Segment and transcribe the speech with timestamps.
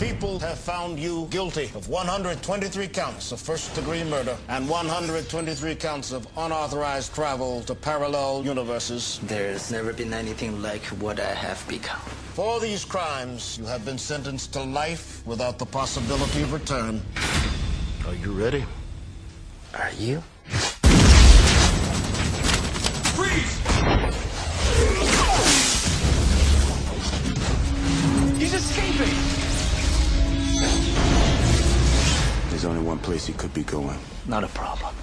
[0.00, 6.10] people have found you guilty of 123 counts of first degree murder and 123 counts
[6.10, 9.20] of unauthorized travel to parallel universes.
[9.24, 12.00] There's never been anything like what I have become.
[12.32, 17.02] For these crimes, you have been sentenced to life without the possibility of return.
[18.06, 18.64] Are you ready?
[19.74, 20.22] Are you?
[23.16, 23.58] Freeze!
[28.38, 29.39] He's escaping!
[32.60, 33.98] There's only one place he could be going.
[34.26, 34.94] Not a problem.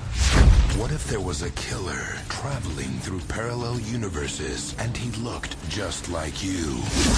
[0.77, 6.43] What if there was a killer traveling through parallel universes and he looked just like
[6.43, 6.61] you?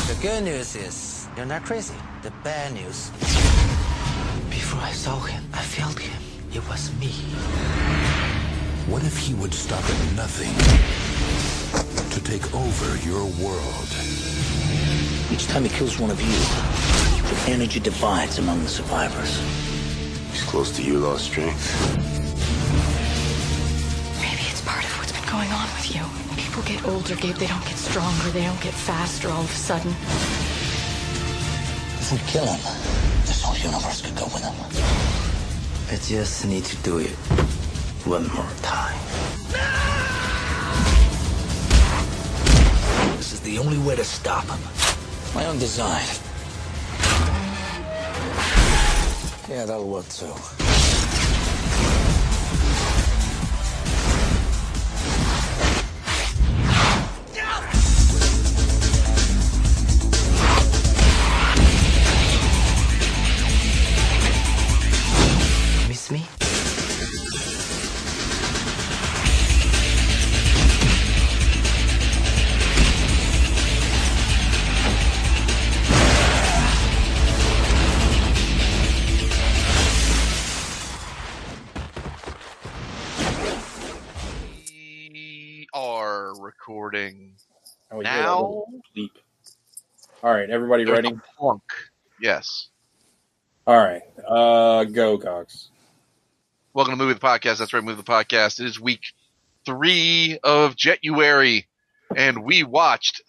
[0.08, 1.94] The good news is you're not crazy.
[2.22, 3.10] The bad news.
[4.50, 6.22] Before I saw him, I felt him.
[6.54, 7.12] It was me.
[8.88, 10.56] What if he would stop at nothing
[12.12, 13.90] to take over your world?
[15.34, 16.32] Each time he kills one of you,
[17.28, 19.69] the energy divides among the survivors.
[20.40, 21.68] He's close to you, lost strength.
[24.22, 26.02] Maybe it's part of what's been going on with you.
[26.38, 27.36] People get older, Gabe.
[27.36, 28.30] They don't get stronger.
[28.32, 29.92] They don't get faster all of a sudden.
[32.00, 32.62] If we kill him,
[33.26, 34.56] this whole universe could go with him.
[35.92, 37.12] I just need to do it
[38.08, 38.98] one more time.
[43.18, 44.60] This is the only way to stop him.
[45.36, 46.06] My own design.
[49.50, 50.69] Yeah, that'll work too.
[88.30, 88.42] Now.
[88.42, 89.12] that was Leap.
[90.24, 91.16] All right, everybody There's ready?
[91.38, 91.64] plunk.
[92.22, 92.68] Yes.
[93.66, 95.70] All right, uh, go Cox.
[96.74, 97.60] Welcome to Movie the Podcast.
[97.60, 98.60] That's right, Movie the Podcast.
[98.60, 99.02] It is week
[99.66, 101.66] three of Jetuary,
[102.16, 103.22] and we watched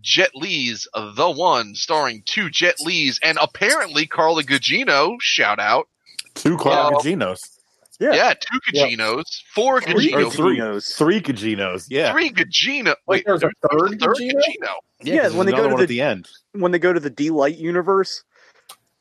[0.00, 5.16] Jet Li's The One, starring two Jet Li's and apparently Carla Gugino.
[5.20, 5.88] Shout out.
[6.34, 7.14] Two Carla Yeah.
[7.16, 7.57] Guginos.
[8.00, 8.34] Yeah, Yeah.
[8.34, 11.86] two Guginos, four Three, or Gugino, three, three Guginos.
[11.90, 12.12] Yeah.
[12.12, 12.94] three Gugino.
[13.06, 14.32] Wait, there's a third third Gugino?
[14.34, 14.74] Gugino.
[15.02, 16.28] Yeah, 'cause when they go to the the end.
[16.52, 18.22] when they go to the D Light universe,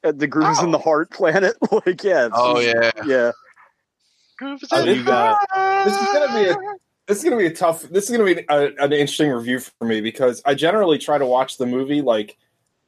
[0.03, 1.55] at the Grooves in the Heart planet.
[1.85, 2.29] like, yeah.
[2.31, 3.03] Oh, just- yeah.
[3.05, 3.31] yeah.
[4.41, 6.55] Uh, this, this is gonna be a
[7.07, 7.81] this is gonna be a tough.
[7.83, 11.25] This is gonna be a, an interesting review for me because I generally try to
[11.25, 12.37] watch the movie like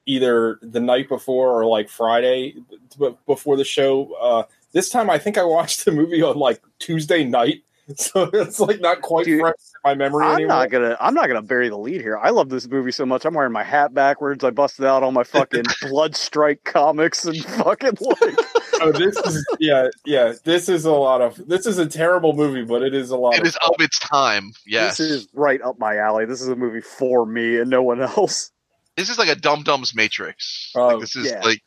[0.06, 2.56] either the night before or like Friday
[3.00, 4.14] b- before the show.
[4.20, 7.64] Uh, this time, I think I watched the movie on like Tuesday night,
[7.96, 10.58] so it's like not quite Dude, fresh in my memory I'm anymore.
[10.58, 10.98] not gonna.
[11.00, 12.18] I'm not gonna bury the lead here.
[12.18, 13.26] I love this movie so much.
[13.26, 14.44] I'm wearing my hat backwards.
[14.44, 18.36] I busted out all my fucking Blood Strike comics and fucking like.
[18.82, 20.34] oh, this is yeah, yeah.
[20.44, 21.48] This is a lot of.
[21.48, 23.34] This is a terrible movie, but it is a lot.
[23.34, 24.52] It of is of its time.
[24.68, 24.98] Yes.
[24.98, 26.26] This is right up my alley.
[26.26, 28.52] This is a movie for me and no one else.
[28.98, 30.72] this is like a Dum Dum's Matrix.
[30.76, 31.42] Oh, like this is yeah.
[31.42, 31.64] like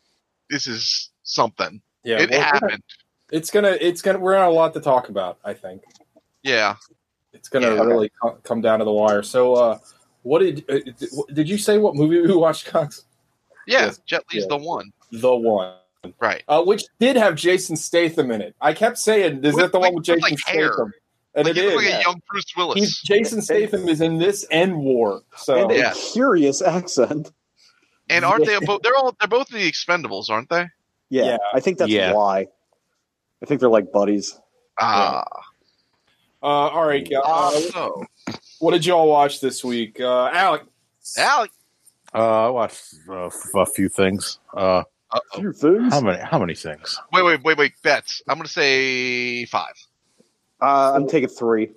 [0.51, 1.83] this is something.
[2.05, 2.83] Yeah, it well, we're gonna- happened.
[3.31, 3.77] It's gonna.
[3.81, 4.19] It's gonna.
[4.19, 5.39] We're gonna have a lot to talk about.
[5.45, 5.83] I think.
[6.43, 6.77] Yeah.
[7.33, 7.83] it's gonna Yeah.
[7.83, 9.23] really co- come down to the wire.
[9.23, 9.79] So, uh,
[10.23, 11.79] what did uh, did- did you say?
[11.79, 13.05] What movie we watched, Cox?
[13.67, 13.87] Yeah.
[13.87, 14.01] Yes.
[14.07, 14.49] Jet Li's Yeah.
[14.51, 14.93] the one.
[15.13, 15.75] The one,
[16.21, 16.43] Right.
[16.49, 18.55] uh, which did have Jason Statham in it.
[18.61, 20.39] I kept saying, "Is With, that the like- one with with, Jason like.
[20.41, 20.93] Statham?"
[21.35, 22.79] And Like, it he looks like a young Bruce Willis.
[22.79, 25.23] He's, Jason Statham is in this end War.
[25.37, 25.93] So And Yeah.
[25.93, 27.33] a curious accent.
[28.11, 28.83] and aren't they both?
[28.83, 29.17] They're all.
[29.19, 30.67] They're both in the Expendables, aren't they?
[31.13, 31.37] Yeah, Yeah.
[31.53, 32.15] I think that's Yeah.
[32.15, 32.47] why.
[33.43, 34.39] I think they're like buddies.
[34.81, 35.25] Ah.
[36.43, 38.05] uh, all right, uh, so,
[38.59, 40.63] what did y'all watch this week, uh, Alec?
[41.19, 41.51] Alec.
[42.15, 44.39] Uh, I watched uh, f- a few things.
[44.57, 45.39] Uh, Uh-oh.
[45.41, 45.93] Few things.
[45.93, 46.19] how many?
[46.23, 46.99] How many things?
[47.13, 47.73] Wait, wait, wait, wait.
[47.83, 48.23] Bets.
[48.27, 49.75] I'm gonna say five.
[50.61, 51.73] Uh, I'm taking three.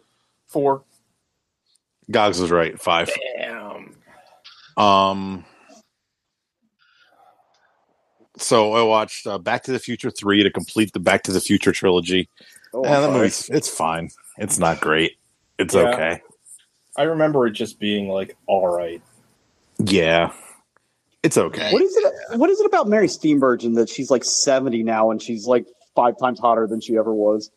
[0.47, 0.83] Four.
[2.09, 2.79] Gogs is right.
[2.79, 3.11] Five.
[3.37, 3.95] Damn.
[4.77, 5.45] Um.
[8.37, 11.41] So I watched uh, Back to the Future three to complete the Back to the
[11.41, 12.29] Future trilogy.
[12.73, 14.09] Oh, and that movie's it's fine.
[14.37, 15.13] It's not great.
[15.57, 15.89] It's Yeah.
[15.93, 16.21] okay.
[16.97, 19.01] I remember it just being like all right.
[19.79, 20.31] Yeah,
[21.23, 21.71] it's okay.
[21.73, 22.37] What is it?
[22.39, 25.65] What is it about Mary Steenburgen that she's like 70 now and she's like
[25.95, 27.51] five times hotter than she ever was?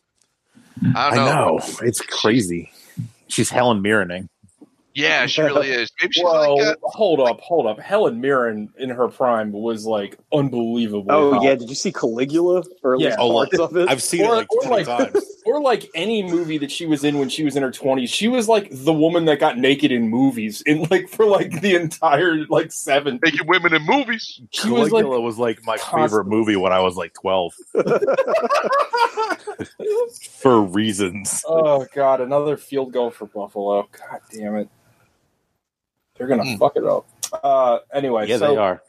[0.95, 1.57] I I don't know.
[1.57, 2.71] know it's crazy.
[3.27, 4.27] She's Helen Mirrening.
[4.99, 5.91] Yeah, she really is.
[6.01, 7.79] Maybe she's Well, like uh, hold up, hold up.
[7.79, 11.07] Helen Mirren in her prime was like unbelievable.
[11.09, 13.15] Oh yeah, did you see Caligula or at Yeah.
[13.17, 13.89] Oh, parts of it?
[13.89, 15.25] I've seen it like or 20 like, times.
[15.45, 18.09] or like any movie that she was in when she was in her twenties.
[18.09, 21.75] She was like the woman that got naked in movies in like for like the
[21.75, 23.19] entire like seven.
[23.23, 24.41] making women in movies.
[24.51, 26.09] She was like Caligula was like my constant.
[26.09, 27.53] favorite movie when I was like 12
[30.41, 31.43] for reasons.
[31.47, 33.87] Oh god, another field goal for Buffalo.
[33.91, 34.69] God damn it.
[36.19, 36.57] They're gonna Hmm.
[36.57, 37.07] fuck it up.
[37.43, 38.83] Uh anyway, Yeah, so they are.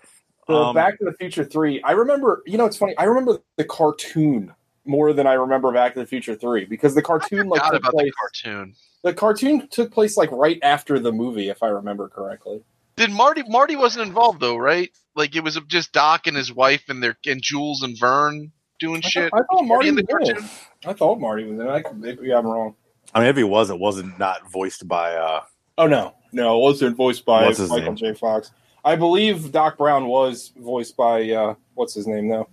[0.48, 1.80] the Um, Back to the Future Three.
[1.82, 4.52] I remember you know it's funny, I remember the cartoon
[4.84, 7.80] more than I remember Back to the Future Three because the cartoon like Forgot took
[7.88, 8.74] about the cartoon.
[9.04, 12.62] the cartoon took place like right after the movie, if I remember correctly.
[12.96, 13.42] Did Marty?
[13.46, 14.90] Marty wasn't involved though, right?
[15.14, 19.00] Like it was just Doc and his wife and their and Jules and Vern doing
[19.04, 19.30] I shit.
[19.30, 20.40] thought, I thought Was Marty in the was in it.
[20.40, 20.50] cartoon.
[20.86, 21.70] I thought Marty was in it.
[21.70, 22.74] I maybe I'm wrong.
[23.14, 25.14] I mean, if he was, it wasn't not voiced by.
[25.14, 25.42] uh
[25.78, 27.96] Oh no, no, it wasn't voiced by What's Michael name?
[27.96, 28.14] J.
[28.14, 28.50] Fox.
[28.84, 32.48] I believe Doc Brown was voiced by uh, what's his name though,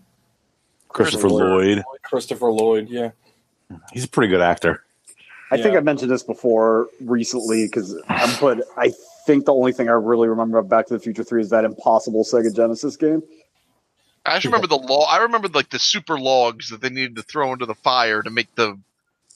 [0.90, 1.84] Christopher Christopher Lloyd.
[2.04, 2.90] Christopher Lloyd.
[2.90, 3.12] Yeah,
[3.94, 4.84] He's a pretty good actor.
[5.50, 7.96] I think I mentioned this before recently because,
[8.42, 8.92] but I
[9.26, 11.64] think the only thing I really remember about Back to the Future Three is that
[11.64, 13.24] impossible Sega Genesis game.
[14.26, 15.06] I just remember the law.
[15.10, 18.30] I remember like the super logs that they needed to throw into the fire to
[18.30, 18.78] make the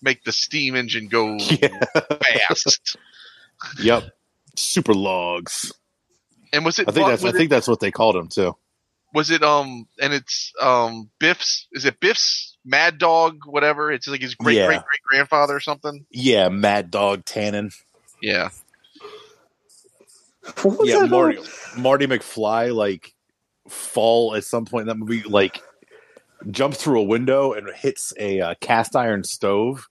[0.01, 1.69] make the steam engine go Yeah.
[2.49, 2.97] fast.
[3.81, 4.09] Yep.
[4.55, 5.71] Super logs.
[6.53, 6.87] And was it?
[6.87, 7.23] I think that's.
[7.23, 8.55] I it, think that's what they called him too.
[9.13, 14.21] was it um and it's um Biff's is it Biff's Mad Dog whatever it's like
[14.21, 14.67] his great Yeah.
[14.67, 17.73] great great grandfather or something Yeah, Mad Dog Tannen.
[18.21, 18.49] yeah
[20.61, 21.49] What was Yeah, that Marty called?
[21.77, 23.13] Marty McFly like
[23.67, 25.61] fall at some point in that movie like
[26.49, 29.87] jumps through a window and hits a uh, cast iron stove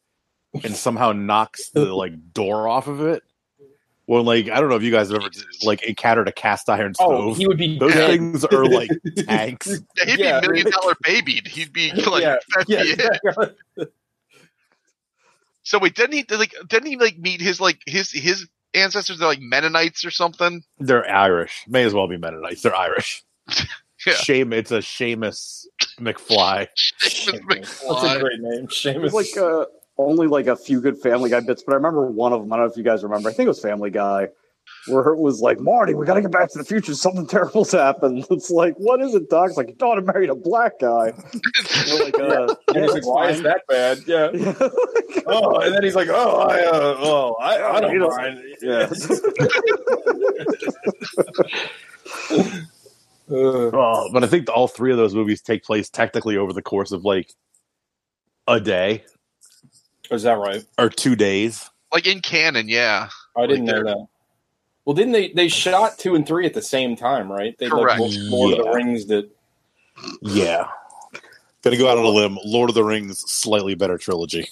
[0.65, 3.23] and somehow knocks the like door off of it.
[4.11, 5.31] Well, like I don't know if you guys have ever
[5.63, 7.09] like encountered a cast iron stove.
[7.13, 7.37] Oh, stove.
[7.39, 8.11] he would be Those dead.
[8.11, 8.91] things are like
[9.29, 9.69] tanks.
[9.97, 10.41] Yeah, he'd Yeah.
[10.41, 13.93] be million dollar babied he'd be like Yeah, that'd yeah, be it.
[15.63, 19.27] so wait didn't he like didn't he like meet his like his his ancestors are
[19.27, 21.63] like Mennonites or something They're Irish.
[21.69, 22.63] May as well be Mennonites.
[22.63, 23.23] They're Irish.
[24.07, 24.15] Yeah.
[24.15, 24.55] Shame.
[24.55, 25.67] It's a Seamus
[26.01, 26.69] McFly.
[27.03, 27.33] Seamus That's a
[27.85, 28.21] McFly.
[28.21, 29.13] great name, It Seamus.
[29.13, 29.67] was like uh,
[30.07, 32.53] only like a few good Family Guy bits, but I remember one of them.
[32.53, 33.29] I don't know if you guys remember.
[33.29, 34.29] I think it was Family Guy,
[34.87, 36.95] where it was like, "Marty, we got to get back to the future.
[36.95, 40.35] Something terrible's happened." It's like, "What is it, Doc?" It's like, "Your daughter married a
[40.35, 41.13] black guy."
[41.99, 44.31] Like, uh, yeah, like, "Why is that bad?" Yeah.
[45.27, 48.91] oh, and then he's like, "Oh, I, uh, oh, I, I don't You mind." Yeah.
[52.31, 52.61] Uh,
[53.33, 56.91] Oh, but I think all three of those movies take place technically over the course
[56.91, 57.33] of like
[58.49, 59.05] a day
[60.11, 60.65] is that right?
[60.79, 61.69] or two days.
[61.93, 64.07] like in canon yeah I didn't Like know that.
[64.85, 65.29] Well, didn't they?
[65.33, 67.57] They shot two and three at the same time, right?
[67.59, 68.01] They Correct.
[68.01, 69.31] like Lord of the Rings did.
[70.23, 70.67] Yeah.
[71.63, 72.39] Gonna go out on a limb.
[72.45, 74.49] Lord of the Rings, slightly better trilogy.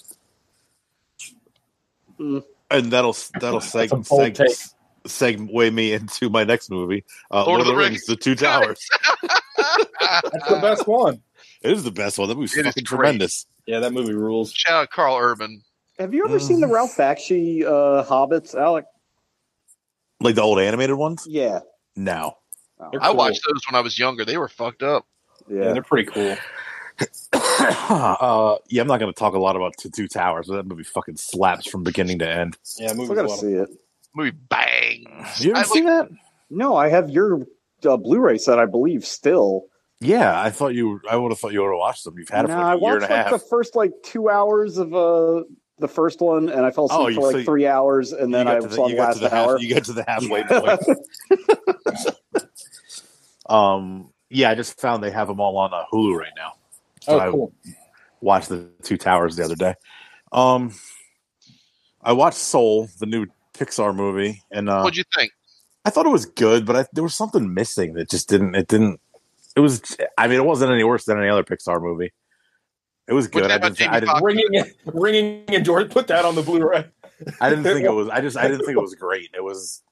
[2.20, 2.44] Mm.
[2.70, 4.74] And that'll that'll seg, That's
[5.08, 8.04] seg, segue me into my next movie, uh, Lord of the Rings.
[8.04, 8.86] The Two Towers.
[9.56, 11.22] That's the best one.
[11.62, 12.28] It is the best one.
[12.28, 13.46] That movie's It is fucking tremendous.
[13.66, 14.52] Yeah, that movie rules.
[14.52, 15.62] shout out Karl Urban
[15.98, 18.84] Have you ever seen the Ralph Bakshi uh, Hobbits, Alec?
[20.20, 21.26] Like the old animated ones.
[21.28, 21.60] Yeah.
[21.96, 22.36] No.
[22.92, 23.16] They're I cool.
[23.16, 25.04] watched those when I was younger they were fucked up
[25.48, 25.72] Yeah, Yeah.
[25.72, 26.36] they're pretty cool.
[27.32, 30.66] uh, yeah, I'm not going to talk a lot about the Two Towers, but that
[30.66, 32.56] movie fucking slaps from beginning to end.
[32.78, 33.04] Yeah, movie.
[33.06, 33.68] Still got to see it.
[34.14, 35.04] movie bang
[35.38, 36.16] You ever I seen like- that?
[36.50, 37.46] No, I have your
[37.84, 39.66] uh, Blu-ray set, I believe, still.
[40.00, 41.00] Yeah, I thought you.
[41.10, 42.16] I would have thought you would have watched them.
[42.18, 43.30] You've had it no, for I like a year and watched a like half.
[43.32, 45.42] the first like two hours of uh
[45.78, 48.46] the first one, and I fell asleep Oh, for like so three hours, and then
[48.46, 49.58] I got to the, saw the last to the half, hour.
[49.58, 52.16] you got to the halfway point.
[53.48, 56.54] um, yeah, I just found they have them all on uh, Hulu right now.
[57.00, 57.52] So Oh, I cool.
[58.20, 59.74] watched the Two Towers the other day.
[60.32, 60.74] Um,
[62.02, 65.32] I watched Soul, the new Pixar movie, and uh, what'd you think
[65.84, 68.54] I thought it was good, but I, there was something missing that just didn't.
[68.54, 69.00] It didn't.
[69.58, 69.82] It was.
[70.16, 72.12] I mean, it wasn't any worse than any other Pixar movie.
[73.08, 73.44] It was good.
[73.44, 76.86] you I didn't, I didn't, Ringing, ringing, and George put that on the Blu-ray.
[77.40, 78.08] I didn't think it was.
[78.08, 78.36] I just.
[78.36, 79.30] I didn't think it was great.
[79.34, 79.82] It was.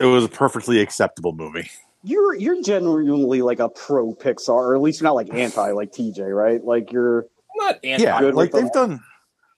[0.00, 1.70] It was a perfectly acceptable movie.
[2.02, 5.92] You're you're genuinely like a pro Pixar, or at least you're not like anti like
[5.92, 6.64] TJ, right?
[6.64, 7.18] Like you're
[7.60, 8.04] I'm not anti.
[8.04, 8.88] Yeah, good like they've them.
[8.88, 9.04] done.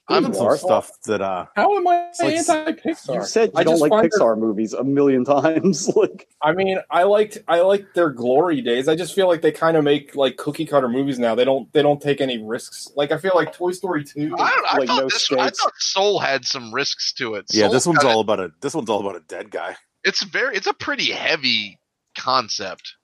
[0.07, 0.57] I'm You some are.
[0.59, 3.15] stuff that uh How am I like- anti Pixar?
[3.15, 5.89] You said you I don't like find their- Pixar movies a million times.
[5.97, 8.87] like, I mean, I liked I liked their glory days.
[8.87, 11.35] I just feel like they kind of make like cookie cutter movies now.
[11.35, 12.91] They don't they don't take any risks.
[12.95, 14.35] Like I feel like Toy Story two.
[14.39, 15.31] I, don't, I Like, thought no this.
[15.33, 15.61] I stakes.
[15.63, 17.47] thought Soul had some risks to it.
[17.51, 19.77] yeah, this one's kinda- all about a this one's all about a dead guy.
[20.05, 20.55] It's very.
[20.55, 21.79] It's a pretty heavy
[22.19, 22.95] concept.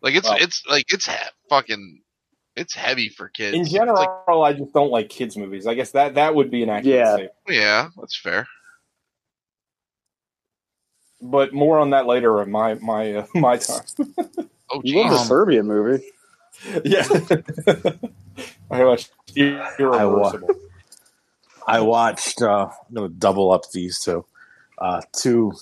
[0.00, 1.12] Like it's Well- it's like it's he-
[1.50, 2.00] fucking.
[2.56, 3.54] It's heavy for kids.
[3.56, 5.66] In general, like- I just don't like kids movies.
[5.66, 7.12] I guess that that would be an accurate Yeah.
[7.14, 7.32] statement.
[7.48, 8.48] yeah, that's fair.
[11.20, 13.82] But more on that later of my my uh, my time.
[14.70, 15.18] Oh, you love the.
[15.18, 16.04] Serbian movie.
[16.84, 17.06] yeah.
[18.70, 20.48] I watched Irreversible.
[21.66, 24.24] I watched uh I'm gonna double up these two.
[24.78, 25.52] Uh two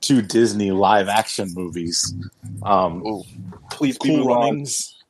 [0.00, 2.14] two Disney live action movies.
[2.62, 3.22] Um Ooh.
[3.70, 4.36] Please be Cool moved on.
[4.40, 5.01] Runnings.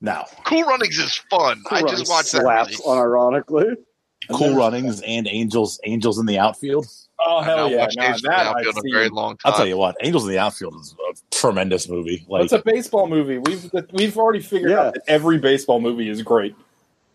[0.00, 0.24] No.
[0.44, 1.62] Cool Runnings is fun.
[1.70, 2.42] I just watched that.
[2.42, 3.00] slaps, movie.
[3.00, 3.76] unironically.
[4.32, 6.86] Cool Runnings and Angels Angels in the Outfield.
[7.18, 7.78] Oh hell yeah!
[7.78, 8.92] watched Nah, Angels in the that Outfield I've a seen.
[8.94, 9.52] very long time.
[9.52, 12.24] I'll tell you what, Angels in the Outfield is a tremendous movie.
[12.28, 13.38] Like It's a baseball movie.
[13.38, 14.80] We've we've already figured Yeah.
[14.84, 16.54] out that every baseball movie is great.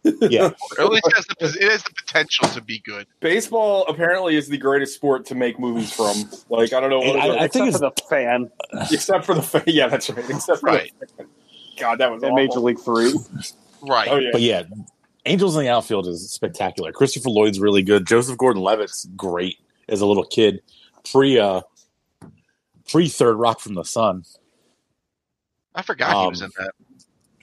[0.03, 0.51] yeah.
[0.79, 3.07] At least it has, the, it has the potential to be good.
[3.21, 6.15] Baseball apparently is the greatest sport to make movies from.
[6.49, 8.51] Like I don't know what And I- I think Except for the fan
[8.91, 10.29] except for the fa- yeah, that's right.
[10.29, 10.91] Except for Right.
[11.17, 11.25] the,
[11.77, 12.35] God, that was in awful.
[12.35, 13.13] Major League Three.
[13.81, 14.07] Right.
[14.09, 14.63] Oh yeah, But yeah,
[15.25, 16.91] Angels in the Outfield is spectacular.
[16.91, 18.05] Christopher Lloyd's really good.
[18.07, 19.57] Joseph Gordon-Levitt's great
[19.89, 20.61] as a little kid.
[21.11, 21.61] Pre uh
[22.89, 24.23] pre Third Rock from the Sun.
[25.73, 26.71] I forgot he Um, was in that.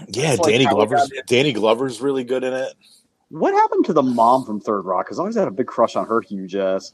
[0.08, 1.26] Yeah, It's like Danny how we Glover's got it.
[1.26, 2.72] Danny Glover's really good in it.
[3.28, 5.06] What happened to the mom from Third Rock?
[5.06, 6.92] Because I always had a big crush on her huge ass.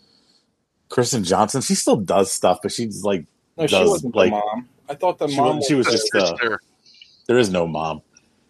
[0.88, 3.24] Kristen Johnston, she still does stuff, but she's like
[3.56, 4.68] no, she wasn't like- the mom.
[4.90, 5.56] I thought the she mom.
[5.58, 6.60] was- she was just, uh, sister.
[7.28, 8.02] There is no mom.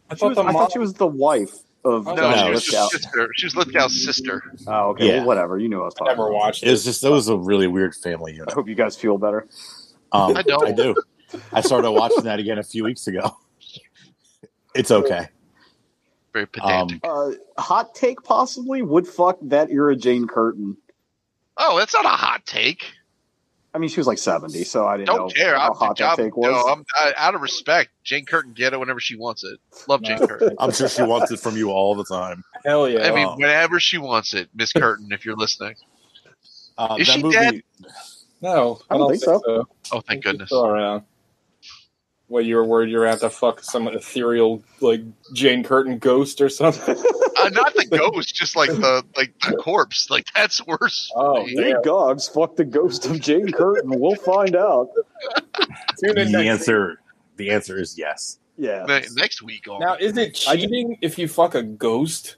[0.08, 1.52] I She thought was, the I thought she was the wife
[1.84, 2.88] of Oh, no, she was Lithgow.
[2.88, 3.28] sister.
[3.36, 4.42] She was Lithgow's sister.
[4.66, 5.08] Oh, okay.
[5.08, 5.16] Yeah.
[5.18, 5.58] Well, whatever.
[5.58, 6.34] You knew I was I talking never about.
[6.38, 8.48] watched It was just that was a really weird family unit.
[8.50, 9.46] I hope you guys feel better.
[10.12, 10.66] Um, I don't.
[10.66, 10.94] I do.
[11.52, 13.36] I started watching that again a few weeks ago.
[14.74, 15.26] It's okay.
[16.32, 17.00] Very pedantic.
[17.02, 20.76] Uh, hot take, possibly would fuck that era Jane Curtin.
[21.56, 22.84] oh, that's not a hot take.
[23.74, 25.56] I mean, she was like seventy, so I didn't Don't care.
[25.58, 26.46] how I'm, hot that I'm, take was.
[26.50, 27.90] no, I'm I, out of respect.
[28.02, 29.60] Jane Curtin get it whenever she wants it.
[29.88, 30.56] Love Jane Curtin.
[30.58, 32.42] I'm sure she wants it from you all the time.
[32.64, 33.06] Hell yeah!
[33.06, 35.74] I mean, whenever she wants it, Miss Curtin, if you're listening.
[36.78, 37.62] Uh, Is that she movie, dead?
[38.40, 39.42] no, I don't think so.
[39.92, 40.48] Oh, thank She's goodness.
[40.48, 41.02] still around.
[42.28, 45.00] What you were worried you were have to fuck some ethereal like
[45.32, 46.94] Jane Curtin ghost or something?
[47.40, 50.10] Uh, not the ghost, just like the like the corpse.
[50.10, 51.10] Like that's worse.
[51.16, 53.98] Oh, Hey, Gogs, fuck the ghost of Jane Curtin.
[53.98, 54.88] We'll find out.
[56.04, 57.00] Tune in the next answer,
[57.36, 58.38] the answer is yes.
[58.58, 58.84] Yeah.
[58.88, 59.78] Ne- Next week on.
[59.80, 62.36] Now, is it cheating if you fuck a ghost?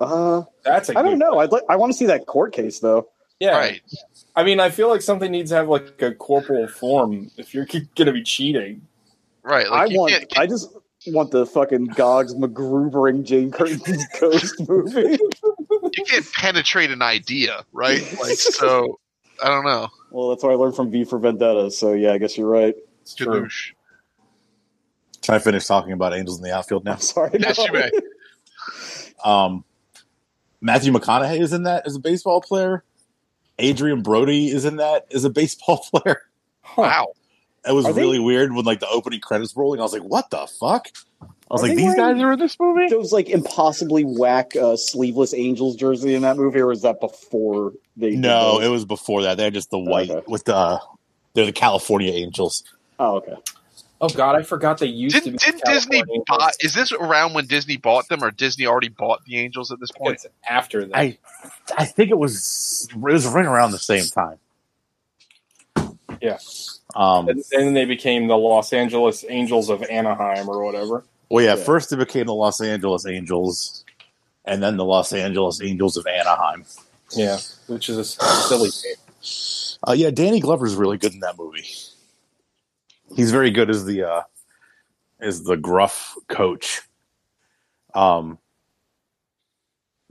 [0.00, 1.38] Uh, That's a I don't good- know.
[1.40, 1.64] I'd like.
[1.68, 3.08] I want to see that court case though.
[3.42, 3.82] Yeah, right.
[4.36, 7.64] I mean, I feel like something needs to have like a corporal form if you're
[7.66, 8.86] going to be cheating.
[9.42, 9.66] Right.
[9.66, 10.12] I Like you want.
[10.12, 10.70] can't, I just
[11.08, 15.18] want the fucking Gogs McGroovering Jane Curtin's ghost movie.
[15.18, 18.00] you can't penetrate an idea, right?
[18.20, 19.00] Like so.
[19.42, 19.88] I don't know.
[20.12, 21.72] Well, that's what I learned from V for Vendetta.
[21.72, 22.76] So yeah, I guess you're right.
[23.00, 23.48] It's true.
[25.22, 26.92] Can I finish talking about Angels in the Outfield now?
[26.92, 27.30] I'm sorry.
[27.40, 27.64] Yes, no.
[27.64, 27.90] you may.
[29.24, 29.64] Um,
[30.60, 32.84] Matthew McConaughey is in that as a baseball player.
[33.62, 36.22] Adrien Brody is in that as a baseball player.
[36.76, 37.08] Wow.
[37.66, 39.78] It was Are they- really weird when like the opening credits were rolling.
[39.80, 40.88] I was like, "What the fuck?"
[41.22, 45.32] I was like, "These guys are in this movie." Those like impossibly whack uh, sleeveless
[45.32, 48.16] Angels jersey in that movie, or was that before they?
[48.16, 49.36] No, it was before that.
[49.36, 50.24] They're just the white Okay.
[50.26, 50.80] with the
[51.34, 52.64] they're the California Angels.
[52.98, 53.36] Oh, okay.
[54.02, 55.38] Oh God, I forgot they used to Did, be.
[55.38, 56.50] did Disney California buy?
[56.60, 59.92] Is this around when Disney bought them, or Disney already bought the Angels at this
[59.92, 60.14] point?
[60.14, 60.96] It's after that.
[60.96, 61.18] I
[61.78, 64.38] I think it was it was right around the same time.
[66.20, 66.38] Yeah.
[66.96, 67.28] Um.
[67.28, 71.04] and then they became the Los Angeles Angels of Anaheim or whatever.
[71.30, 71.64] Well, yeah, Yeah.
[71.64, 73.84] First, it became the Los Angeles Angels,
[74.44, 76.64] and then the Los Angeles Angels of Anaheim.
[77.16, 78.96] Yeah, which is a silly name.
[79.86, 81.66] Uh, yeah, Danny Glover's really good in that movie.
[83.14, 84.22] He's very good as the uh,
[85.20, 86.82] as the gruff coach.
[87.94, 88.38] Um,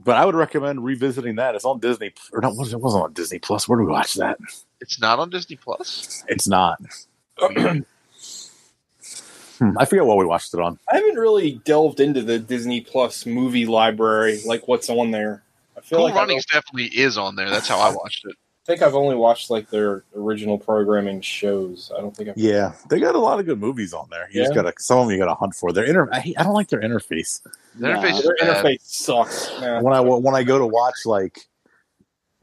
[0.00, 1.54] but I would recommend revisiting that.
[1.54, 2.52] It's on Disney, or not?
[2.52, 3.68] It wasn't on Disney Plus.
[3.68, 4.38] Where do we watch that?
[4.80, 6.24] It's not on Disney Plus.
[6.28, 6.80] It's not.
[9.62, 10.76] Hmm, I forget what we watched it on.
[10.90, 15.44] I haven't really delved into the Disney Plus movie library, like what's on there.
[15.76, 17.48] I feel Cool like I Runnings definitely is on there.
[17.48, 18.34] That's how I watched it.
[18.64, 21.90] Think I've only watched like their original programming shows.
[21.96, 22.38] I don't think I've.
[22.38, 24.28] Yeah, they got a lot of good movies on there.
[24.30, 25.72] You just gotta some of them you gotta hunt for.
[25.72, 27.42] Their inter, I, I don't like their interface.
[27.76, 28.64] The interface is Their bad.
[28.64, 29.50] interface sucks.
[29.60, 29.80] Yeah.
[29.80, 31.38] When I when I go to watch like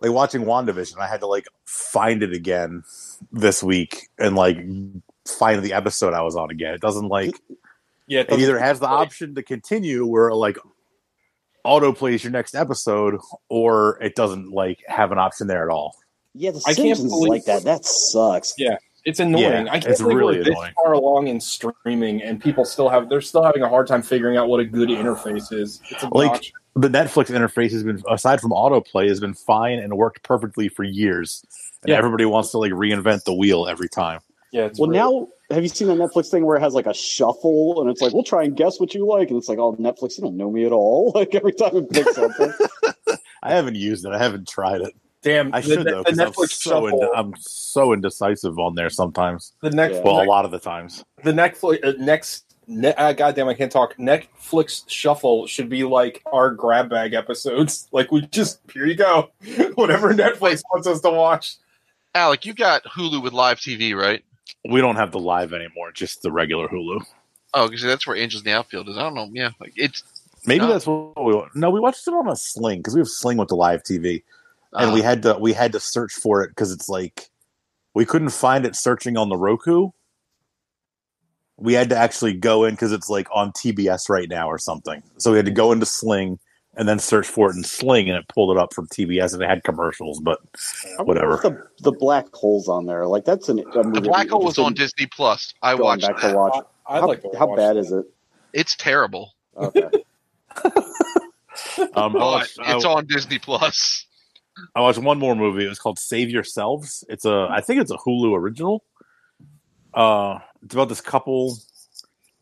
[0.02, 2.84] like watching Wandavision, I had to like find it again
[3.32, 4.58] this week and like
[5.26, 6.74] find the episode I was on again.
[6.74, 7.40] It doesn't like
[8.08, 10.58] Yeah, it it doesn't- either has the option to continue where like
[11.66, 15.96] auto plays your next episode or it doesn't like have an option there at all.
[16.34, 17.64] Yeah, the I can't Simpsons believe- like that.
[17.64, 18.54] That sucks.
[18.58, 19.66] Yeah, it's annoying.
[19.66, 20.74] Yeah, I can't it's believe really we're this annoying.
[20.84, 24.38] far along in streaming, and people still have they're still having a hard time figuring
[24.38, 25.82] out what a good interface is.
[25.90, 30.24] It's Like the Netflix interface has been aside from autoplay has been fine and worked
[30.24, 31.44] perfectly for years.
[31.82, 31.98] And Yeah.
[31.98, 34.20] everybody wants to like reinvent the wheel every time.
[34.52, 34.66] yeah.
[34.66, 34.98] It's Well, weird.
[35.04, 38.02] now have you seen the Netflix thing where it has like a shuffle and it's
[38.02, 40.38] like, we'll try and guess what you like, and it's like, oh, Netflix, you don't
[40.38, 41.12] know me at all.
[41.16, 42.54] Like every time it picks something.
[43.44, 44.12] I haven't used it.
[44.12, 44.94] I haven't tried it.
[45.22, 48.58] Damn, I the, should the, though because I'm Netflix so shuffle, ind- I'm so indecisive
[48.60, 49.54] on there sometimes.
[49.62, 50.02] the next, Yeah.
[50.04, 51.04] Well, a lot of the times.
[51.24, 52.46] the Netflix uh, next.
[52.72, 53.96] Ne- uh, goddamn, I can't talk.
[53.98, 57.88] Netflix shuffle should be like our grab bag episodes.
[57.92, 59.32] Like we just here you go,
[59.76, 61.56] whatever Netflix wants us to watch.
[62.14, 64.24] Alec, you got Hulu with live TV, right?
[64.70, 67.02] We don't have the live anymore, just the regular Hulu.
[67.56, 68.98] Oh, because that's where Angels in the Outfield is.
[68.98, 69.30] I don't know.
[69.34, 70.04] Yeah, like it's
[70.46, 70.68] Maybe No.
[70.72, 71.56] that's what we want.
[71.56, 71.70] no.
[71.72, 74.24] We watched it on a Sling because we have Sling with the live TV,
[74.74, 77.30] and uh, we had to we had to search for it because it's like
[77.94, 79.90] we couldn't find it searching on the Roku.
[81.58, 85.04] We had to actually go in because it's like on TBS right now or something.
[85.18, 86.40] So we had to go into Sling
[86.76, 89.44] and then search for it in Sling, and it pulled it up from TBS, and
[89.44, 90.22] it had commercials.
[90.22, 90.40] But
[91.00, 91.38] Whatever.
[91.38, 93.60] The, the black holes on there, like that's an.
[93.60, 95.54] A movie the Black I'm Hole was on Disney Plus.
[95.62, 96.32] I watched back that.
[96.32, 96.64] to watch.
[96.88, 97.80] I'd how like to how watch bad that.
[97.80, 98.06] is it?
[98.54, 99.82] It's terrible, Okay.
[100.64, 100.72] um,
[101.96, 104.06] I, but I, it's on Disney Plus.
[104.76, 105.66] I watched one more movie.
[105.66, 107.04] It was called Save Yourselves.
[107.10, 108.84] It's a I think it's a Hulu original.
[109.94, 111.58] Uh, it's about this couple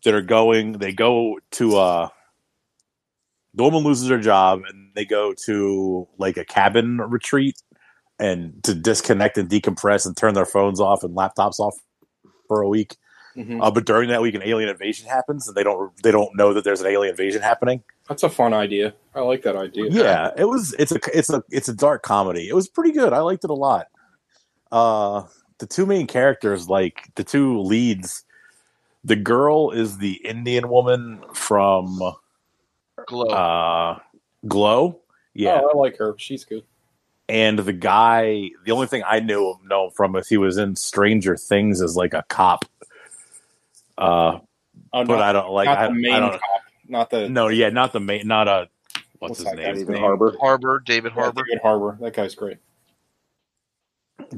[0.04, 0.74] that are going.
[0.74, 2.10] They go to uh,
[3.54, 7.62] the woman loses her job, and they go to like a cabin retreat
[8.20, 11.76] and to disconnect and decompress and turn their phones off and laptops off
[12.48, 12.98] for a week.
[13.36, 13.62] Mhm.
[13.62, 16.54] Uh, but during that week, an alien invasion happens, and they don't they don't know
[16.54, 17.84] that there's an alien invasion happening.
[18.10, 18.94] That's a fun idea.
[19.18, 19.86] I like that idea.
[19.90, 20.74] Yeah, it was.
[20.78, 22.48] It's a it's a it's a dark comedy.
[22.48, 23.14] It was pretty good.
[23.14, 23.88] I liked it a lot.
[24.72, 25.24] Uh,
[25.58, 28.24] the two main characters, like the two leads,
[29.04, 32.00] the girl is the Indian woman from
[33.08, 33.26] Glow.
[33.30, 34.00] uh,
[34.48, 35.00] Glow.
[35.34, 36.16] Yeah, Oh, I like her.
[36.18, 36.64] She's good.
[37.30, 38.50] and the guy.
[38.66, 41.96] The only thing I knew him know from is he was in Stranger Things as
[41.96, 42.66] like a cop.
[43.98, 44.40] Uh,
[44.94, 45.66] Oh, but not, I don't like.
[45.66, 46.32] not I, the main I don't.
[46.32, 46.42] cop,
[46.88, 48.26] not the No, yeah, not the main.
[48.28, 48.70] Not a.
[49.20, 49.74] What's, What's his that name?
[49.76, 50.02] David name?
[50.02, 50.36] Harbor.
[50.40, 51.44] Harbor, David Yeah, Harbor.
[51.44, 51.98] David Harbor.
[52.02, 52.58] That guy's great.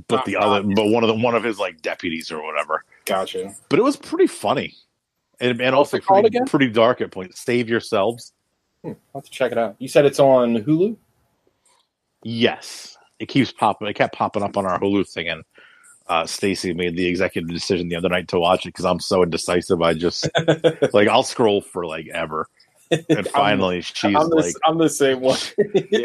[0.08, 2.84] But the other, but one of the one of his like deputies or whatever.
[3.06, 3.54] Gotcha.
[3.70, 4.76] but it was pretty funny
[5.40, 6.46] and, and also pretty, again?
[6.46, 7.42] pretty dark at points.
[7.42, 8.34] Save yourselves.
[8.84, 9.76] Hmm, I'll have to check it out.
[9.80, 10.96] You said it's on Hulu?
[12.24, 13.88] Yes, it keeps popping.
[13.88, 15.44] It kept popping up on our Hulu thing, and
[16.08, 19.24] uh, Stacy made the executive decision the other night to watch it because I'm so
[19.24, 19.82] indecisive.
[19.82, 20.30] I just
[20.94, 22.48] like I'll scroll for like ever,
[22.92, 25.38] and finally she's I'm, the, like, I'm the same one.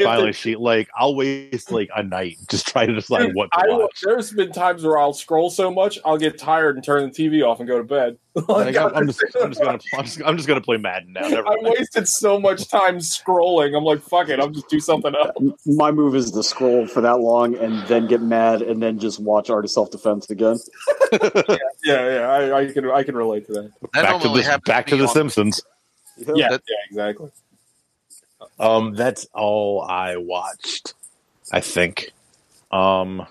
[0.03, 3.59] finally she like I'll waste like a night just trying to decide Dude, what to
[3.61, 4.01] I, watch.
[4.03, 7.47] there's been times where I'll scroll so much I'll get tired and turn the TV
[7.47, 8.19] off and go to bed.
[8.49, 11.21] Like, I'm, I'm just, I'm just gonna, I'm just, I'm just gonna play Madden now.
[11.29, 11.77] Never I mind.
[11.79, 13.77] wasted so much time scrolling.
[13.77, 15.55] I'm like, fuck it, I'll just do something else.
[15.67, 19.21] My move is to scroll for that long and then get mad and then just
[19.21, 20.59] watch Art of Self Defense again.
[21.13, 23.71] Yeah, yeah, I, I can I can relate to that.
[23.81, 25.63] That Back to normally the back to me the on- Simpsons.
[26.17, 27.31] Yeah, That- yeah, exactly.
[28.59, 30.95] Um, that's all I watched.
[31.53, 32.13] I think.
[32.71, 33.27] Um,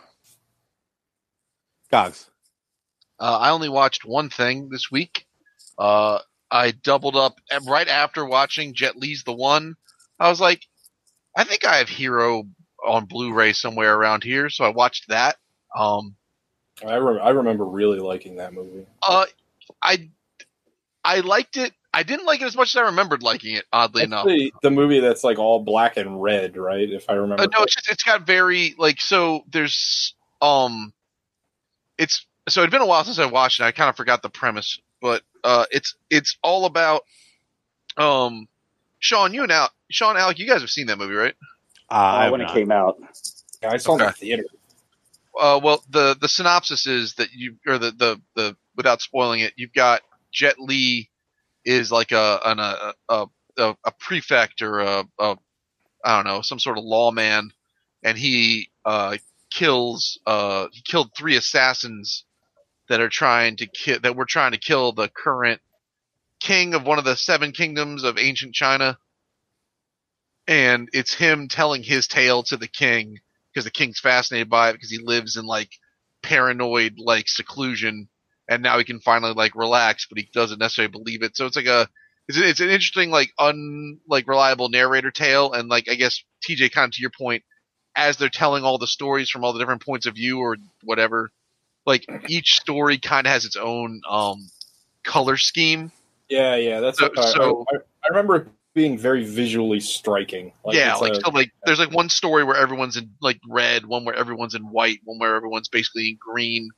[1.92, 2.30] Gogs.
[3.20, 5.26] Uh, I only watched one thing this week.
[5.78, 6.20] Uh,
[6.52, 9.76] I doubled up right after watching Jet Li's The One.
[10.20, 10.66] I was like,
[11.36, 12.44] I think I have Hero
[12.86, 15.38] on Blu-ray somewhere around here, so I watched that.
[15.76, 16.16] Um,
[16.86, 18.86] I rem- I remember really liking that movie.
[19.08, 19.26] uh,
[19.82, 20.10] I
[21.06, 21.74] I liked it.
[21.94, 23.66] I didn't like it as much as I remembered liking it.
[23.72, 26.90] Oddly That's enough, the, the movie that's like all black and red, right?
[26.90, 27.44] If I remember.
[27.44, 29.44] Uh, no, it's just it's got very like so.
[29.52, 30.94] There's um,
[31.98, 33.64] it's so it'd been a while since I watched it.
[33.64, 37.04] I kind of forgot the premise, but uh, it's it's all about
[37.96, 38.48] um,
[39.00, 39.34] Sean.
[39.34, 41.36] You and Al, Sean, Alec, you guys have seen that movie, right?
[41.92, 42.98] Uh, I Uh, when it came out.
[43.62, 44.14] Yeah, I saw it in the Okay.
[44.20, 44.44] theater.
[45.40, 49.54] Uh, well, the the synopsis is that you or the the the without spoiling it,
[49.56, 50.02] you've got
[50.32, 51.10] Jet Li
[51.66, 55.38] is like a an, a, a a prefect or a, a
[56.04, 57.52] I don't know some sort of lawman,
[58.04, 59.18] and he uh,
[59.52, 62.26] kills uh he killed three assassins
[62.90, 65.62] that are trying to kill that were trying to kill the current
[66.40, 68.98] king of one of the seven kingdoms of ancient China.
[70.48, 73.20] And it's him telling his tale to the king
[73.54, 75.70] because the king's fascinated by it because he lives in like
[76.22, 78.10] paranoid like seclusion
[78.50, 81.36] and now he can finally like relax but he doesn't necessarily believe it.
[81.36, 81.88] So it's like a
[82.28, 86.72] it's, it's an interesting like un like reliable narrator tale and like i guess tj
[86.72, 87.44] kind of to your point
[87.96, 91.32] as they're telling all the stories from all the different points of view or whatever
[91.86, 94.38] like each story kind of has its own um
[95.04, 95.92] color scheme.
[96.30, 100.54] Yeah, yeah, that's So- I, so- I, I remember being very visually striking.
[100.72, 104.06] yeah like a- so like there's like one story where everyone's in like red one
[104.06, 106.70] where everyone's in white one where everyone's basically in green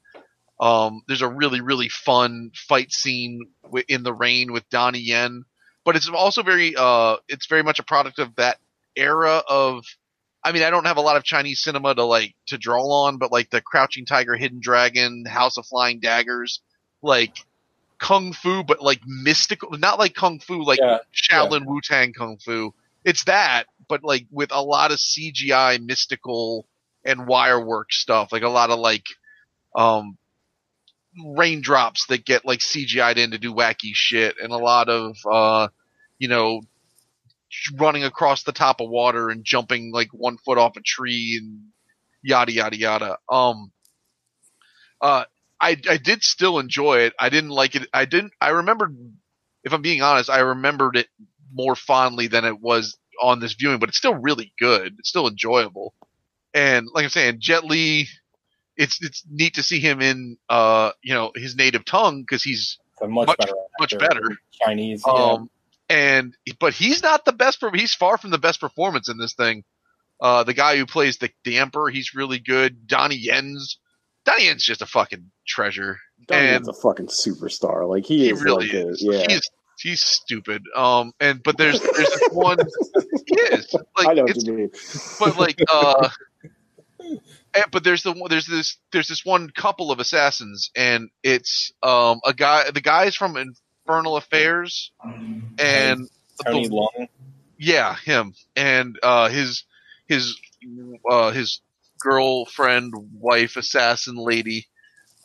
[0.60, 5.44] um there's a really really fun fight scene wi- in the rain with donnie yen
[5.84, 8.58] but it's also very uh it's very much a product of that
[8.96, 9.84] era of
[10.44, 13.18] i mean i don't have a lot of chinese cinema to like to draw on
[13.18, 16.62] but like the crouching tiger hidden dragon house of flying daggers
[17.02, 17.36] like
[17.98, 22.74] kung fu but like mystical not like kung fu like Yeah, shaolin wu-tang kung fu.
[23.04, 26.65] It's that but like with a lot of cgi mystical
[27.06, 29.06] and wire work stuff like a lot of like
[29.76, 30.18] um
[31.23, 35.67] raindrops that get like cgi'd in to do wacky shit and a lot of uh
[36.19, 36.62] you know
[37.78, 41.62] running across the top of water and jumping like one foot off a tree and
[42.21, 43.71] yada yada yada um
[45.01, 45.23] uh
[45.60, 47.13] I, I did still enjoy it.
[47.19, 47.88] I didn't like it.
[47.93, 48.34] I didn't.
[48.41, 48.95] I remembered,
[49.63, 51.08] if I'm being honest, I remembered it
[51.54, 53.80] more fondly than it was on this viewing.
[53.80, 54.95] But it's still really good.
[54.99, 55.93] It's still enjoyable.
[56.54, 58.08] And like I'm saying, Jet Li,
[58.78, 62.78] it's it's neat to see him in uh you know his native tongue because he's
[63.02, 64.38] a much, much- better, much better.
[64.66, 65.04] Chinese.
[65.06, 65.14] yeah.
[65.14, 65.50] um
[65.90, 67.64] and but he's not the best.
[67.74, 69.64] He's far from the best performance in this thing.
[70.20, 72.88] Uh, the guy who plays the the emperor, he's really good.
[72.88, 73.78] Donnie Yen's
[74.26, 76.00] Donnie Yen's just a fucking treasure.
[76.28, 77.88] Donnie's and a fucking superstar.
[77.88, 79.04] Like he, he is really like a, is.
[79.04, 79.26] yeah.
[79.28, 79.42] He's
[79.80, 80.64] he's stupid.
[80.76, 82.58] Um, and but there's there's this one.
[83.28, 84.72] he is like I know what you mean.
[85.20, 86.10] but like uh.
[87.56, 92.20] and- but there's the there's this there's this one couple of assassins and it's um
[92.26, 94.91] a guy the guy's from Infernal Affairs
[95.60, 96.10] and
[96.46, 97.08] Tony the- Leung.
[97.58, 99.63] yeah, him and uh, his
[100.08, 100.36] his
[101.10, 101.62] uh, his
[102.00, 104.68] girlfriend, wife, assassin lady.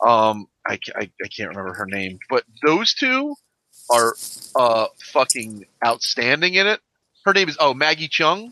[0.05, 3.35] Um, I, I I can't remember her name, but those two
[3.89, 4.15] are
[4.55, 6.79] uh fucking outstanding in it.
[7.25, 8.51] Her name is oh Maggie Cheung,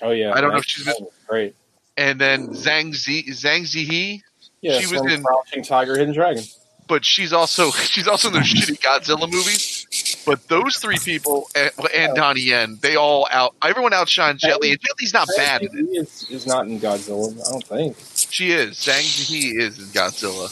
[0.00, 0.58] Oh yeah, I don't know Right.
[0.64, 1.54] if she's been- great.
[1.98, 4.22] And then Zhang Zi Zhang Ziyi,
[4.62, 6.42] Yeah, she was from in- Crouching Tiger, Hidden Dragon.
[6.88, 10.22] but she's also she's also in those shitty Godzilla movies.
[10.24, 13.54] But those three people and, and Donnie Yen, they all out.
[13.62, 15.62] Everyone outshines Jet Li, and Jet Li's not bad.
[15.62, 15.98] in it.
[16.02, 17.32] Is, is not in Godzilla.
[17.46, 17.96] I don't think.
[18.14, 18.76] She is.
[18.76, 20.48] Zhang Ziyi is in Godzilla.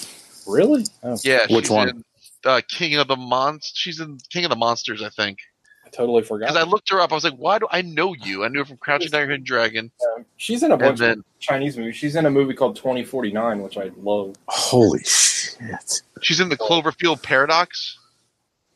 [0.46, 0.85] Really?
[1.02, 1.88] Oh, Yeah, Which she's one?
[1.90, 2.04] In,
[2.44, 3.72] uh, King of the Monsters.
[3.74, 5.38] She's in King of the Monsters, I think.
[5.87, 6.49] I totally forgot.
[6.49, 8.44] Because I looked her up, I was like, "Why do I know you?
[8.44, 9.90] I knew her from Crouching Tiger, Hidden Dragon."
[10.37, 11.96] She's in a bunch then- of Chinese movies.
[11.96, 14.35] She's in a movie called 2049, which I love.
[14.49, 16.03] Holy shit!
[16.22, 17.99] She's in the Cloverfield Paradox.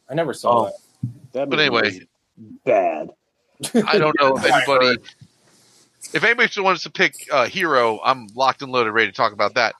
[0.08, 0.64] I never saw Oh.
[0.66, 0.74] that.
[1.32, 2.00] That But anyway.
[2.64, 3.10] bad.
[3.74, 5.02] I don't know if anybody.
[6.14, 9.32] If anybody still wants to pick uh, Hero, I'm locked and loaded, ready to talk
[9.32, 9.74] about that.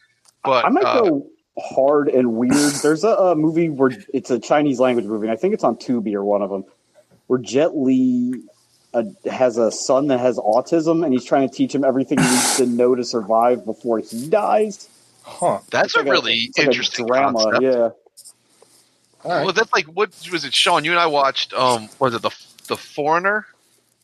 [0.45, 1.27] But I might uh, go
[1.59, 2.55] hard and weird.
[2.83, 5.77] There's a, a movie where it's a Chinese language movie, and I think it's on
[5.77, 6.65] Tubi or one of them,
[7.31, 8.43] where Jet Li
[8.93, 12.25] uh, has a son that has autism, and he's trying to teach him everything he
[12.29, 14.89] needs to know to survive before he dies.
[15.23, 15.61] Huh.
[15.71, 17.39] that's It's a like really it's like interesting drama.
[17.39, 17.63] concept.
[17.63, 19.45] Yeah, All right.
[19.45, 20.85] Well, that's like what was it, Sean?
[20.85, 21.53] You and I watched.
[21.53, 22.31] Um, was it the
[22.67, 23.47] the Foreigner?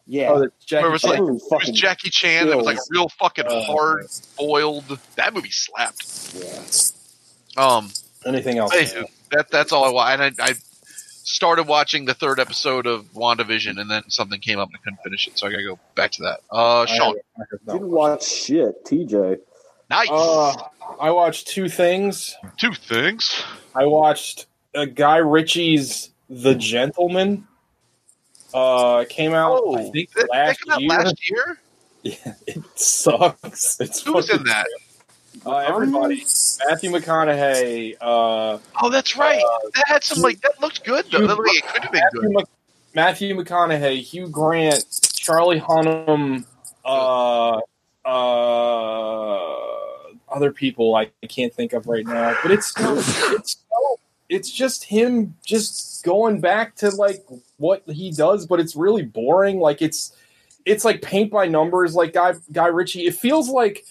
[0.07, 0.31] yeah.
[0.31, 2.47] Oh, Jackie Where it was like it was Jackie Chan.
[2.49, 4.07] It was like real fucking Uh, hard
[4.39, 5.01] boiled.
[5.17, 6.33] That movie slapped.
[6.37, 6.63] yeah.
[7.61, 7.91] Um,
[8.25, 8.73] Anything else?
[8.73, 10.21] anywho, that that's all I want.
[10.21, 10.55] And I, I
[11.27, 15.03] started watching the third episode of WandaVision, and then something came up and I couldn't
[15.03, 16.41] finish it, so I gotta go back to that.
[16.51, 19.39] Uh, I Sean, haven't- Didn't watch shit, TJ.
[19.91, 20.09] nice.
[20.11, 20.55] Uh,
[21.01, 22.37] I watched two things.
[22.59, 23.43] Two things.
[23.75, 27.47] I watched uh, Guy Ritchie's The Gentleman.
[28.55, 30.89] Uh, came out I think that, that last came out year.
[30.91, 31.59] last year.
[32.03, 33.81] Yeah, it sucks.
[33.81, 34.67] It's Who was in fucking- that?
[35.45, 36.25] Uh, everybody.
[36.69, 37.97] Matthew McConaughey.
[38.01, 39.43] Uh, Oh, that's right.
[39.75, 41.19] that had some like that looked good though.
[41.19, 42.33] Hugh That like it could have been Matthew, good.
[42.33, 42.49] Mc-
[42.95, 46.45] Matthew McConaughey, Hugh Grant, Charlie Hunnam,
[46.85, 47.61] uh,
[48.05, 49.47] uh,
[50.29, 52.37] other people I can't think of right now.
[52.43, 53.57] But it's it's
[54.29, 57.25] it's just him just going back to like
[57.59, 59.61] what he does, but it's really boring.
[59.61, 60.17] Like it's
[60.65, 61.95] it's like paint by numbers.
[61.95, 63.07] Like Guy Guy Ritchie.
[63.07, 63.85] It feels like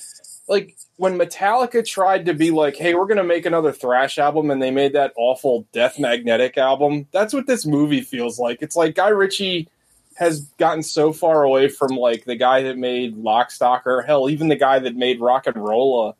[0.47, 4.61] like when Metallica tried to be like, "Hey, we're gonna make another thrash album," and
[4.61, 7.07] they made that awful Death Magnetic album.
[7.11, 8.61] That's what this movie feels like.
[8.61, 9.67] It's like Guy Ritchie
[10.15, 14.29] has gotten so far away from like the guy that made Lock, Stock, or hell,
[14.29, 16.13] even the guy that made Rock and Rolla, uh,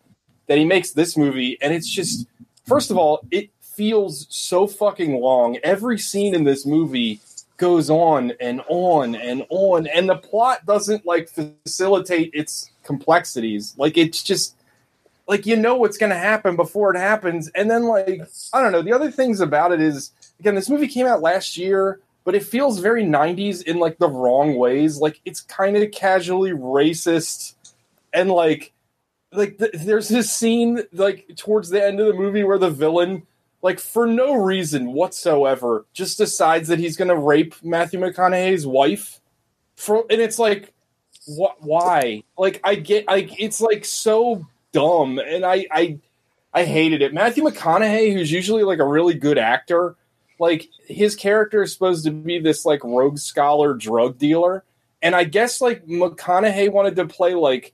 [0.48, 2.28] that he makes this movie, and it's just
[2.66, 5.58] first of all, it feels so fucking long.
[5.64, 7.20] Every scene in this movie
[7.58, 13.76] goes on and on and on, and the plot doesn't like facilitate its complexities.
[13.78, 14.56] Like it's just
[15.28, 18.22] like you know what's going to happen before it happens, and then like
[18.54, 18.82] I don't know.
[18.82, 22.44] The other things about it is again, this movie came out last year, but it
[22.44, 24.98] feels very '90s in like the wrong ways.
[24.98, 27.56] Like it's kind of casually racist,
[28.14, 28.72] and like
[29.32, 33.24] like th- there's this scene like towards the end of the movie where the villain
[33.62, 39.20] like for no reason whatsoever just decides that he's going to rape Matthew McConaughey's wife
[39.76, 40.72] for and it's like
[41.26, 46.00] what why like I get like it's like so dumb and I I
[46.54, 49.96] I hated it Matthew McConaughey who's usually like a really good actor
[50.40, 54.64] like his character is supposed to be this like rogue scholar drug dealer
[55.02, 57.74] and I guess like McConaughey wanted to play like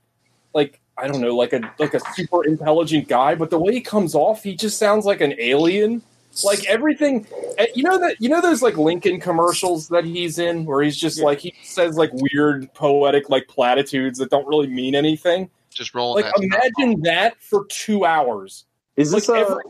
[0.54, 3.80] like I don't know, like a like a super intelligent guy, but the way he
[3.80, 6.02] comes off, he just sounds like an alien.
[6.44, 7.26] Like everything,
[7.58, 10.96] eh, you know that you know those like Lincoln commercials that he's in, where he's
[10.96, 15.50] just like he says like weird poetic like platitudes that don't really mean anything.
[15.70, 16.24] Just rolling.
[16.24, 18.64] Like that imagine that for two hours.
[18.96, 19.62] Is Like this a every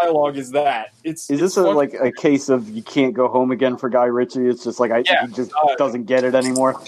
[0.00, 0.90] dialogue is that?
[1.04, 3.90] It's is it's this a, like a case of you can't go home again for
[3.90, 4.48] Guy Ritchie?
[4.48, 6.80] It's just like I Yeah, he just uh, doesn't get it anymore.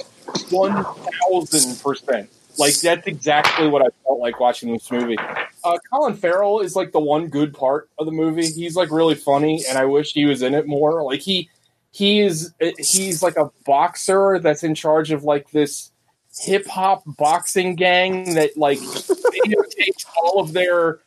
[0.50, 2.30] one thousand percent.
[2.58, 5.18] Like that's exactly what I felt like watching this movie.
[5.64, 8.46] Uh, Colin Farrell is like the one good part of the movie.
[8.46, 11.02] He's like really funny, and I wish he was in it more.
[11.02, 11.48] Like he
[11.90, 15.90] he is he's like a boxer that's in charge of like this
[16.38, 21.00] hip hop boxing gang that like videotapes all of their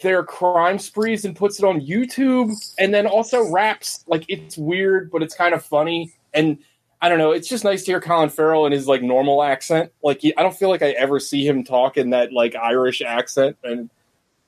[0.00, 4.04] their crime sprees and puts it on YouTube, and then also raps.
[4.06, 6.58] Like it's weird, but it's kind of funny and.
[7.00, 7.30] I don't know.
[7.30, 9.92] It's just nice to hear Colin Farrell in his like normal accent.
[10.02, 13.02] Like he, I don't feel like I ever see him talk in that like Irish
[13.02, 13.88] accent, and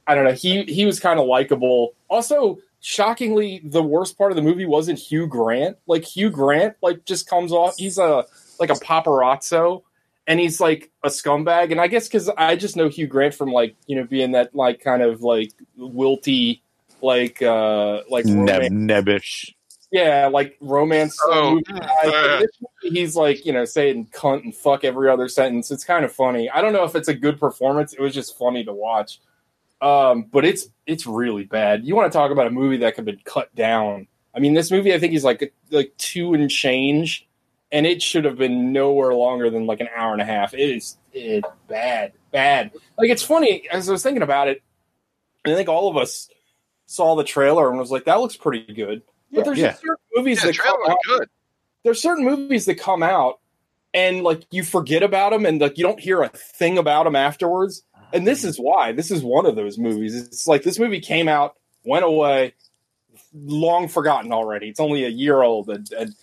[0.07, 0.33] I don't know.
[0.33, 1.95] He he was kind of likable.
[2.09, 5.77] Also, shockingly, the worst part of the movie wasn't Hugh Grant.
[5.87, 7.77] Like Hugh Grant, like just comes off.
[7.79, 8.25] He's a
[8.59, 9.83] like a paparazzo,
[10.27, 11.71] and he's like a scumbag.
[11.71, 14.57] And I guess because I just know Hugh Grant from like you know being that
[14.57, 16.63] like kind of like wilty,
[17.01, 19.55] like uh like Neb- nebbish.
[19.91, 21.19] Yeah, like romance.
[21.25, 21.97] Oh, movie guy.
[22.05, 25.71] But this movie, he's like, you know, saying cunt and fuck every other sentence.
[25.71, 26.49] It's kind of funny.
[26.49, 27.93] I don't know if it's a good performance.
[27.93, 29.21] It was just funny to watch.
[29.81, 31.85] Um, but it's it's really bad.
[31.85, 34.07] You want to talk about a movie that could have been cut down?
[34.35, 37.27] I mean, this movie I think is like like two and change,
[37.73, 40.55] and it should have been nowhere longer than like an hour and a half.
[40.55, 42.73] It is it bad, bad.
[42.97, 44.63] Like it's funny as I was thinking about it.
[45.45, 46.29] I think all of us
[46.87, 49.71] saw the trailer and was like, "That looks pretty good." But there's Yeah.
[49.71, 51.29] just certain movies Yeah, the that come out good.
[51.85, 53.39] there's certain movies that come out
[53.95, 57.17] and like you forget about them and like you don't hear a thing about them
[57.17, 57.83] afterwards.
[58.13, 58.93] And this is why.
[58.93, 60.15] This is one of those movies.
[60.17, 62.55] It's like this movie came out went away
[63.35, 64.69] long forgotten already.
[64.69, 66.15] It's only a year old and, and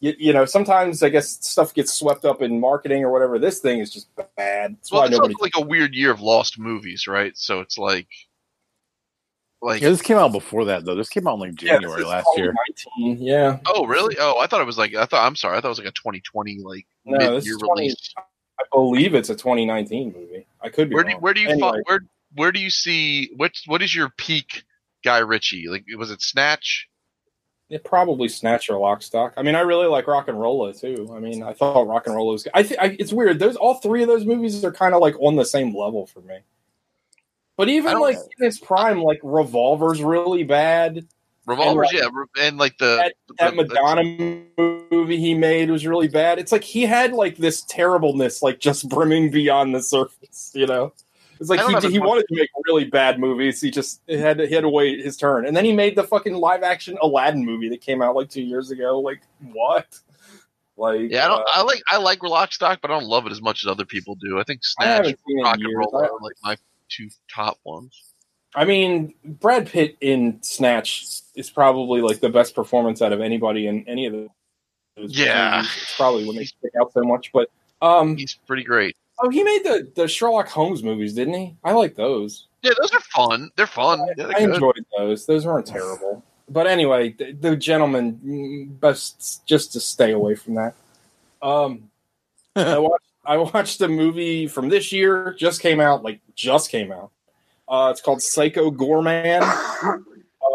[0.00, 3.38] you, you know sometimes i guess stuff gets swept up in marketing or whatever.
[3.38, 4.76] This thing is just bad.
[4.76, 7.36] That's Well, it's nobody like a weird year of lost movies, right?
[7.36, 8.08] So it's like,
[9.62, 10.94] like, Yeah, this came out before that though.
[10.94, 12.52] This came out in like January is last year.
[12.86, 14.16] 2019, yeah oh, really?
[14.18, 15.88] Oh, I thought it was like, I thought, I'm sorry, I thought it was like
[15.88, 18.14] a 2020 like No, mid-year 20 release.
[18.58, 21.22] i believe it's a 2019 movie i could be Where do you, wrong.
[21.22, 21.70] where do you Anyway.
[21.70, 22.00] fi- where
[22.34, 24.64] where do you see what what is your peak
[25.02, 25.66] Guy Ritchie?
[25.68, 26.86] Like, was it Snatch?
[27.70, 29.32] It probably Snatch or Lock Stock.
[29.36, 31.08] I mean, I really like Rock and Rolla too.
[31.14, 32.42] I mean, I thought Rock and Rolla was.
[32.42, 32.52] Good.
[32.54, 33.38] I think it's weird.
[33.38, 36.20] Those all three of those movies are kind of like on the same level for
[36.20, 36.38] me.
[37.60, 41.06] But even like in its prime, like Revolver's really bad.
[41.44, 42.08] Revolvers, like- yeah,
[42.46, 44.42] and like the That, that the- Madonna
[44.90, 46.38] movie he made was really bad.
[46.38, 50.52] It's like he had like this terribleness, like just brimming beyond the surface.
[50.54, 50.94] You know,
[51.38, 53.60] it's like I he, he wanted to make really bad movies.
[53.60, 55.96] He just he had to, he had to wait his turn, and then he made
[55.96, 59.00] the fucking live action Aladdin movie that came out like two years ago.
[59.00, 59.20] Like
[59.52, 60.00] what?
[60.78, 61.40] Like Yeah, I don't.
[61.40, 63.70] uh, I like I like Lock Stock, but I don't love it as much as
[63.70, 64.40] other people do.
[64.40, 65.76] I think Snatch, haven't seen it in Rock and.
[65.76, 66.56] Roll are like my
[66.90, 68.02] two top ones.
[68.54, 73.66] I mean, Brad Pitt in Snatch is probably like the best performance out of anybody
[73.68, 74.28] in any of the.
[74.96, 75.60] Yeah.
[75.62, 77.30] it's probably when they stick out so much.
[77.32, 77.48] But
[77.80, 78.96] um, He's pretty great.
[79.22, 81.56] oh, he made the the Sherlock Holmes movies, didn't he?
[81.64, 82.48] I like those.
[82.62, 83.50] Yeah, those are fun.
[83.56, 84.00] They're fun.
[84.00, 84.54] Yeah, they're I good.
[84.54, 85.26] enjoyed those.
[85.26, 86.22] Those weren't terrible.
[86.48, 90.74] But anyway, the, the gentleman mm, best just to stay away from that.
[91.40, 91.88] Um,
[92.56, 96.92] I watched I watched a movie from this year, just came out, like just came
[96.92, 97.10] out.
[97.68, 99.42] Uh, it's called Psycho Goreman.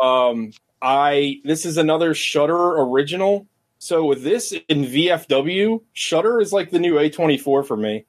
[0.01, 0.51] Um,
[0.81, 3.47] I this is another Shudder original.
[3.77, 8.05] So with this in VFW, Shudder is like the new A24 for me.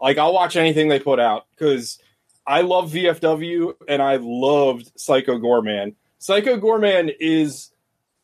[0.00, 1.98] Like I'll watch anything they put out because
[2.46, 5.94] I love VFW and I loved Psycho Goreman.
[6.18, 7.70] Psycho Goreman is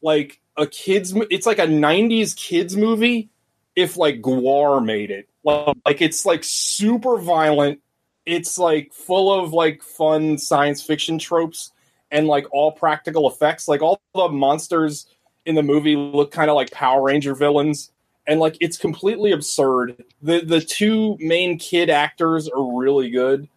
[0.03, 1.14] like a kids.
[1.31, 3.31] It's like a '90s kids movie.
[3.75, 7.81] If like GWAR made it, like, it's like super violent.
[8.25, 11.73] It's like full of like fun science fiction tropes
[12.11, 13.69] and like all practical effects.
[13.69, 15.07] Like all the monsters
[15.45, 17.93] in the movie look kind of like Power Ranger villains,
[18.27, 20.03] and like it's completely absurd.
[20.21, 23.49] the The two main kid actors are really good.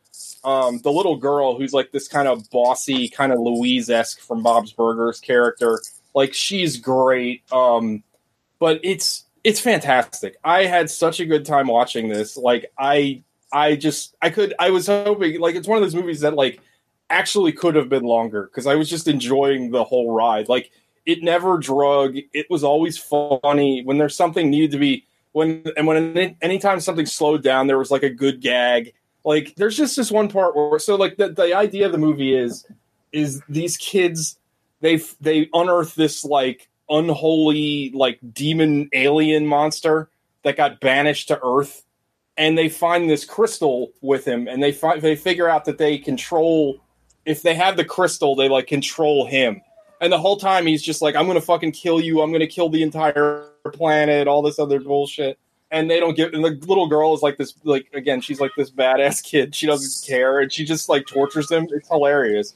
[0.43, 4.43] Um, the little girl who's like this kind of bossy, kind of Louise esque from
[4.43, 5.79] Bob's Burgers character,
[6.13, 7.41] like she's great.
[7.51, 8.03] Um,
[8.59, 10.37] but it's it's fantastic.
[10.43, 12.37] I had such a good time watching this.
[12.37, 16.19] Like I I just I could I was hoping like it's one of those movies
[16.19, 16.61] that like
[17.09, 20.49] actually could have been longer because I was just enjoying the whole ride.
[20.49, 20.69] Like
[21.07, 22.15] it never drug.
[22.31, 27.07] It was always funny when there's something needed to be when and when anytime something
[27.07, 28.93] slowed down, there was like a good gag.
[29.25, 32.35] Like there's just this one part where so like the the idea of the movie
[32.35, 32.67] is
[33.11, 34.37] is these kids
[34.81, 40.09] they they unearth this like unholy like demon alien monster
[40.43, 41.83] that got banished to Earth
[42.39, 45.97] and they find this crystal with him and they find they figure out that they
[45.97, 46.79] control
[47.25, 49.61] if they have the crystal they like control him.
[50.01, 52.21] And the whole time he's just like i'm gonna fucking kill you.
[52.21, 55.37] I'm gonna kill the entire planet all this other bullshit.
[55.71, 58.51] And they don't give and the little girl is like this like again she's like
[58.57, 59.53] this badass kid.
[59.53, 61.67] She doesn't care and she just like tortures him.
[61.71, 62.53] It's hilarious.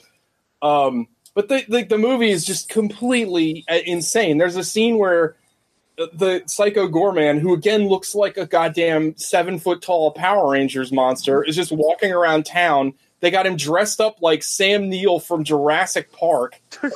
[0.61, 4.37] Um but the, the the movie is just completely uh, insane.
[4.37, 5.35] There's a scene where
[5.95, 11.43] the Psycho Goreman who again looks like a goddamn seven foot tall power rangers monster
[11.43, 12.93] is just walking around town.
[13.19, 16.59] They got him dressed up like sam neill from jurassic park.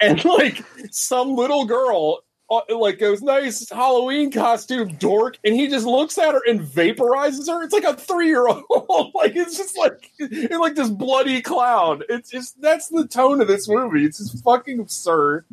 [0.00, 5.84] And like some little girl uh, like goes nice halloween costume dork and he just
[5.86, 8.62] looks at her and vaporizes her it's like a three-year-old
[9.14, 12.02] like it's just like in like this bloody clown.
[12.08, 15.44] it's just that's the tone of this movie it's just fucking absurd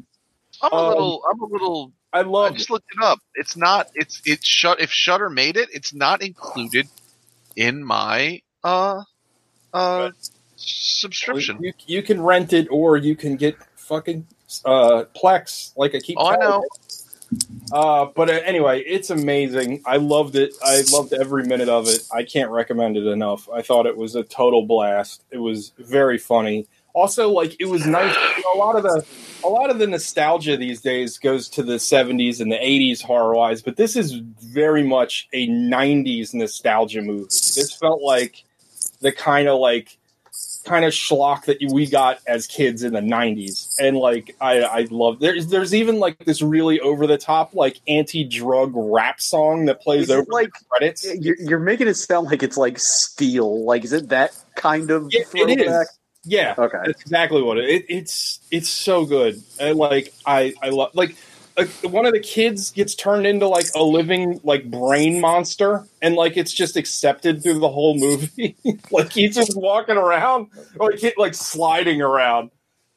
[0.62, 1.24] I'm a Um, little.
[1.30, 1.92] I'm a little.
[2.14, 3.20] i I love just looked it up.
[3.36, 3.90] It's not.
[3.96, 4.80] It's it's shut.
[4.80, 6.88] If Shudder made it, it's not included
[7.58, 9.02] in my uh
[9.74, 10.12] uh
[10.56, 11.58] subscription.
[11.62, 14.26] You, you can rent it or you can get fucking
[14.64, 16.18] uh, Plex, like I keep.
[16.20, 16.64] Oh, I know.
[17.72, 19.82] Uh, but uh, anyway, it's amazing.
[19.86, 20.54] I loved it.
[20.63, 22.04] I loved every minute of it.
[22.13, 23.50] I can't recommend it enough.
[23.50, 25.24] I thought it was a total blast.
[25.32, 26.67] It was very funny.
[26.93, 28.15] Also, like it was nice.
[28.38, 29.04] You know, a lot of the
[29.43, 33.36] a lot of the nostalgia these days goes to the 70s and the 80s horror
[33.36, 37.24] wise, but this is very much a 90s nostalgia movie.
[37.24, 38.43] This felt like
[39.02, 39.98] the kind of like
[40.65, 44.88] kind of schlock that we got as kids in the 90s and like i i
[44.91, 49.82] love there's there's even like this really over the top like anti-drug rap song that
[49.82, 53.65] plays Is over like- credits You're, you're making it sound like it's like steel.
[53.65, 55.88] Like, is it that kind of Yeah, it throwback?
[56.26, 56.78] yeah Okay.
[56.86, 61.15] that's exactly what it, it it's it's so good and like i i love like
[61.58, 66.16] uh, one of the kids gets turned into like a living like brain monster and
[66.16, 68.56] like it's just accepted through the whole movie.
[68.92, 72.52] Like he's just walking around like he- like sliding around.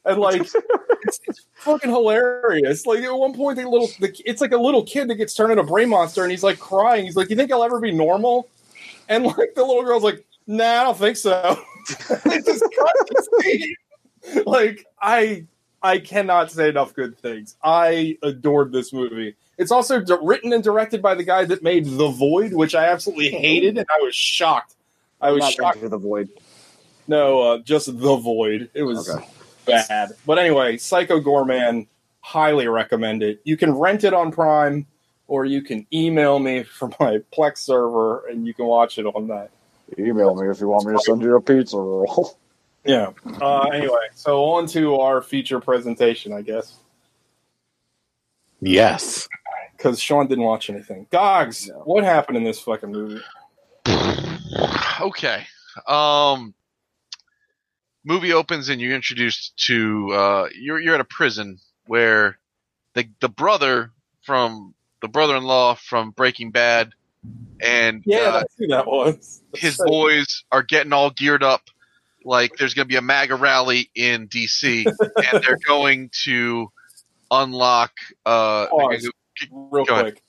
[0.05, 0.41] And like
[1.03, 2.85] it's, it's fucking hilarious.
[2.85, 5.51] Like at one point the little the, it's like a little kid that gets turned
[5.51, 7.05] into a brain monster and he's like crying.
[7.05, 8.47] He's like you think i'll ever be normal?
[9.09, 11.59] And like the little girl's like nah i don't think so.
[12.25, 12.63] It just
[14.45, 15.45] like i
[15.81, 17.55] I cannot say enough good things.
[17.63, 19.35] I adored this movie.
[19.57, 22.85] It's also di- written and directed by the guy that made The Void, which I
[22.85, 24.75] absolutely hated, and I was shocked.
[25.21, 25.75] I was Not shocked.
[25.77, 26.29] Into the void.
[27.07, 28.69] No, uh, just The Void.
[28.73, 29.25] It was Okay.
[29.65, 30.11] bad.
[30.25, 31.87] But anyway, Psycho Goreman,
[32.21, 33.39] highly recommend it.
[33.43, 34.85] You can rent it on Prime,
[35.27, 39.27] or you can email me from my Plex server, and you can watch it on
[39.29, 39.49] that.
[39.97, 42.37] Email me if you want me to send you a pizza roll.
[42.87, 43.11] Yeah.
[43.41, 46.77] Uh, anyway, so on to our feature presentation, I guess.
[48.61, 49.27] Yes.
[49.75, 51.05] because Sean didn't watch anything.
[51.11, 51.75] Gogs, No.
[51.85, 53.21] what happened in this fucking movie?
[55.01, 55.45] okay.
[55.87, 56.53] Um,
[58.03, 62.39] movie opens and you're introduced to uh, you're you're at a prison where
[62.95, 63.91] the the brother
[64.23, 66.91] from the brother-in-law from Breaking Bad
[67.61, 69.43] and Yeah, uh, that's who that was.
[69.53, 71.61] his boys are getting all geared up
[72.27, 76.71] like there's going to be a MAGA rally in DC and they're going to
[77.31, 77.91] unlock
[78.25, 79.09] uh Pause.
[79.51, 80.21] real Go quick.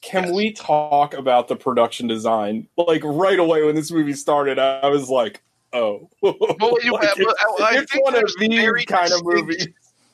[0.00, 2.66] Can we talk about the production design?
[2.76, 5.42] Like right away when this movie started, I was like,
[5.72, 9.24] "Oh, Well, you Like, have, it's, I, I it's one of these very kind of
[9.24, 9.68] movies."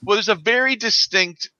[0.04, 1.50] Well, there's a very distinct.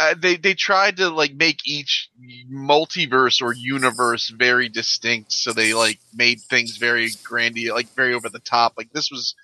[0.00, 2.08] Uh, they they tried to like make each
[2.50, 8.30] multiverse or universe very distinct, so they like made things very grandiose, like very over
[8.30, 8.72] the top.
[8.78, 9.34] Like this was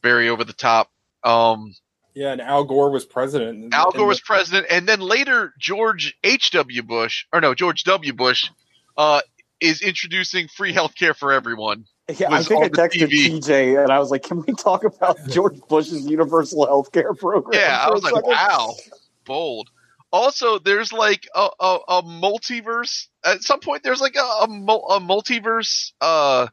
[0.00, 0.92] very over the top.
[1.24, 1.74] Um,
[2.14, 3.74] Yeah, and Al Gore was president.
[3.74, 6.52] Al Gore and was president, and then later George H.
[6.52, 6.84] W.
[6.84, 8.12] Bush, or no, George W.
[8.12, 8.50] Bush,
[8.96, 9.20] uh,
[9.60, 11.86] is introducing free healthcare for everyone.
[12.08, 13.40] Yeah, I was think I texted TV.
[13.40, 17.60] TJ and I was like, "Can we talk about George Bush's universal health care program?"
[17.60, 18.30] Yeah, I was like, second?
[18.30, 18.74] wow,
[19.24, 19.70] bold.
[20.12, 23.06] Also, there's like a, a, a multiverse.
[23.24, 25.92] At some point, there's like a, a, a multiverse.
[26.00, 26.48] Uh,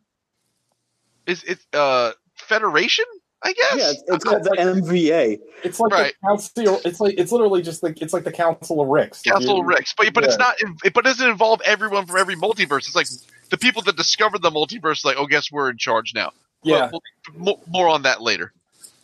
[1.25, 3.05] is it uh federation?
[3.41, 3.75] I guess.
[3.77, 5.39] Yeah, it's, it's called the MVA.
[5.63, 6.13] It's like Right.
[6.21, 6.81] the council.
[6.83, 9.21] It's like it's literally just like it's like the Council of Ricks.
[9.21, 10.55] Council of Ricks, but but it's not.
[10.59, 12.79] It, but it doesn't involve everyone from every multiverse.
[12.79, 13.07] It's like
[13.49, 15.05] the people that discovered the multiverse.
[15.05, 16.31] Like, oh, guess we're in charge now.
[16.63, 17.01] Yeah, Well,
[17.37, 18.51] mo- more on that later.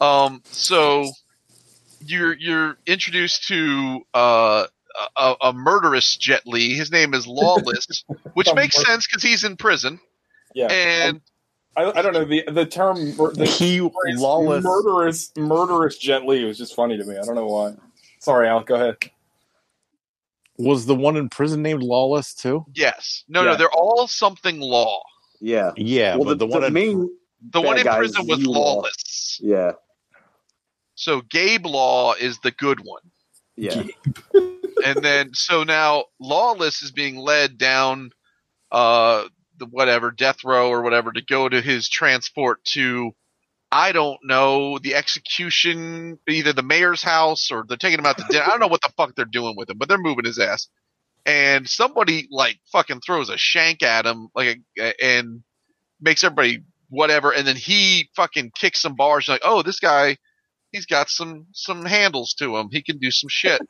[0.02, 1.10] Um, so
[2.06, 4.66] you're you're introduced to uh,
[5.18, 6.74] a, a murderous Jet Li.
[6.74, 8.04] His name is Lawless,
[8.34, 10.00] which makes mur- sense because he's in prison.
[10.54, 10.68] yeah.
[10.72, 11.22] And
[11.78, 12.96] I, I don't know the the term.
[13.18, 14.64] The He phrase lawless.
[14.64, 17.18] murderous murderous Jet Li was just funny to me.
[17.18, 17.74] I don't know why.
[18.20, 18.64] Sorry, Al.
[18.64, 18.98] Go ahead.
[20.58, 22.66] Was the one in prison named Lawless too?
[22.74, 23.52] yes, no, Yeah.
[23.52, 25.02] no, they're all something law.
[25.42, 25.72] Yeah.
[25.76, 27.10] Yeah, well, but the, the, one the in main.
[27.52, 28.76] The one in prison was you Law.
[28.76, 29.40] Lawless.
[29.44, 29.74] Yeah.
[31.06, 33.04] So Gabe Law is the good one.
[33.56, 33.84] Yeah.
[34.84, 38.10] and then so now lawless is being led down
[38.72, 39.26] uh
[39.60, 43.12] the whatever death row or whatever to go to his transport to
[43.72, 48.26] i don't know the execution either the mayor's house or they're taking him out to
[48.30, 50.40] dinner i don't know what the fuck they're doing with him but they're moving his
[50.40, 50.68] ass
[51.26, 54.60] and somebody like fucking throws a shank at him like
[55.02, 55.44] and
[56.02, 60.18] makes everybody whatever and then he fucking kicks some bars like oh this guy
[60.76, 63.62] he's got some some handles to him he can do some shit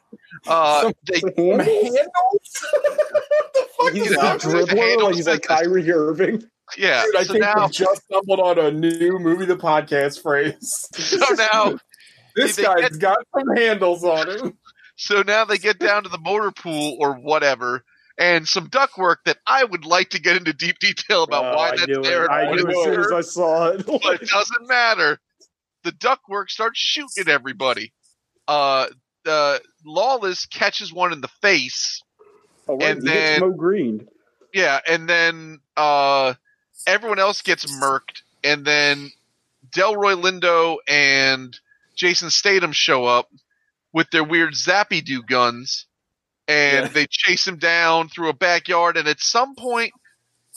[0.48, 2.66] uh they Handles?
[3.94, 5.60] He's You a know, dribbler, handles like he's like business.
[5.62, 6.44] Kyrie Irving.
[6.78, 7.04] Yeah.
[7.06, 10.88] Dude, I so think now, we just stumbled on a new movie, the podcast phrase.
[10.96, 11.78] so now,
[12.36, 14.58] this they guy's get- got some handles on him.
[14.96, 17.84] so now they get down to the motor pool or whatever,
[18.18, 21.56] and some duck work that I would like to get into deep detail about Oh,
[21.58, 22.26] why I that's knew there.
[22.26, 22.32] it.
[22.32, 23.86] I knew what as soon as I saw it.
[23.86, 25.20] but it doesn't matter.
[25.86, 27.94] The duck work starts shooting everybody.
[28.48, 28.88] Uh,
[29.26, 32.02] uh, Lawless catches one in the face.
[32.68, 34.08] Oh, right, and he then- Mo Green.
[34.52, 36.34] Yeah, and then uh,
[36.88, 39.12] everyone else gets murked, and then
[39.70, 41.58] Delroy Lindo and
[41.96, 43.30] Jason Statham show up
[43.94, 45.86] with their weird zappy do guns,
[46.48, 46.92] and Yeah.
[46.92, 48.98] they chase him down through a backyard.
[48.98, 49.92] And at some point,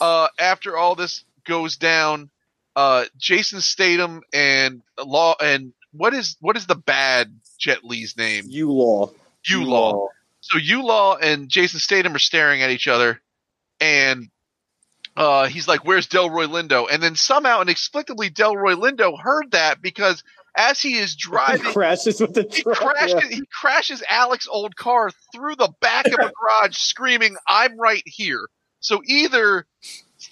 [0.01, 2.29] uh, after all this goes down,
[2.79, 8.45] uh, Jason Statham and Law and what is what is the bad Jet Li's name?
[8.47, 9.11] U Law.
[9.49, 10.07] U Law.
[10.39, 13.19] So U Law and Jason Statham are staring at each other,
[13.81, 14.29] and
[15.17, 20.23] uh, he's like, "Where's Delroy Lindo?" And then somehow inexplicably, Delroy Lindo heard that because
[20.55, 22.77] as he is driving, He crashes with the he truck.
[22.77, 23.27] crashes, yeah.
[23.35, 28.47] he crashes Alex's old car through the back of a garage, screaming, "I'm right here!"
[28.79, 29.65] So either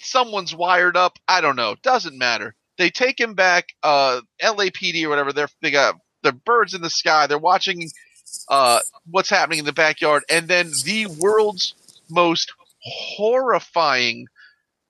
[0.00, 2.54] someone's wired up, I don't know, doesn't matter.
[2.76, 5.32] They take him back, uh, LAPD or whatever.
[5.32, 7.26] They're they got the birds in the sky.
[7.26, 7.88] They're watching
[8.48, 8.80] uh,
[9.10, 11.74] what's happening in the backyard, and then the world's
[12.08, 14.26] most horrifying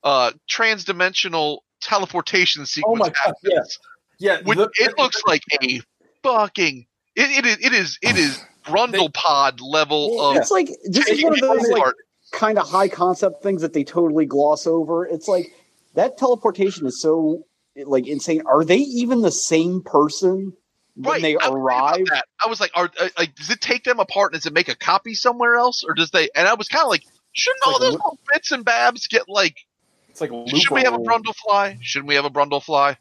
[0.05, 3.79] uh, transdimensional teleportation sequence Oh my God, happens.
[4.19, 5.81] Yeah, Which, the- it looks like a
[6.23, 11.09] fucking it, it is it is it is Brundle pod level of it's like this
[11.09, 11.95] is one of those like.
[12.33, 15.07] Kind of high concept things that they totally gloss over.
[15.07, 15.47] It's like
[15.95, 17.45] that teleportation is so
[17.77, 18.43] like insane.
[18.47, 20.53] Are they even the same person
[20.95, 21.23] when right.
[21.23, 22.07] they I was thinking about arrive?
[22.07, 22.25] that.
[22.45, 24.69] I was like, are uh, like does it take them apart and does it make
[24.69, 26.29] a copy somewhere else, or does they?
[26.35, 29.29] And I was kind of like, shouldn't all like those little bits and babs get
[29.29, 29.57] like?
[30.09, 31.79] it's like Should we have a Brundle fly?
[31.81, 32.97] Shouldn't we have a Brundle fly?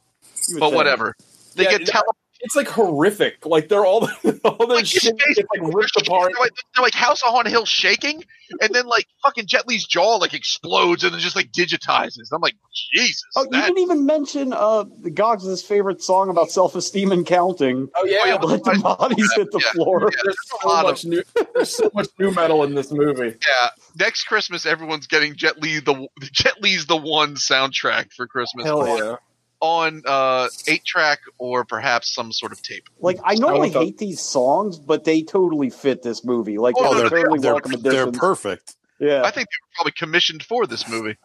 [0.60, 1.16] But whatever.
[1.56, 2.04] They Yeah, get that- tele-
[2.42, 3.46] It's like horrific.
[3.46, 4.08] Like they're all
[4.46, 6.34] all their like shit face, gets like ripped they're, apart.
[6.40, 8.24] like, they're like House on Hill shaking,
[8.62, 12.30] and then like fucking Jet Li's jaw like explodes and then just like digitizes.
[12.32, 12.56] I'm like,
[12.94, 13.24] Jesus.
[13.36, 14.84] Oh, you didn't even mention uh
[15.14, 17.88] Gogs' favorite song about self esteem and counting.
[17.96, 19.72] Oh yeah, Oh, yeah, Let the bodies hit the Yeah.
[19.72, 20.00] floor.
[20.02, 21.24] yeah, there's there's a so lot of much new.
[21.56, 23.36] There's so much nu metal in this movie.
[23.48, 23.70] Yeah,
[24.00, 28.88] next Christmas, everyone's getting Jet Li the Jet Li's the one soundtrack for Christmas Hell
[28.88, 29.16] yeah.
[29.60, 32.84] On uh, eight track or perhaps some sort of tape.
[33.00, 36.58] Like I normally want the- hate these songs, but they totally fit this movie.
[36.58, 38.18] Like Oh, they're, they're- totally they're, welcome they're additions.
[38.20, 38.76] perfect.
[39.00, 39.22] Yeah.
[39.24, 41.18] I think they were probably commissioned for this movie.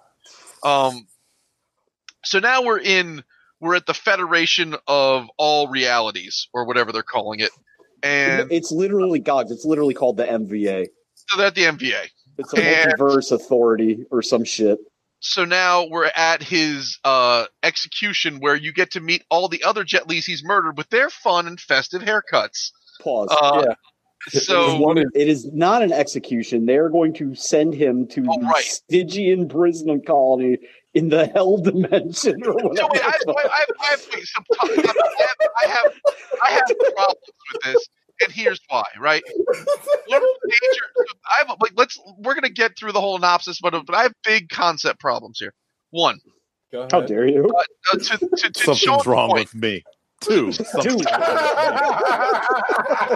[0.63, 1.07] Um,
[2.25, 3.23] so now we're in
[3.61, 7.51] we're at the Federation of All Realities or whatever they're calling it,
[8.03, 9.51] and it's literally gods.
[9.53, 10.87] It's literally called the MVA.
[11.15, 12.09] so they're at the MVA.
[12.39, 14.79] It's a And- multiverse authority or some shit.
[15.25, 19.85] So now we're at his uh, execution where you get to meet all the other
[19.85, 22.73] Jet Lis he's murdered with their fun and festive haircuts.
[23.01, 23.29] Pause.
[23.41, 23.75] Uh, Yeah.
[24.31, 26.67] So One is- it is not an execution.
[26.67, 28.65] They are going to send him to Oh, the right.
[28.65, 30.59] Stygian prison colony
[30.95, 32.89] in the hell dimension or So whatever.
[32.93, 33.33] wait, I, I.
[33.33, 34.97] I, I have, some I have,
[35.65, 35.93] I have,
[36.47, 36.65] I have
[36.95, 37.21] problems
[37.53, 37.89] with this,
[38.21, 38.85] and here's why.
[38.99, 39.23] Right?
[40.07, 40.85] One major,
[41.27, 44.13] I have like let's we're gonna get through the whole synopsis, but but I have
[44.25, 45.55] big concept problems here.
[45.91, 46.21] One,
[46.73, 47.47] Go How dare you?
[47.93, 49.85] uh, to, to, to Something's wrong point, with me.
[50.23, 50.53] Two.
[50.53, 51.07] something's Dude.
[51.07, 53.07] wrong with me.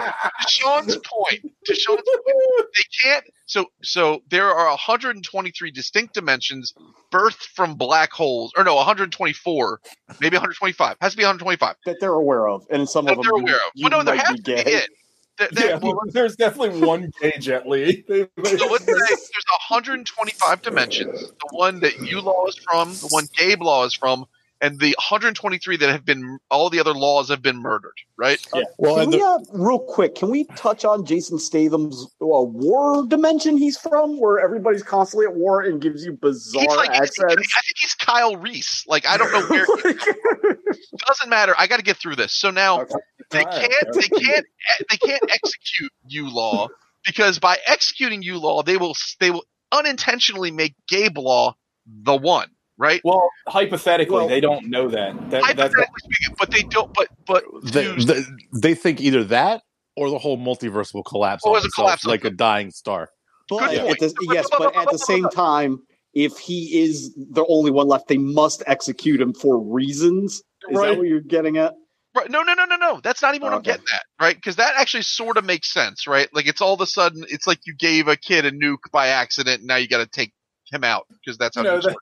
[0.41, 3.25] to Sean's point, to Sean's point, they can't.
[3.45, 6.73] So, so there are 123 distinct dimensions
[7.11, 9.79] birthed from black holes, or no, 124,
[10.19, 10.97] maybe 125.
[11.01, 11.75] Has to be 125.
[11.85, 13.71] that they're aware of, and some That of them they're you- aware of.
[13.75, 14.63] you But no, there might has to be gay.
[14.65, 14.89] it.
[15.37, 18.03] There- there- Yeah, well, there's definitely one gay Jet Li.
[18.07, 19.29] They- they- so let's say there's
[19.69, 21.21] 125 dimensions.
[21.21, 24.25] The one that you law is from, the one Gabe law is from,
[24.61, 27.93] and the 123 that have been all the other laws have been murdered.
[28.17, 28.39] Right?
[28.53, 28.63] Yeah.
[28.77, 33.05] Well, Can and we, uh, real quick, can we touch on Jason Statham's uh, war
[33.07, 37.19] dimension he's from, where everybody's constantly at war and gives you bizarre He's like, he's-
[37.19, 38.85] I think he's Kyle Reese.
[38.87, 39.65] Like I don't know where.
[41.07, 41.53] doesn't matter.
[41.57, 42.33] I got to get through this.
[42.33, 42.95] So now Okay.
[43.31, 44.45] they can't they can't
[44.89, 46.67] they can't execute you law
[47.05, 51.55] because by executing you law they will they will unintentionally make Gabe law
[51.85, 53.01] the one right.
[53.03, 55.13] well, hypothetically, Well- they don't know that.
[55.29, 56.93] that that's Hypothetically speaking, but they don't.
[56.93, 58.21] But but they, to- they,
[58.53, 59.61] they think either that
[59.95, 62.29] or the whole multiverse will collapse Or on is it itself collapse on like a
[62.29, 63.09] dying star.
[63.49, 63.99] But Good point.
[63.99, 65.79] the, yes, but at the same time,
[66.13, 70.41] if he is the only one left, they must execute him for reasons.
[70.69, 70.89] Is Right.
[70.89, 71.73] that what you're getting at?
[72.15, 72.29] Right.
[72.29, 72.99] No, no, no, no, no.
[73.03, 73.71] That's not even what I'm Okay.
[73.71, 74.35] getting at, right?
[74.35, 76.27] Because that actually sort of makes sense, right?
[76.33, 79.07] Like it's all of a sudden, it's like you gave a kid a nuke by
[79.09, 80.33] accident, and now you got to take
[80.71, 81.95] him out because that's how nukes that,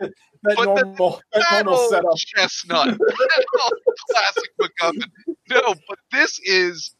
[0.43, 2.15] that But the- normal, that That normal setup.
[2.17, 3.73] chestnut, That old
[4.11, 5.35] classic MacGuffin.
[5.49, 6.94] No, but this is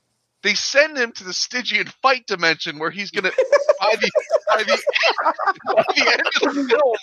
[0.45, 3.31] they send him to the Stygian fight dimension where he's gonna
[3.81, 4.11] by the
[4.51, 4.83] by the,
[5.73, 6.95] by the end of the film,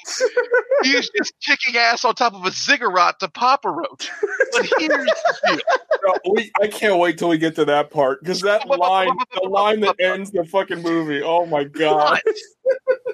[0.85, 4.09] he's just kicking ass on top of a ziggurat to Papa Roach.
[4.53, 5.59] But here's the deal.
[6.07, 9.49] No, we, I can't wait till we get to that part because that line, the
[9.49, 11.21] line that ends the fucking movie.
[11.23, 12.21] Oh my god!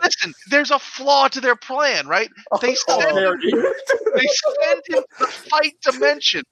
[0.03, 2.29] Listen, there's a flaw to their plan, right?
[2.61, 3.75] They Oh, send, there you-
[4.15, 4.27] they
[4.63, 6.43] send him to the fight dimension,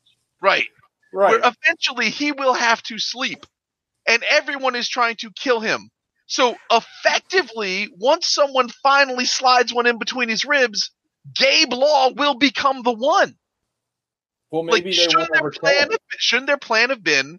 [0.40, 0.64] right?
[1.12, 1.40] right.
[1.40, 3.44] Where eventually he will have to sleep,
[4.06, 5.90] and everyone is trying to kill him.
[6.26, 10.90] So effectively, once someone finally slides one in between his ribs,
[11.34, 13.36] Gabe Law will become the one.
[14.50, 17.38] Well, Like, maybe they shouldn't their plan have, shouldn't their plan have been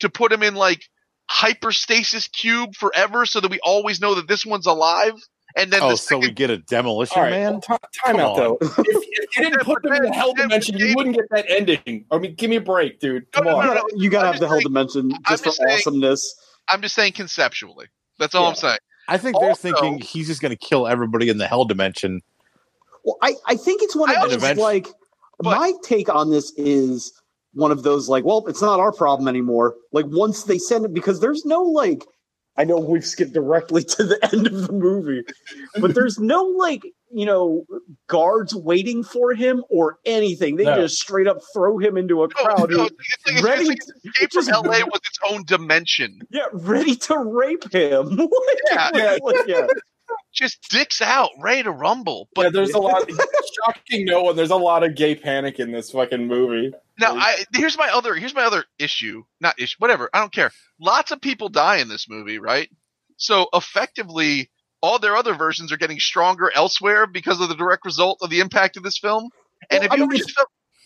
[0.00, 0.82] to put him in like
[1.30, 5.14] hyperstasis cube forever, so that we always know that this one's alive?
[5.56, 7.52] And then Oh, the so we get a demolition All right, man?
[7.52, 8.36] well, ti- time Come out on.
[8.36, 8.58] though.
[8.60, 12.04] If, if you didn't put them in the hell dimension, you wouldn't get that ending.
[12.10, 13.30] I mean, give me a break, dude.
[13.32, 13.66] Come No, no, on.
[13.66, 13.80] no, You no.
[13.82, 16.34] gotta, you gotta I'm have the just hell dimension I'm just for saying- awesomeness.
[16.68, 17.86] I'm just saying conceptually.
[18.18, 18.78] That's all I'm saying.
[19.08, 22.20] I think they're Also- thinking he's just going to kill everybody in the hell dimension.
[23.04, 24.88] Well, I, I think it's one of also- those Event- like
[25.38, 27.12] But- my take on this is
[27.54, 29.76] one of those like, well, it's not our problem anymore.
[29.92, 32.04] Like once they send it because there's no like
[32.58, 35.22] I know we've skipped directly to the end of the movie,
[35.80, 36.82] but there's no like,
[37.12, 37.64] you know,
[38.06, 40.56] guards waiting for him or anything.
[40.56, 40.76] They No.
[40.82, 42.70] just straight up throw him into a crowd.
[42.70, 45.44] no, who- it's like, it's ready like to- Escape from just- LA was its own
[45.46, 46.18] dimension.
[46.30, 48.16] yeah, ready to rape him.
[48.16, 49.10] Like, Yeah.
[49.12, 49.66] like, like, yeah.
[50.32, 52.28] Just dicks out, ready to rumble.
[52.36, 53.08] yeah, But there's a lot.
[53.66, 54.36] shocking no one.
[54.36, 56.72] There's a lot of gay panic in this fucking movie.
[56.98, 59.24] Now, I here's my other here's my other issue.
[59.40, 60.08] Not issue, whatever.
[60.12, 60.50] I don't care.
[60.80, 62.68] Lots of people die in this movie, right?
[63.16, 64.50] So effectively,
[64.82, 68.40] all their other versions are getting stronger elsewhere because of the direct result of the
[68.40, 69.30] impact of this film.
[69.70, 70.32] And Well, if I you mean, just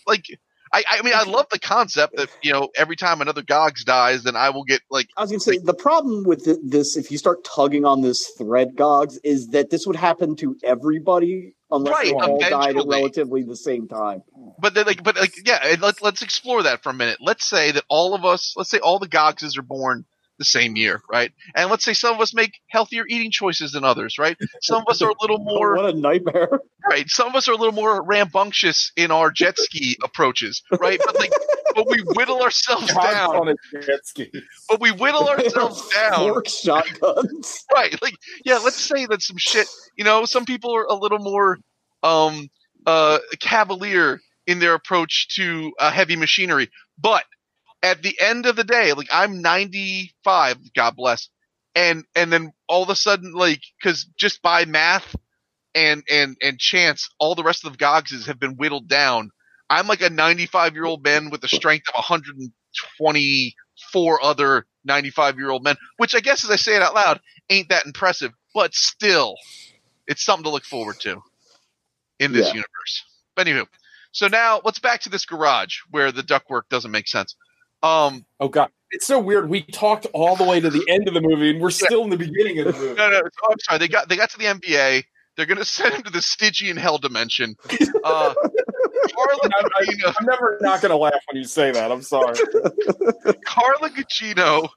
[0.07, 0.25] like,
[0.73, 4.23] I, I mean, I love the concept that you know every time another Gogs dies,
[4.23, 7.11] then I will get like I was going to say the problem with this, if
[7.11, 11.93] you start tugging on this thread, Gogs, is that this would happen to everybody unless
[11.93, 14.23] Right, they all died at relatively the same time.
[14.59, 15.75] But then, like, but like, yeah.
[15.81, 17.17] Let's let's explore that for a minute.
[17.21, 20.05] Let's say that all of us, let's say all the Gogses are born
[20.41, 21.31] the same year, right?
[21.55, 24.35] And let's say some of us make healthier eating choices than others, right?
[24.63, 26.49] Some of us are a little more what a nightmare.
[26.89, 27.07] right.
[27.07, 30.99] Some of us are a little more rambunctious in our jet ski approaches, right?
[31.05, 31.29] But like,
[31.75, 33.35] but we whittle ourselves John's down.
[33.35, 34.31] on a jet ski.
[34.67, 37.63] But we whittle ourselves down, Fork shotguns.
[37.73, 37.95] right?
[38.01, 38.57] Like, yeah.
[38.57, 39.67] Let's say that some shit.
[39.95, 41.59] You know, some people are a little more
[42.01, 42.49] um
[42.87, 46.67] uh cavalier in their approach to uh, heavy machinery,
[46.99, 47.23] but
[47.83, 51.29] at the end of the day, like I'm 95, God bless,
[51.75, 55.15] and and then all of a sudden, like, because just by math
[55.75, 59.29] and and and chance, all the rest of the Gogses have been whittled down.
[59.69, 65.49] I'm like a 95 year old man with the strength of 124 other 95 year
[65.49, 67.19] old men, which I guess, as I say it out loud,
[67.49, 69.35] ain't that impressive, but still,
[70.07, 71.21] it's something to look forward to
[72.19, 72.53] in this Yeah.
[72.53, 73.03] universe.
[73.35, 73.67] But anywho,
[74.11, 77.35] so now let's back to this garage where the ductwork doesn't make sense.
[77.83, 79.49] Um, Oh god, it's so weird.
[79.49, 82.09] We talked all the way to the end of the movie, and we're still in
[82.09, 82.95] the beginning of the movie.
[82.95, 83.79] no, no, oh, I'm sorry.
[83.79, 85.03] They got they got to the MVA.
[85.35, 87.55] They're gonna send him to the Stygian hell dimension.
[88.03, 88.33] Uh,
[89.13, 91.91] Carla I'm, I, am never not going to laugh when you say that.
[91.91, 92.35] I'm sorry.
[93.45, 94.69] Carla Gugino,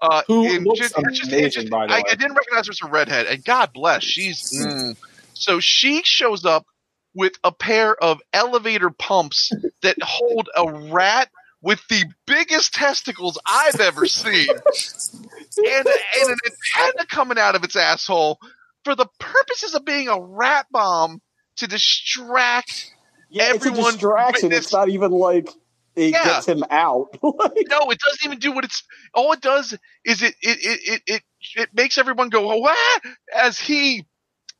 [0.00, 2.04] uh, Who in looks just- amazing, just- by the I, way.
[2.10, 4.96] I didn't recognize her as a redhead, and God bless, she's mm.
[5.34, 6.66] so she shows up
[7.14, 9.52] with a pair of elevator pumps
[9.82, 11.30] that hold a rat
[11.64, 15.86] with the biggest testicles I've ever seen, and, and
[16.28, 16.36] an
[16.76, 18.38] antenna coming out of its asshole
[18.84, 21.20] for the purposes of being a rat bomb
[21.56, 22.92] to distract
[23.30, 24.48] Yeah, it's a distraction.
[24.50, 25.48] witnessed- It's not even like
[25.96, 26.24] it Yeah.
[26.24, 27.06] gets him out.
[27.22, 28.82] like, No, it doesn't even do what it's.
[29.14, 29.72] All it does
[30.04, 31.22] is it it it it it,
[31.56, 33.02] it makes everyone go oh, what
[33.34, 34.04] as he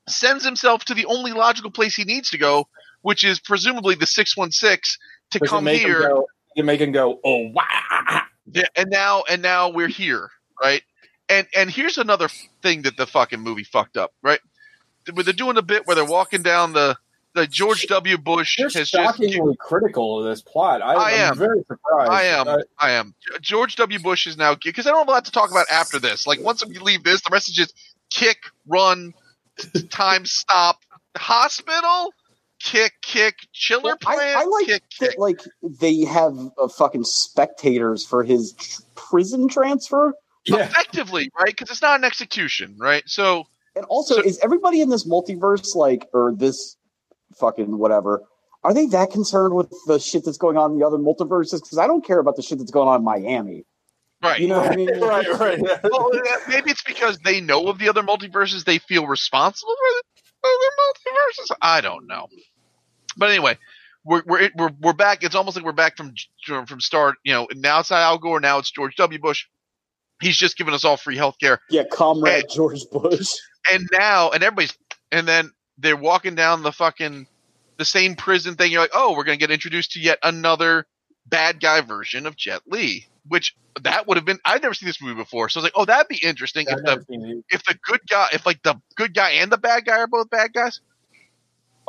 [0.08, 2.66] sends himself to the only logical place he needs to go,
[3.02, 4.96] which is presumably the six one six
[5.32, 6.08] to Does it come make him here.
[6.08, 6.26] go?
[6.54, 7.20] You make him go.
[7.24, 8.22] Oh wow!
[8.52, 10.30] Yeah, and now and now we're here,
[10.62, 10.82] right?
[11.28, 12.28] And and here's another
[12.62, 14.40] thing that the fucking movie fucked up, right?
[15.06, 16.96] They're doing a bit where they're walking down the
[17.34, 18.16] the George W.
[18.16, 20.82] Bush You're has just shockingly critical of this plot.
[20.82, 22.10] I, I I'm very surprised.
[22.10, 22.48] I am.
[22.48, 23.14] Uh, I am.
[23.40, 23.98] George W.
[23.98, 26.26] Bush is now because I don't have a lot to talk about after this.
[26.26, 27.74] Like once we leave this, the rest is just
[28.10, 28.38] kick,
[28.68, 29.12] run,
[29.90, 30.78] time stop,
[31.16, 32.12] hospital,
[32.64, 35.10] kick, kick, chiller I, plant, I like kick, kick.
[35.10, 35.18] that.
[35.18, 35.40] Like
[35.80, 40.14] they have uh, fucking spectators for his tr- prison transfer.
[40.46, 40.58] yeah.
[40.64, 41.46] Effectively, right?
[41.46, 43.02] Because it's not an execution, right?
[43.06, 43.44] So
[43.76, 46.76] And also, So- is everybody in this multiverse like, or this
[47.38, 48.22] fucking whatever?
[48.62, 51.60] Are they that concerned with the shit that's going on in the other multiverses?
[51.60, 53.64] Because I don't care about the shit that's going on in Miami.
[54.22, 54.40] right.
[54.40, 54.88] You know what I mean?
[55.00, 55.60] right, right.
[55.82, 58.64] well, uh, maybe it's because they know of the other multiverses.
[58.64, 60.70] They feel responsible for the other
[61.50, 61.56] multiverses.
[61.60, 62.28] I don't know.
[63.16, 63.58] But anyway,
[64.04, 65.22] we're we're we're, we're back.
[65.24, 66.14] It's almost like we're back from
[66.66, 67.16] from start.
[67.24, 68.40] You know, now it's not Al Gore.
[68.40, 69.18] Now it's George W.
[69.18, 69.46] Bush.
[70.20, 71.60] He's just giving us all free health care.
[71.70, 73.30] Yeah, comrade And- George Bush.
[73.72, 74.76] And now, and everybody's,
[75.10, 77.26] and then they're walking down the fucking
[77.78, 78.70] the same prison thing.
[78.70, 80.86] You're like, oh, we're gonna get introduced to yet another
[81.26, 83.06] bad guy version of Jet Li.
[83.26, 84.38] Which that would have been.
[84.44, 86.74] I'd never seen this movie before, so I was like, oh, that'd be interesting if
[86.74, 87.44] I've the never seen it.
[87.54, 90.28] if the good guy, if like the good guy and the bad guy are both
[90.28, 90.80] bad guys.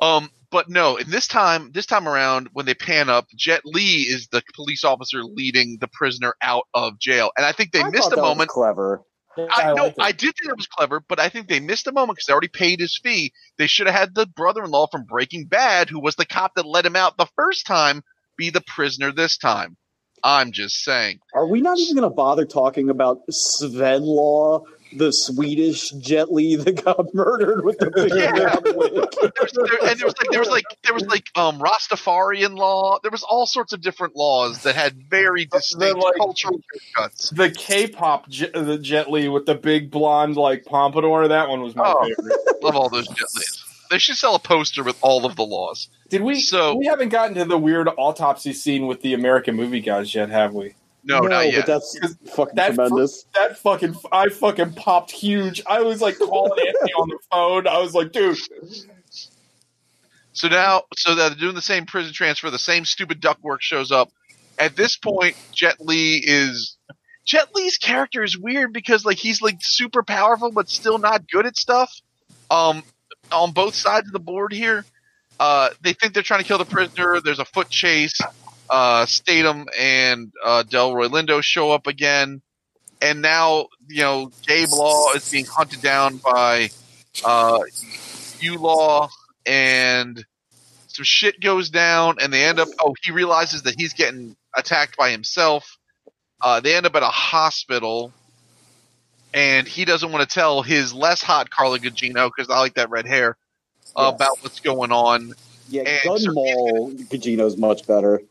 [0.02, 4.02] Um, but no, and this time, this time around, when they pan up, Jet Li
[4.02, 7.90] is the police officer leading the prisoner out of jail, and I think they I
[7.90, 8.50] missed thought a that was moment.
[8.50, 9.02] clever.
[9.38, 9.84] Yeah, I, know.
[9.84, 10.00] liked.
[10.00, 12.34] I did think it was clever, but I think they missed a moment because they
[12.34, 13.34] already paid his fee.
[13.58, 16.86] They should have had the brother-in-law from Breaking Bad, who was the cop that let
[16.86, 18.02] him out the first time,
[18.38, 19.76] be the prisoner this time.
[20.24, 21.20] I'm just saying.
[21.34, 24.64] Are we not even going to bother talking about Sven Law,
[24.98, 28.32] the Swedish Jet Li that got murdered with the big Yeah.
[28.32, 33.00] there there, and there was like there was like there was like um Rastafarian law.
[33.02, 36.60] There was all sorts of different laws that had very distinct like- cultural
[36.96, 37.30] cuts.
[37.32, 41.28] the K-pop Jet, the Jet Li with the big blonde like pompadour.
[41.28, 42.04] That one was my Oh.
[42.04, 42.64] favorite.
[42.64, 43.64] Love all those jet Lis.
[43.92, 45.90] They should sell a poster with all of the laws.
[46.10, 46.40] Did we?
[46.40, 50.30] So- we haven't gotten to the weird autopsy scene with the American movie guys yet,
[50.30, 50.74] have we?
[51.06, 51.66] No, not yet.
[51.66, 51.98] but that's
[52.34, 53.26] fucking That tremendous.
[53.36, 55.62] That fucking, I fucking popped huge.
[55.68, 57.68] I was like calling Anthony on the phone.
[57.68, 58.38] I was like, dude,
[60.34, 62.50] So now, so they're doing the same prison transfer.
[62.50, 64.12] The same stupid ductwork shows up.
[64.58, 66.78] At this point, Jet Li is
[67.24, 71.46] Jet Li's character is weird because like he's like super powerful but still not good
[71.46, 71.92] at stuff.
[72.50, 72.84] Um,
[73.32, 74.86] on both sides of the board here,
[75.40, 77.20] uh, they think they're trying to kill the prisoner.
[77.22, 78.20] There's a foot chase.
[78.70, 82.42] Uh, Statham and uh, Delroy Lindo show up again,
[83.02, 86.70] and now you know Gabe Law is being hunted down by
[87.24, 87.60] uh,
[88.40, 89.10] U Law,
[89.46, 90.26] and
[90.88, 92.68] some shit goes down, and they end up.
[92.80, 95.78] Oh, he realizes that he's getting attacked by himself.
[96.42, 98.12] Uh, they end up at a hospital,
[99.34, 102.90] and he doesn't want to tell his less hot Carla Gugino because I like that
[102.90, 103.38] red hair
[103.96, 105.34] about what's going on.
[105.70, 106.32] Yeah, And Gun so-
[107.16, 108.22] Gugino's much better.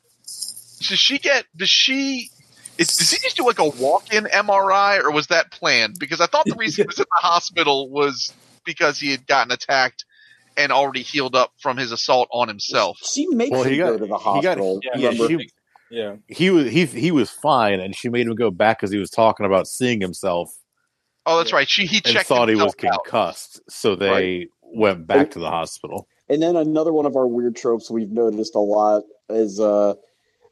[0.78, 1.44] Does she get?
[1.56, 2.30] Does she?
[2.76, 5.96] Is, does he just do like a walk-in MRI, or was that planned?
[6.00, 8.32] Because I thought the reason he was in the hospital was
[8.64, 10.04] because he had gotten attacked
[10.56, 12.98] and already healed up from his assault on himself.
[13.04, 14.80] She makes Well, him he go got- to the he got- hospital.
[14.82, 15.28] yeah, remember?
[15.42, 15.50] she-
[15.90, 16.16] Yeah.
[16.28, 19.10] he was he he was fine, and she made him go back because he was
[19.10, 20.50] talking about seeing himself
[21.26, 21.66] Oh, that's right.
[21.68, 23.04] She he and checked thought he was himself out.
[23.04, 26.06] concussed, so they went back to the hospital.
[26.28, 29.94] And then another one of our weird tropes we've noticed a lot is uh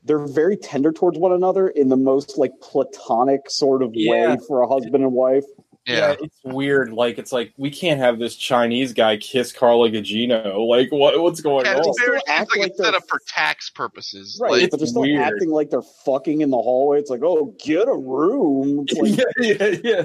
[0.04, 4.32] they're very tender towards one another in the most like platonic sort of Yeah.
[4.32, 5.44] way for a husband and wife.
[5.84, 6.14] Yeah.
[6.20, 6.92] it's weird.
[6.92, 10.64] Like it's like we can't have this Chinese guy kiss Carla Gugino.
[10.68, 11.82] Like what what's going Yeah, on?
[11.88, 14.38] it's very act it's like, like it's set they're- up for tax purposes.
[14.40, 15.22] Right, Like, but they're still weird.
[15.22, 16.98] acting like they're fucking in the hallway.
[17.00, 18.86] It's like, oh, get a room.
[18.96, 20.04] Like, yeah, yeah, yeah.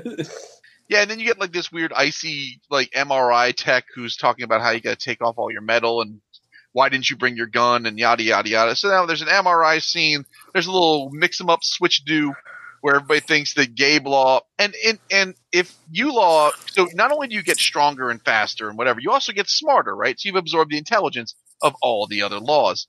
[0.90, 4.62] Yeah, and then you get like this weird icy like MRI tech who's talking about
[4.62, 6.22] how you got to take off all your metal and
[6.78, 8.76] why didn't you bring your gun and yada yada yada.
[8.76, 10.28] So now there's an MRI scene.
[10.54, 12.36] There's a little mix them up switch do
[12.82, 17.30] where everybody thinks that Gabe Law and and and if you Law, so not only
[17.30, 20.20] do you get stronger and faster and whatever, you also get smarter, right?
[20.20, 22.86] So you've absorbed the intelligence of all the other laws.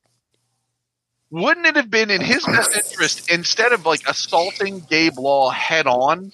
[1.31, 5.87] Wouldn't it have been in his best interest instead of like assaulting Gabe Law head
[5.87, 6.31] on?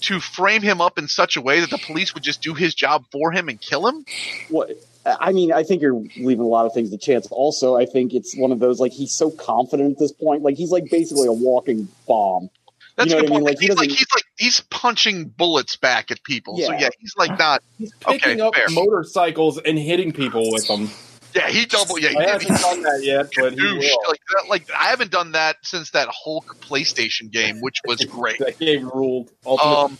[0.00, 2.74] to frame him up in such a way that the police would just do his
[2.74, 4.04] job for him and kill him?
[4.48, 4.70] what?
[5.04, 7.26] I mean, I think you're leaving a lot of things to chance.
[7.30, 10.42] Also, I think it's one of those like he's so confident at this point.
[10.42, 12.50] Like he's like basically a walking bomb.
[12.96, 13.44] That's You know a good what I mean?
[13.44, 13.44] point.
[13.46, 16.56] Like, he he's like he's like he's punching bullets back at people.
[16.58, 16.78] So Yeah.
[16.80, 18.18] yeah, he's like not okay.
[18.18, 18.66] Picking up Fair.
[18.70, 20.90] motorcycles and hitting people with them.
[21.34, 21.98] Yeah, he double.
[21.98, 22.42] Yeah, he I did.
[22.42, 23.98] haven't done that yet, but he will.
[24.08, 28.38] Like, that, like I haven't done that since that Hulk PlayStation game, which was great.
[28.38, 29.30] That game ruled.
[29.46, 29.98] Um,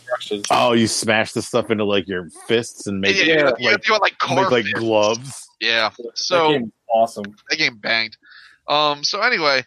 [0.51, 3.59] Oh, you smash the stuff into like your fists and make yeah, it yeah, like,
[3.59, 4.79] you have to do it like make like fists.
[4.79, 5.47] gloves.
[5.59, 5.89] Yeah.
[5.97, 7.25] that So game is awesome.
[7.49, 8.17] that game banged.
[8.67, 9.03] Um.
[9.03, 9.63] So anyway,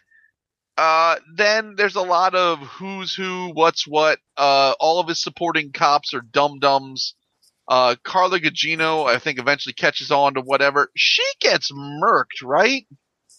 [0.77, 4.19] uh, then there's a lot of who's who, what's what.
[4.37, 7.15] Uh, all of his supporting cops are dum dums.
[7.67, 10.89] Uh, Carla Gugino, I think, eventually catches on to whatever.
[10.95, 12.85] She gets murked, right?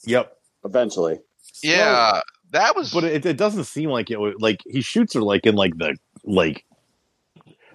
[0.05, 0.33] Yep.
[0.65, 1.19] Eventually,
[1.63, 2.21] Yeah,
[2.51, 2.93] that was.
[2.93, 4.21] But it, it doesn't seem like it.
[4.21, 6.65] would- Like he shoots her like in like the like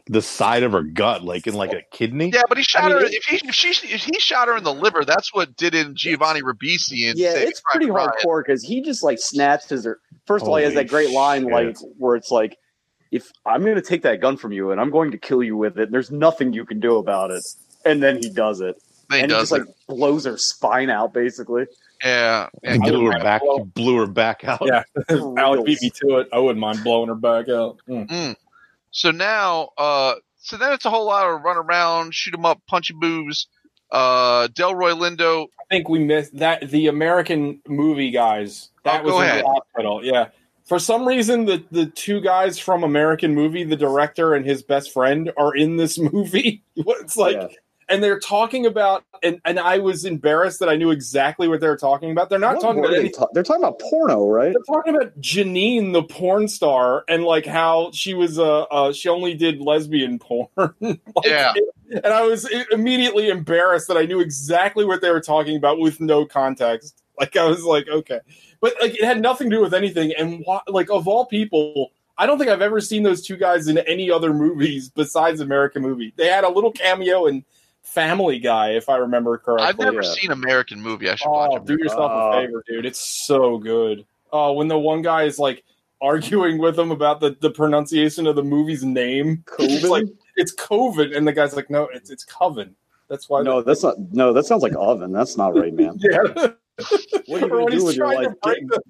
[0.08, 2.30] the side of her gut, like in like a kidney.
[2.34, 3.06] yeah, but he shot I mean, her.
[3.06, 5.74] it- if he if she if he shot her in the liver, that's what did
[5.74, 7.10] in Giovanni Ribisi.
[7.10, 8.10] And yeah, Saving it's pretty Ryan.
[8.24, 10.00] hardcore because he just like snatches her.
[10.28, 11.52] First of all, he has that great line shit.
[11.52, 12.58] like where it's like,
[13.14, 15.56] "If I'm going to take that gun from you and I'm going to kill you
[15.56, 17.44] with it, there's nothing you can do about it."
[17.86, 18.76] And then he does it,
[19.12, 19.60] he and he just it.
[19.60, 21.66] like blows her spine out, basically.
[22.04, 23.42] yeah, He and blew her back.
[23.42, 24.62] He blew her back out.
[24.64, 25.80] Yeah, For Alec reals.
[25.80, 26.28] beat me to it.
[26.34, 27.78] I wouldn't mind blowing her back out.
[27.90, 28.36] Mm.
[28.92, 32.46] So now, uh, so then it's a whole lot of run around, shoot shoot 'em
[32.46, 33.48] up, punch 'em boos.
[33.92, 38.70] Uh, Delroy Lindo, I think we missed that the American movie guys.
[38.86, 39.44] That Oh, was go in ahead.
[39.44, 40.04] the hospital.
[40.04, 40.28] Yeah.
[40.66, 44.92] For some reason, the the two guys from American movie, the director and his best
[44.94, 46.64] friend, are in this movie.
[46.76, 47.48] it's like, Yeah.
[47.90, 51.68] and they're talking about, and and I was embarrassed that I knew exactly what they
[51.68, 52.30] were talking about.
[52.30, 54.54] They're not What talking about they ta- they're talking about porno, right?
[54.54, 59.10] they're talking about Janine, the porn star, and like how she was uh, uh she
[59.10, 60.48] only did lesbian porn.
[60.80, 61.54] Like, Yeah.
[61.92, 66.00] and I was immediately embarrassed that I knew exactly what they were talking about with
[66.00, 67.03] no context.
[67.20, 68.20] Like I was like, okay,
[68.60, 70.14] but like it had nothing to do with anything.
[70.18, 73.68] And why, like of all people, I don't think I've ever seen those two guys
[73.68, 76.12] in any other movies besides American movie.
[76.16, 77.46] They had a little cameo in
[77.84, 79.68] Family Guy, if I remember correctly.
[79.68, 80.14] I've never yeah.
[80.14, 81.08] seen American movie.
[81.10, 81.66] I should watch Oh, it.
[81.66, 82.86] do yourself Uh, a favor, dude.
[82.86, 84.06] It's so good.
[84.32, 85.64] Oh, when the one guy is like
[86.02, 89.44] arguing with him about the, the pronunciation of the movie's name.
[89.60, 89.90] It's Coven?
[89.90, 90.06] like
[90.36, 92.76] it's Coven, and the guy's like, no, it's it's Coven.
[93.08, 93.42] That's why.
[93.44, 93.96] No, that's not.
[94.12, 95.12] No, that sounds like oven.
[95.12, 95.98] That's not right, man.
[96.00, 96.48] yeah.
[97.28, 98.38] What are you gonna do he's with your trying to life?
[98.42, 98.82] break the,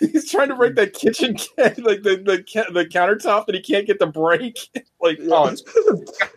[0.12, 3.86] he's trying to break that kitchen ca- like the the, the countertop that he can't
[3.86, 4.58] get to break.
[5.00, 5.68] like, oh, it's, Is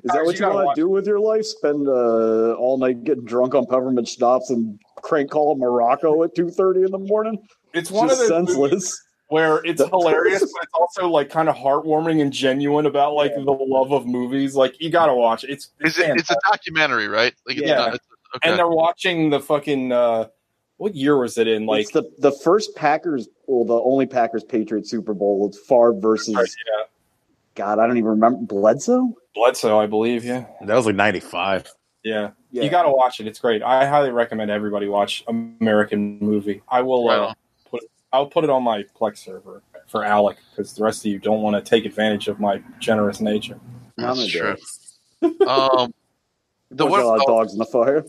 [0.06, 1.46] that what You you, want to do with your life?
[1.46, 6.50] Spend uh, all night getting drunk on peppermint schnapps and crank call Morocco at two
[6.50, 7.40] thirty in the morning?
[7.74, 9.02] it's one Just of those senseless.
[9.30, 13.42] where it's hilarious, but it's also like kind of heartwarming and genuine about like the
[13.42, 14.56] love of movies.
[14.56, 15.50] Like you gotta watch it.
[15.50, 16.12] It's, Is it?
[16.18, 17.34] It's a documentary, right?
[17.48, 17.76] Like, it's Yeah.
[17.78, 18.50] not, it's, okay.
[18.52, 20.28] and they're watching the fucking uh
[20.84, 21.66] what year was it in?
[21.66, 25.48] Like it's the the first Packers, well, the only Packers Patriots Super Bowl.
[25.48, 26.84] It's Favre versus yeah,
[27.56, 27.80] God.
[27.80, 29.16] I don't even remember Bledsoe.
[29.34, 30.26] Bledsoe, I believe.
[30.26, 31.72] Yeah, That was like ninety five.
[32.04, 32.32] yeah.
[32.52, 32.64] Yeah.
[32.64, 33.28] You gotta watch it.
[33.28, 33.64] It's great.
[33.64, 36.62] I highly recommend everybody watch American movie.
[36.68, 37.34] I will Right uh,
[37.72, 41.18] put I'll put it on my Plex server for Alec because the rest of you
[41.18, 43.58] don't want to take advantage of my generous nature.
[43.96, 44.58] That's true.
[45.48, 45.94] Um,
[46.72, 48.06] the Put one, a lot of oh, dogs in the fire.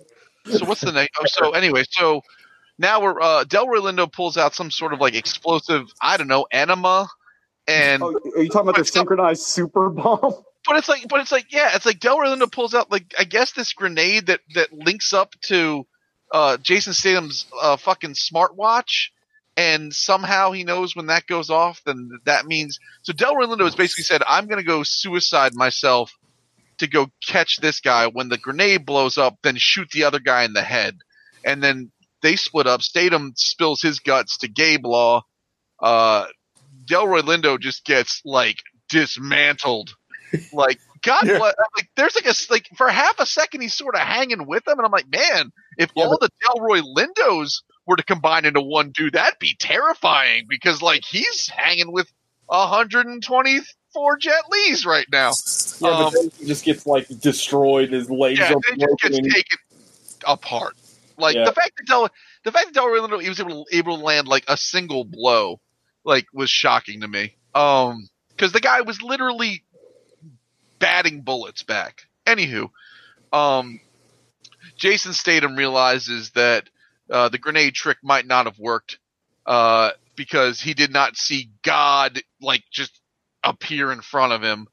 [0.51, 1.07] so what's the name?
[1.21, 2.21] Oh, so anyway, so
[2.79, 6.47] now we're uh, Delroy Lindo pulls out some sort of like explosive, I don't know,
[6.51, 7.09] enema,
[7.67, 10.21] and Oh, are you talking about the synchronized super bomb?
[10.67, 13.25] but it's like, but it's like, yeah, it's like Delroy Lindo pulls out like I
[13.25, 15.87] guess this grenade that that links up to
[16.33, 19.09] uh, Jason Statham's uh, fucking smartwatch,
[19.57, 21.81] and somehow he knows when that goes off.
[21.85, 26.13] Then that means so Delroy Lindo has basically said, "I'm going to go suicide myself
[26.79, 28.09] to go catch this guy.
[28.09, 30.99] When the grenade blows up, then shoot the other guy in the head,
[31.45, 31.93] and then
[32.25, 32.83] they split up.
[32.83, 35.23] Statham spills his guts to Gabe Law.
[35.81, 36.27] Uh,
[36.91, 38.57] Delroy Lindo just gets like
[38.89, 39.95] dismantled.
[40.53, 44.01] Like God, bless, like there's like a like for half a second he's sort of
[44.01, 48.03] hanging with them, and I'm like, man, if Yeah, all the Delroy Lindos were to
[48.03, 52.11] combine into one dude, that'd be terrifying because like he's hanging with
[52.47, 55.33] 124 Jet Lis right now.
[55.79, 57.93] Yeah, Um, but then he just gets like destroyed.
[57.93, 59.13] His legs Yeah, are it just broken.
[59.23, 59.59] gets taken
[60.27, 60.75] apart.
[61.19, 61.45] Like Yeah.
[61.45, 62.09] the fact that Del,
[62.45, 65.05] the fact that Delroy Lindo he was able to, able to land like a single
[65.05, 65.61] blow,
[66.05, 67.37] like was shocking to me.
[67.55, 69.63] Um, because the guy was literally
[70.81, 72.03] batting bullets back.
[72.27, 72.71] Anywho,
[73.33, 73.81] um,
[74.77, 76.69] Jason Statham realizes that
[77.11, 78.99] uh, the grenade trick might not have worked
[79.47, 83.01] uh, because he did not see God like just
[83.45, 84.67] appear in front of him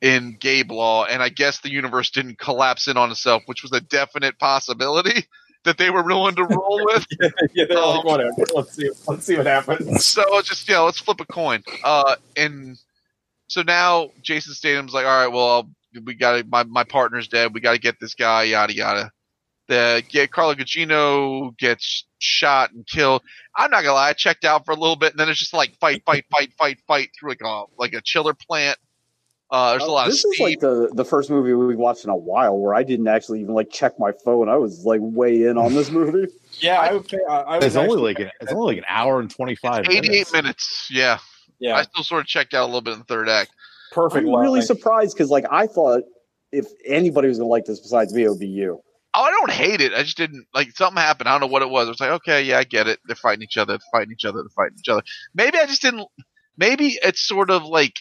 [0.00, 3.72] in Gabe Law, and I guess the universe didn't collapse in on itself, which was
[3.72, 5.24] a definite possibility
[5.66, 7.06] that they were willing to roll with.
[7.54, 8.32] yeah, they're like, Um, whatever.
[8.54, 8.90] Let's see.
[9.06, 10.06] Let's see what happens.
[10.06, 11.62] so it's just know, let's flip a coin.
[11.84, 12.78] Uh, and
[13.48, 15.70] so now Jason Statham's like, all right, well, I'll,
[16.04, 17.52] we got my my partner's dead.
[17.52, 18.44] We got to get this guy.
[18.44, 19.10] Yada yada.
[19.68, 23.22] The get Carla Gugino gets shot and killed.
[23.56, 25.52] I'm not gonna lie, I checked out for a little bit, and then it's just
[25.54, 28.78] like fight, fight, fight, fight, fight through like a like a chiller plant.
[29.48, 32.02] Uh, there's a lot Oh, this of is like the the first movie we've watched
[32.04, 34.48] in a while where I didn't actually even like check my phone.
[34.48, 36.26] I was like way in on this movie.
[36.58, 37.06] Yeah, I would.
[37.06, 39.56] Pay, I, I It's would only like an, it's only like an hour and twenty
[39.56, 39.84] five.
[39.84, 40.32] 88 minutes.
[40.32, 40.88] minutes.
[40.90, 41.18] Yeah.
[41.58, 43.50] yeah, I still sort of checked out a little bit in the third act.
[43.92, 44.26] perfect.
[44.26, 46.04] I'm really surprised because like I thought
[46.52, 48.80] if anybody was gonna like this besides me, it would be you.
[49.12, 49.92] Oh, I don't hate it.
[49.92, 51.28] I just didn't like something happened.
[51.28, 51.88] I don't know what it was.
[51.88, 53.00] I was like, okay, yeah, I get it.
[53.04, 53.74] They're fighting each other.
[53.74, 54.38] They're fighting each other.
[54.38, 55.02] They're fighting each other.
[55.34, 56.08] Maybe I just didn't.
[56.56, 57.96] Maybe it's sort of like.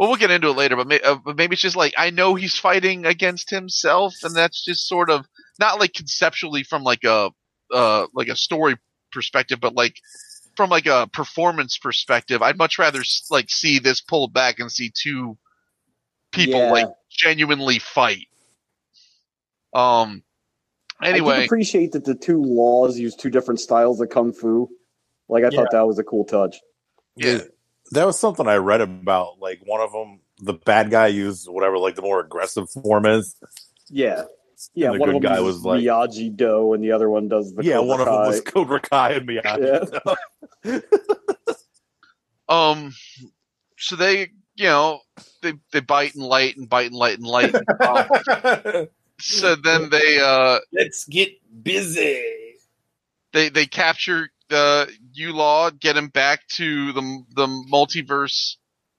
[0.00, 2.08] Well, we'll get into it later, but, may, uh, but maybe it's just like I
[2.08, 5.26] know he's fighting against himself, and that's just sort of
[5.58, 7.28] not like conceptually from like a
[7.70, 8.78] uh like a story
[9.12, 9.96] perspective, but like
[10.56, 12.40] from like a performance perspective.
[12.40, 15.36] I'd much rather like see this pulled back and see two
[16.32, 16.70] people Yeah.
[16.70, 18.26] like genuinely fight.
[19.74, 20.22] Um.
[21.02, 24.70] I Anyway, appreciate that the two laws use two different styles of kung fu.
[25.28, 25.58] Like I Yeah.
[25.58, 26.56] thought that was a cool touch.
[27.16, 27.40] yeah,
[27.92, 29.40] That was something I read about.
[29.40, 33.34] Like one of them, the bad guy used whatever like the more aggressive form is.
[33.88, 34.24] Yeah.
[34.74, 37.28] Yeah, the one of good them guy was like- Miyagi Do, and the other one
[37.28, 38.26] does the yeah, Cobra one of them Kai.
[38.28, 40.00] was Cobra Kai and Miyagi.
[42.48, 42.92] um.
[43.78, 45.00] So they, you know,
[45.40, 47.54] they they bite and light and bite and light and light.
[47.54, 48.88] Um,
[49.20, 51.30] so then they uh Let's get
[51.62, 52.22] busy.
[53.32, 58.56] they they capture the U Law, get him back to the the multiverse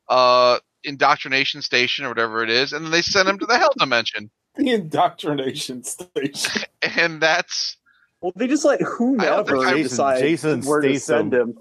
[0.10, 3.74] uh indoctrination station or whatever it is, and then they send him to the hell
[3.78, 4.32] dimension.
[4.58, 6.64] The indoctrination station.
[6.97, 7.78] And that's
[8.22, 11.58] Well, they just let I whomever think Jason- decide Jason where to send him.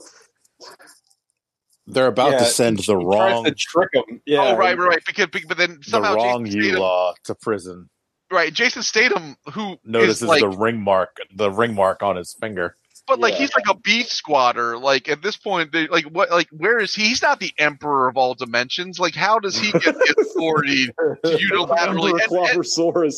[1.87, 4.21] They're about Yeah, to send the wrong to trick him.
[4.27, 5.03] Yeah, oh right, right, right.
[5.07, 7.91] Because but then the somehow wrong Jason U Statham, law to prison.
[8.31, 8.53] right?
[8.53, 12.77] Jason Statham, who Notices is like the ring mark, the ring mark on his finger.
[13.11, 13.41] But like Yeah.
[13.41, 14.79] he's like a beef squatter.
[14.79, 16.31] Like at this point, they like what?
[16.31, 17.09] Like where is he?
[17.09, 18.99] He's not the emperor of all dimensions.
[18.99, 22.21] Like how does he get the authority to unilaterally?
[22.21, 23.11] Emperor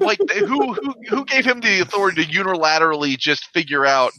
[0.00, 4.12] like who who who gave him the authority to unilaterally just figure out?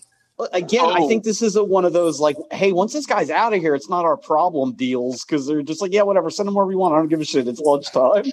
[0.53, 1.07] Again, I Oh.
[1.07, 3.75] think this is a, one of those like, hey, once this guy's out of here,
[3.75, 6.79] it's not our problem deals because they're just like, yeah, whatever, send him wherever you
[6.79, 6.95] want.
[6.95, 7.47] I don't give a shit.
[7.47, 8.31] It's lunchtime.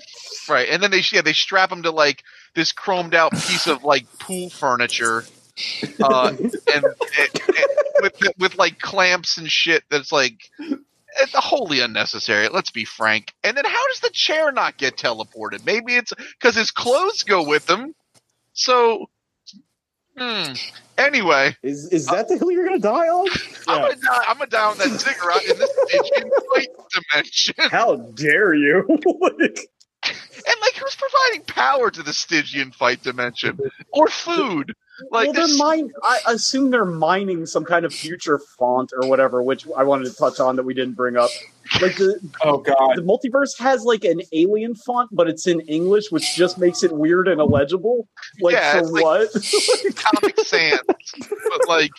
[0.48, 2.22] Right, and then they yeah they strap him to like
[2.54, 5.24] this chromed out piece of like pool furniture,
[6.02, 7.34] uh, and, and, and
[8.00, 9.84] with with like clamps and shit.
[9.90, 10.38] That's like.
[11.20, 12.48] It's wholly unnecessary.
[12.48, 13.32] Let's be frank.
[13.42, 15.64] And then how does the chair not get teleported?
[15.64, 17.94] Maybe it's because his clothes go with him.
[18.52, 19.06] So,
[20.16, 20.52] hmm.
[20.98, 23.28] Anyway, Is is that the hill you're gonna die on?
[23.68, 24.24] I'm gonna die.
[24.26, 27.54] I'm gonna die on that cigarette in this Stygian fight dimension.
[27.70, 28.84] How dare you?
[30.04, 33.58] And like, who's providing power to the Stygian fight dimension
[33.92, 34.74] or food?
[35.10, 35.90] Like well, they're this- mine.
[36.02, 40.14] I assume they're mining some kind of future font or whatever, which I wanted to
[40.16, 41.30] touch on that we didn't bring up.
[41.82, 46.10] Like the oh god, the multiverse has like an alien font, but it's in English,
[46.10, 48.08] which just makes it weird and illegible.
[48.40, 49.30] Like Yeah, for it's like- what?
[50.20, 50.80] Comic Sans,
[51.48, 51.90] but like.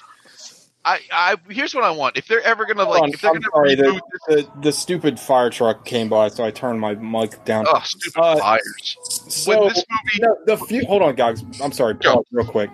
[0.85, 2.17] I, I here's what I want.
[2.17, 5.19] If they're ever gonna like, on, if they're I'm gonna sorry, the, the, the stupid
[5.19, 7.65] fire truck came by, so I turned my mic down.
[7.67, 8.97] oh stupid Uh, fires.
[9.27, 11.43] so when this movie, no, the few, hold on, guys.
[11.61, 11.95] I'm sorry.
[11.95, 12.15] Go.
[12.15, 12.69] Pause real quick.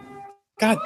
[0.60, 0.78] God,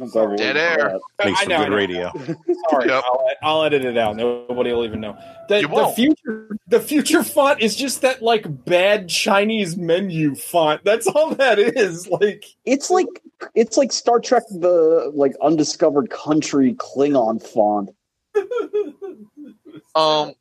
[0.00, 0.98] I'm glad we're Dead air.
[1.24, 1.76] Makes I for know, I good know.
[1.76, 2.12] radio.
[2.70, 2.88] sorry.
[2.88, 3.04] Yep.
[3.06, 4.16] I'll, I'll edit it out.
[4.16, 5.16] Nobody will even know.
[5.48, 5.96] The, You the won't.
[5.96, 10.82] future, the future font is just that like bad Chinese menu font.
[10.84, 12.06] That's all that is.
[12.08, 13.08] Like, It's like
[13.54, 17.90] it's like Star Trek, the like undiscovered country Klingon font.
[19.94, 20.34] um,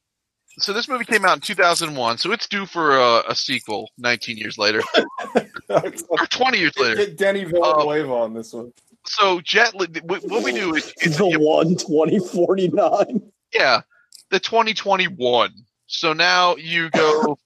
[0.59, 4.37] so this movie came out in 2001, so it's due for a, a sequel 19
[4.37, 4.81] years later
[5.69, 6.95] or 20 years later.
[6.95, 8.71] get Denny Villanueva on this one.
[9.05, 9.89] So Jet, what
[10.23, 13.21] what we do is, is The one twenty forty nine.
[13.53, 13.81] yeah,
[14.31, 15.51] the 2021.
[15.87, 17.37] So now you go,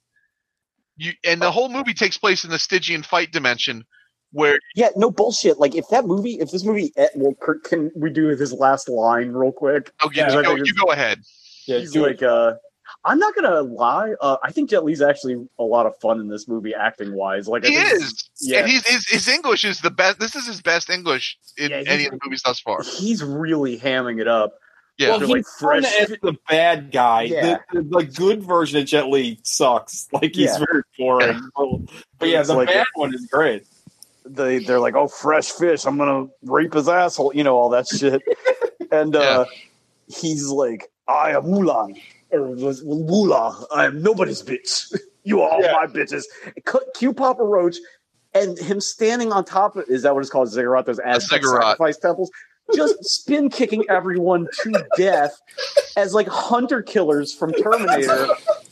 [0.95, 3.83] you and the whole movie takes place in the Stygian fight dimension,
[4.31, 5.59] where Yeah, no bullshit.
[5.59, 8.87] Like if that movie, if this movie, eh, well, Kurt, can we do his last
[8.87, 9.91] line real quick?
[10.01, 11.19] oh, Yeah, you go, you go ahead.
[11.67, 12.29] Yeah, He's do like, it.
[12.29, 12.53] uh,
[13.05, 14.13] I'm not gonna lie.
[14.19, 17.47] Uh, I think Jet Li's actually a lot of fun in this movie, acting wise.
[17.47, 18.59] Like I He think is, yeah.
[18.59, 20.19] and he's, his his English is the best.
[20.19, 22.81] This is his best English in Yeah, any of the movies thus far.
[22.83, 24.53] he's really hamming it up.
[24.97, 27.21] Yeah, well, he's like fun fresh- as the bad guy.
[27.21, 27.59] Yeah.
[27.71, 30.09] The, the, the good version of Jet Li sucks.
[30.11, 30.65] Like he's Yeah.
[30.69, 31.39] very boring.
[32.19, 33.63] But yeah, the like bad a- one is great.
[34.25, 35.85] They they're like, oh, fresh fish.
[35.85, 37.31] I'm gonna rape his asshole.
[37.33, 38.21] You know all that shit.
[38.91, 39.45] and uh,
[40.07, 41.97] he's like, I am Mulan
[42.31, 43.65] or was Wula.
[43.71, 44.93] I am nobody's bitch.
[45.23, 45.73] You are all Yeah.
[45.73, 46.23] my bitches.
[46.65, 47.75] Cut Q Papa Roach.
[48.33, 50.47] And him standing on top of is that what it's called?
[50.49, 51.61] Ziggurat, those Aztec ziggurat.
[51.77, 52.31] sacrifice temples.
[52.73, 55.39] Just spin kicking everyone to death
[55.97, 58.29] as like hunter killers from Terminator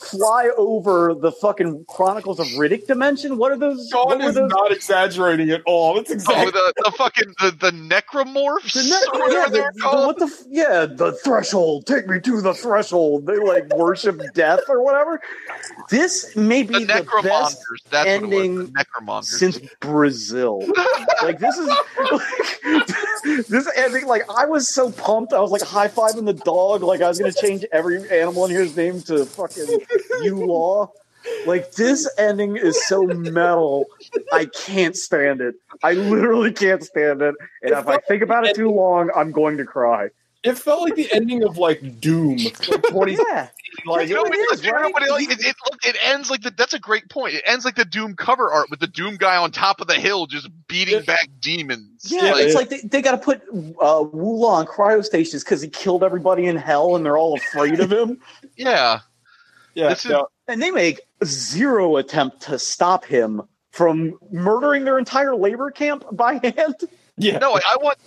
[0.08, 3.38] fly over the fucking Chronicles of Riddick dimension.
[3.38, 3.89] What are those?
[3.91, 4.49] Sean what is those?
[4.49, 5.95] not exaggerating at all.
[5.95, 6.51] That's Oh, exactly.
[6.51, 10.43] the, the fucking the, the necromorphs, The ne- or yeah, the, the- what the f-
[10.49, 15.20] yeah the threshold take me to the threshold they like worship death or whatever
[15.89, 17.62] this may be the the, best.
[17.89, 18.86] That's ending what.
[19.03, 20.64] The since Brazil
[21.24, 21.68] like this is
[22.12, 22.88] like,
[23.49, 27.01] this ending like I was so pumped I was like high fiving the dog like
[27.01, 29.80] I was gonna change every animal in here's name to fucking
[30.23, 30.91] you law
[31.45, 33.86] like this ending is so metal
[34.32, 35.55] I can't stand it.
[35.84, 37.36] I literally can't stand it.
[37.61, 40.09] And if I think about it too long I'm going to cry
[40.47, 42.37] It felt like the ending of like Doom.
[42.69, 43.49] Like 20, yeah
[43.85, 44.89] like, You know, it it, is, you right?
[44.89, 47.35] it, like, it, it, it ends like the, that's a great point.
[47.35, 49.95] It ends like the Doom cover art with the Doom guy on top of the
[49.95, 51.01] hill just beating Yeah.
[51.01, 52.05] back demons.
[52.09, 55.61] Yeah, Like, it's like they, they got to put uh, Wula on cryo stations because
[55.61, 58.19] he killed everybody in hell and they're all afraid of him.
[58.57, 59.01] yeah.
[59.75, 60.21] yeah, is- yeah.
[60.47, 63.41] And they make zero attempt to stop him
[63.71, 66.75] from murdering their entire labor camp by hand.
[67.17, 67.37] yeah.
[67.37, 67.97] No, I, I want.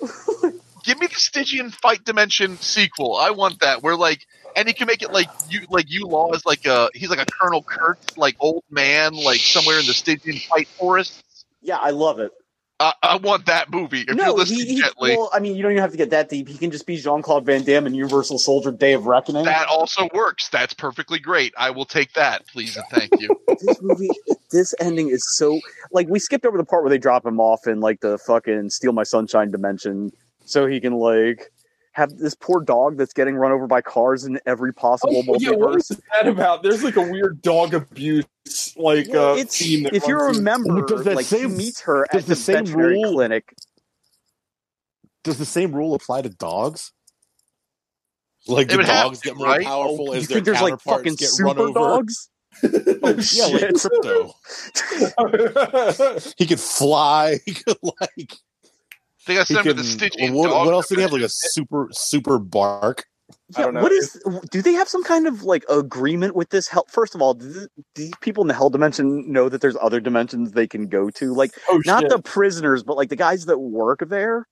[0.91, 3.17] give me the Stygian fight dimension sequel.
[3.17, 3.83] I want that.
[3.83, 4.27] Where like,
[4.57, 7.27] and he can make it like you, like Yulaw is like a he's like a
[7.27, 11.45] Colonel Kurtz, like old man, like somewhere in the Stygian fight forests.
[11.63, 12.33] Yeah, I love it.
[12.81, 14.01] I, I want that movie.
[14.01, 15.91] If you're no, listening, he, he Jet Li, well, I mean, you don't even have
[15.91, 16.49] to get that deep.
[16.49, 19.45] He can just be Jean Claude Van Damme in Universal Soldier: Day of Reckoning.
[19.45, 20.49] that also works.
[20.49, 21.53] That's perfectly great.
[21.59, 23.39] I will take that, please and thank you.
[23.47, 24.09] this movie,
[24.51, 25.61] this ending is so
[25.93, 28.71] like we skipped over the part where they drop him off in like the fucking
[28.71, 30.11] Steal My Sunshine dimension,
[30.51, 31.53] so he can like
[31.93, 35.51] have this poor dog that's getting run over by cars in every possible Oh, yeah,
[35.51, 35.91] what multiverse.
[35.93, 36.63] is that about?
[36.63, 38.25] There's like a weird dog abuse
[38.77, 41.39] like Well, uh, it's theme that if you runs through- remember, Does that like he
[41.39, 43.55] same- meets her does at the the, same veterinary rule- clinic.
[45.25, 46.93] Does the same rule apply to dogs?
[48.49, 49.65] Like It the have dogs get more right?
[49.67, 51.73] powerful Oh, as you their think there's like counterparts fucking get run super over.
[51.79, 52.31] dogs?
[52.63, 52.69] Oh
[53.33, 54.33] Yeah, like Krypto.
[56.39, 57.39] He could fly.
[57.45, 58.33] He could like.
[59.31, 61.13] They got He sent to the Stygian what, dog what else do they have?
[61.13, 63.05] Like a super super bark.
[63.57, 63.83] I Yeah, don't know.
[63.83, 64.21] what is?
[64.51, 66.87] Do they have some kind of like agreement with this hell?
[66.89, 70.01] First of all, do, do these people in the hell dimension know that there's other
[70.01, 71.35] dimensions they can go to?
[71.35, 72.11] Like, oh, not shit.
[72.11, 74.47] the prisoners, but like the guys that work there.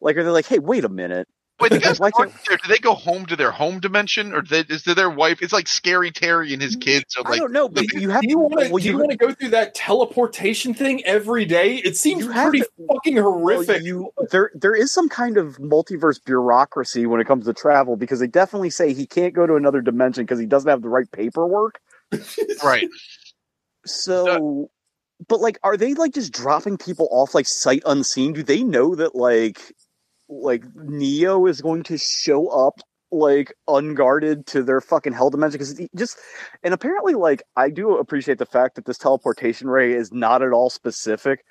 [0.00, 1.28] Like, are they like, hey, wait a minute?
[1.60, 4.32] Wait, the guys Why work can't- there, do they go home to their home dimension,
[4.32, 5.42] or they, is there their wife?
[5.42, 8.28] It's like Scary Terry and his kids are I don't know, but you have Do
[8.28, 8.70] you want to?
[8.70, 11.76] well, do you want to go through that teleportation thing every day?
[11.76, 13.82] It seems pretty to- fucking well, horrific.
[13.82, 18.20] you there there is some kind of multiverse bureaucracy when it comes to travel because
[18.20, 21.10] they definitely say he can't go to another dimension because he doesn't have the right
[21.12, 21.80] paperwork.
[22.64, 22.88] Right.
[23.86, 24.70] So,
[25.28, 28.32] but like, are they like just dropping people off like sight unseen?
[28.32, 29.60] Do they know that like,
[30.30, 32.80] like Neo is going to show up
[33.12, 35.58] like unguarded to their fucking hell dimension?
[35.58, 36.18] Because just
[36.62, 40.52] and apparently, like, I do appreciate the fact that this teleportation ray is not at
[40.52, 41.44] all specific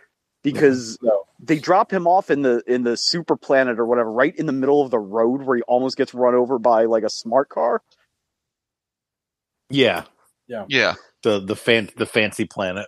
[0.43, 1.23] because No.
[1.41, 4.53] they drop him off in the in the super planet or whatever, right in the
[4.53, 7.81] middle of the road where he almost gets run over by like a smart car.
[9.69, 10.05] Yeah,
[10.47, 10.95] Yeah, Yeah.
[11.23, 12.87] the the fan the fancy planet.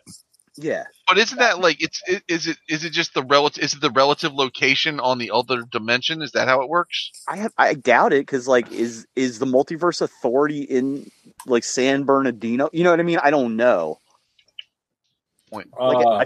[0.58, 0.84] Yeah.
[1.08, 3.82] but isn't that like it's i- is it is it just the relative is it
[3.82, 6.22] the relative location on the other dimension?
[6.22, 7.12] Is that how it works?
[7.28, 11.10] I have I doubt it because like is is the multiverse authority in
[11.46, 12.70] like San Bernardino?
[12.74, 13.20] You know what I mean?
[13.24, 14.00] I don't know.
[15.50, 15.68] Point.
[15.80, 16.26] Like Uh, I,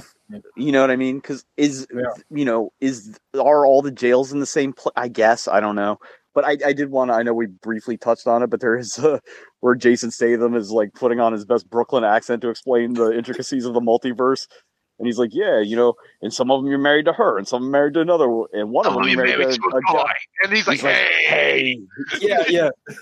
[0.56, 1.18] you know what I mean?
[1.18, 2.04] Because is Yeah.
[2.30, 4.94] you know is are all the jails in the same place?
[4.96, 6.00] I guess I don't know.
[6.36, 7.16] But I, I did want to.
[7.16, 9.20] I know we briefly touched on it, but there is a
[9.62, 13.66] where Jason Statham is like putting on his best Brooklyn accent to explain the intricacies
[13.66, 14.46] of the multiverse.
[14.98, 17.46] And he's like, "Yeah, you know, and some of them you're married to her, and
[17.48, 19.78] some are married to another, and one of them you're married married to to a
[19.78, 20.14] a guy." guy.
[20.44, 21.80] And he's like, He's like, hey,
[22.22, 22.70] yeah, yeah.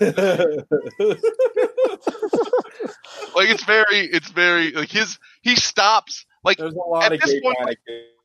[3.36, 7.20] like it's very, it's very like his he stops like There's a lot At of
[7.20, 7.78] this gay point-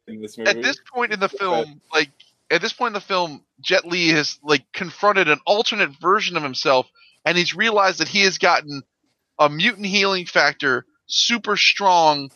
[0.08, 0.50] in this movie.
[0.50, 2.10] at this point in the film, like
[2.50, 6.44] at this point in the film, Jet Li has like confronted an alternate version of
[6.44, 6.88] himself,
[7.26, 8.82] and he's realized that he has gotten
[9.40, 12.30] a mutant healing factor, super strong,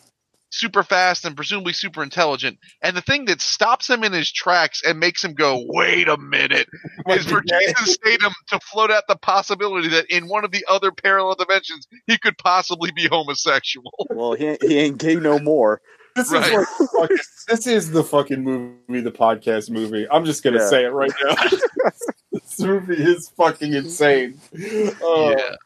[0.50, 2.58] super fast, and presumably super intelligent.
[2.82, 6.16] And the thing that stops him in his tracks and makes him go, "Wait a
[6.16, 6.68] minute,"
[7.08, 10.92] is for Jason Statham to float out the possibility that in one of the other
[10.92, 13.92] parallel dimensions he could possibly be homosexual.
[14.10, 15.80] Well, he, ain't- he ain't gay no more.
[16.16, 16.46] This Right.
[16.46, 17.16] is like fucking,
[17.48, 20.06] this is the fucking movie, the podcast movie.
[20.10, 20.68] I'm just gonna Yeah.
[20.68, 21.34] say it right now.
[22.32, 24.40] this movie is fucking insane.
[24.54, 25.56] Uh, yeah.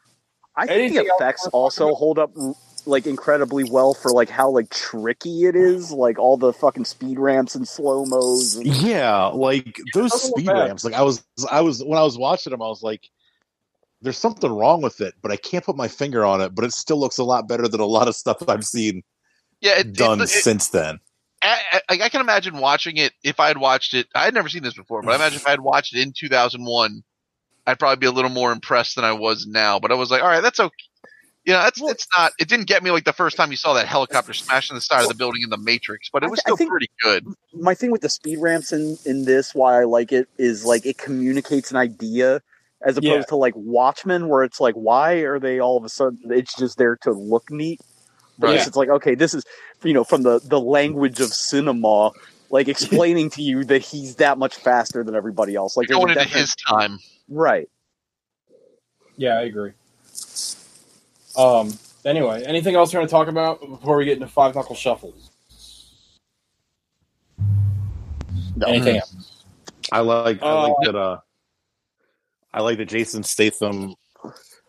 [0.55, 1.97] I think the effects also about?
[1.97, 2.31] hold up
[2.85, 7.19] like incredibly well for like how like tricky it is, like all the fucking speed
[7.19, 8.55] ramps and slow mos.
[8.55, 10.53] And, Yeah, like those Doesn't speed bad.
[10.67, 10.83] ramps.
[10.83, 13.07] Like I was, I was when I was watching them, I was like,
[14.01, 16.55] "There's something wrong with it," but I can't put my finger on it.
[16.55, 19.03] But it still looks a lot better than a lot of stuff I've seen
[19.61, 20.99] Yeah, it, done it, it, since then.
[21.41, 24.07] I, I, I can imagine watching it if I had watched it.
[24.13, 26.11] I had never seen this before, but I imagine if I had watched it in
[26.11, 27.03] 2001,
[27.65, 29.79] I'd probably be a little more impressed than I was now.
[29.79, 30.73] But I was like, all right, that's okay.
[31.45, 32.33] You know, that's it's not.
[32.39, 35.03] It didn't get me like the first time you saw that helicopter smashing the side
[35.03, 37.25] of the building in the Matrix, but it was I still pretty good.
[37.53, 40.85] my thing with the speed ramps in in this, why I like it, is like
[40.85, 42.41] it communicates an idea
[42.85, 43.21] as opposed Yeah.
[43.29, 46.19] to like Watchmen, where it's like, why are they all of a sudden?
[46.25, 47.79] It's just there to look neat.
[48.39, 48.53] But Right.
[48.53, 49.43] this, it's like, okay, this is
[49.83, 52.11] you know from the the language of cinema.
[52.51, 55.77] Like explaining to you that he's that much faster than everybody else.
[55.77, 56.97] Like Going into his time.
[57.27, 57.69] right.
[59.17, 59.73] yeah, I agree.
[61.37, 61.77] Um.
[62.05, 65.29] Anyway, anything else you're going to talk about before we get into five knuckle shuffles?
[68.65, 69.43] Anything else?
[69.91, 70.95] I like, I Uh, like that.
[70.95, 71.17] Uh,
[72.53, 73.95] I like that Jason Statham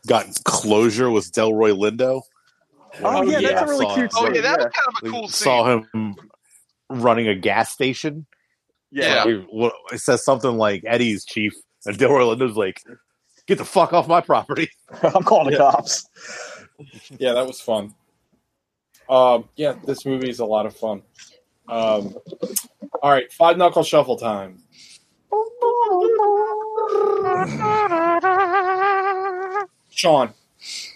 [0.06, 2.22] got closure with Delroy Lindo.
[3.02, 4.64] Oh, yeah, that's a really Saw- cute Oh yeah, that yeah.
[4.64, 5.44] was kind of a we cool scene.
[5.44, 6.14] saw him
[6.88, 8.26] running a gas station.
[8.90, 9.24] Yeah.
[9.52, 11.52] Like, it says something like Eddie's chief,
[11.86, 12.80] and Delroy Lindo's like,
[13.46, 14.70] "Get the fuck off my property."
[15.02, 16.04] I'm calling the cops.
[17.18, 17.94] Yeah, that was fun.
[19.08, 21.02] Um, yeah, this movie is a lot of fun.
[21.68, 22.14] Um,
[23.02, 24.62] all right, five knuckle shuffle time.
[29.90, 30.32] Sean,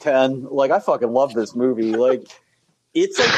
[0.00, 0.44] ten.
[0.50, 1.92] Like I fucking love this movie.
[1.94, 2.26] Like
[2.94, 3.30] it's like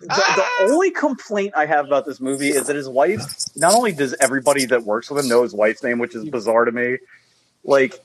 [0.00, 3.22] the, the only complaint I have about this movie is that his wife.
[3.56, 6.64] Not only does everybody that works with him know his wife's name, which is bizarre
[6.64, 6.98] to me.
[7.64, 7.98] Like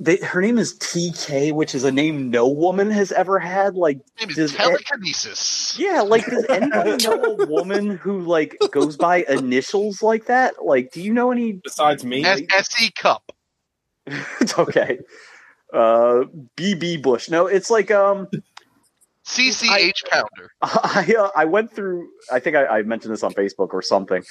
[0.00, 3.74] they, her name is TK, which is a name no woman has ever had.
[3.74, 5.76] Like His name is does e- telekinesis.
[5.78, 10.64] yeah, like does anybody know a woman who like goes by initials like that?
[10.64, 11.52] Like, do you know any?
[11.52, 13.22] besides me, S- SE Cupp.
[14.40, 15.00] It's okay.
[15.72, 16.24] Uh,
[16.56, 17.28] BB Bush.
[17.28, 18.28] No, it's like um.
[19.26, 20.50] CCH Pounder.
[20.62, 22.08] I uh, I went through.
[22.32, 24.22] I think I, I mentioned this on Facebook or something.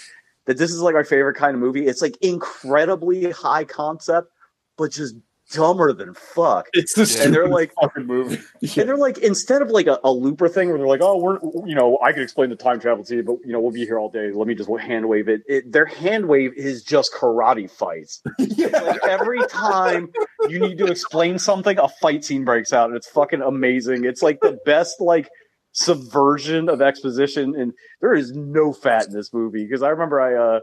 [0.46, 1.86] That this is like our favorite kind of movie.
[1.86, 4.32] It's like incredibly high concept,
[4.78, 5.16] but just
[5.52, 6.68] dumber than fuck.
[6.74, 8.40] it's the And they're like- fucking movie.
[8.78, 11.40] And they're like, instead of like a, a looper thing where they're like, oh, we're,
[11.68, 13.86] you know, I can explain the time travel to you, but, you know, we'll be
[13.86, 14.32] here all day.
[14.32, 15.42] Let me just hand wave it.
[15.48, 18.22] it their hand wave is just karate fights.
[18.40, 20.10] Like every time
[20.50, 24.06] you need to explain something, a fight scene breaks out and it's fucking amazing.
[24.06, 25.30] It's like the best, like,
[25.72, 27.56] subversion of exposition.
[27.56, 30.60] And there is no fat in this movie because I remember I, uh,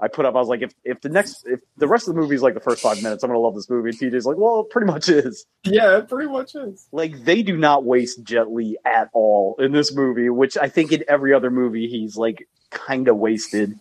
[0.00, 0.34] I put up.
[0.34, 2.54] I was like, if if the next if the rest of the movie is like
[2.54, 3.90] the first five minutes, I'm gonna love this movie.
[3.90, 5.46] And TJ's like, well, it pretty much is.
[5.64, 6.86] Yeah, it pretty much is.
[6.92, 10.92] Like they do not waste Jet Li at all in this movie, which I think
[10.92, 13.78] in every other movie he's like kind of wasted.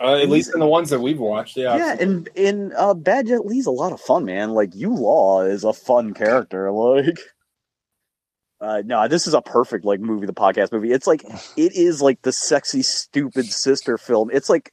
[0.00, 1.76] Uh, at least in the ones that we've watched, yeah.
[1.76, 4.50] Yeah, and in uh, Bad Jet Li's a lot of fun, man.
[4.50, 6.70] Like Yulaw is a fun character.
[6.70, 7.18] Like,
[8.60, 10.92] uh, no, this is a perfect like movie, the podcast movie.
[10.92, 11.22] It's like
[11.56, 14.30] it is like the sexy, stupid sister film.
[14.32, 14.72] It's like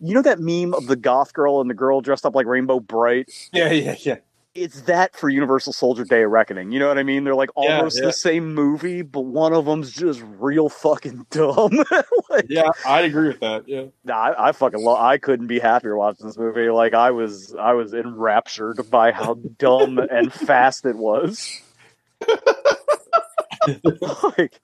[0.00, 2.80] you know that meme of the goth girl and the girl dressed up like Rainbow
[2.80, 3.30] Brite.
[3.52, 4.16] yeah, yeah, yeah.
[4.52, 6.72] It's that for Universal Soldier Day of Reckoning.
[6.72, 7.22] You know what I mean?
[7.22, 8.06] They're like Yeah, almost yeah.
[8.06, 11.70] the same movie, but one of them's just real fucking dumb.
[12.30, 13.68] like, Yeah, I'd agree with that.
[13.68, 13.84] Yeah.
[14.02, 14.98] Nah, I, I fucking love.
[14.98, 16.68] I couldn't be happier watching this movie.
[16.68, 21.60] Like I was, I was enraptured by how dumb and fast it was.
[24.38, 24.60] like,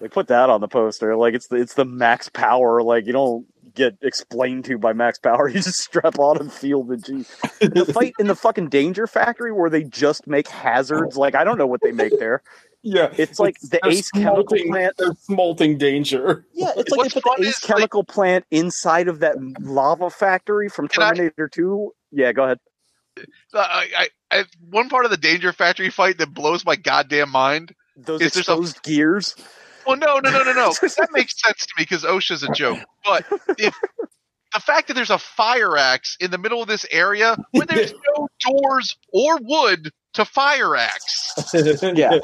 [0.00, 1.16] like put that on the poster.
[1.16, 2.82] Like it's the it's the max power.
[2.82, 5.48] Like you don't get explained to by max power.
[5.54, 7.24] You just strap on and feel the G.
[7.60, 11.16] The fight in the fucking Danger Factory where they just make hazards.
[11.16, 12.42] Like I don't know what they make there.
[12.86, 13.12] Yeah.
[13.16, 14.96] It's like the They're Ace Chemical Plant.
[14.98, 16.44] They're smolting danger.
[16.52, 19.36] Yeah, it's like What's they put the Ace is, like- Chemical Plant inside of that
[19.60, 21.92] lava factory from Can I- Terminator 2.
[22.12, 22.58] Yeah, go ahead.
[23.16, 23.22] Uh,
[23.58, 27.74] I, I, I, one part of the Danger Factory fight that blows my goddamn mind.
[27.96, 29.34] Those Is there some- exposed gears.
[29.86, 30.72] Well, no, no, no, no, no.
[30.82, 32.78] that makes sense to me because OSHA's a joke.
[33.04, 33.26] But
[33.58, 33.74] if
[34.54, 37.92] the fact that there's a fire axe in the middle of this area where there's
[38.16, 42.18] no doors or wood to fire axe, Yeah,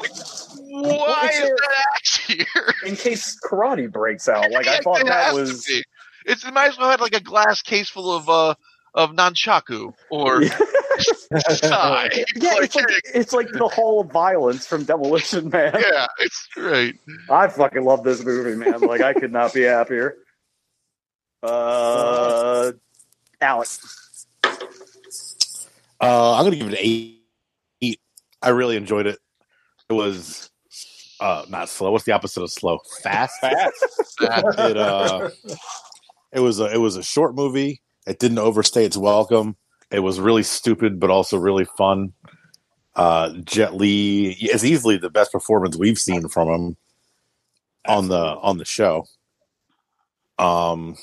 [0.57, 2.73] why it's is there- that axe here?
[2.85, 4.49] in case karate breaks out.
[4.51, 5.65] Like I thought it that has to was.
[5.65, 5.83] be.
[6.25, 8.55] It's it might as well have like a glass case full of uh
[8.95, 10.65] of nunchaku or sai.
[11.63, 12.11] Yeah, Like,
[12.63, 15.73] it's like it's like the Hall of Violence from Demolition Man.
[15.79, 16.95] yeah, it's right.
[17.29, 18.81] I fucking love this movie, man.
[18.81, 20.17] Like I could not be happier.
[21.43, 22.73] Uh,
[23.39, 24.27] Alex.
[26.01, 27.23] Uh, I'm gonna give it an eight.
[27.81, 27.99] eight.
[28.41, 29.19] I really enjoyed it.
[29.89, 30.49] It was
[31.19, 31.91] uh, not slow.
[31.91, 32.79] What's the opposite of slow?
[33.03, 33.39] Fast.
[33.39, 33.73] Fast.
[34.19, 35.29] It uh,
[36.31, 37.81] it was a it was a short movie.
[38.07, 39.55] It didn't overstay its welcome.
[39.91, 42.13] It was really stupid, but also really fun.
[42.95, 46.77] Uh, Jet Li is easily the best performance we've seen from him
[47.87, 49.05] on the on the show.
[50.39, 50.95] Um,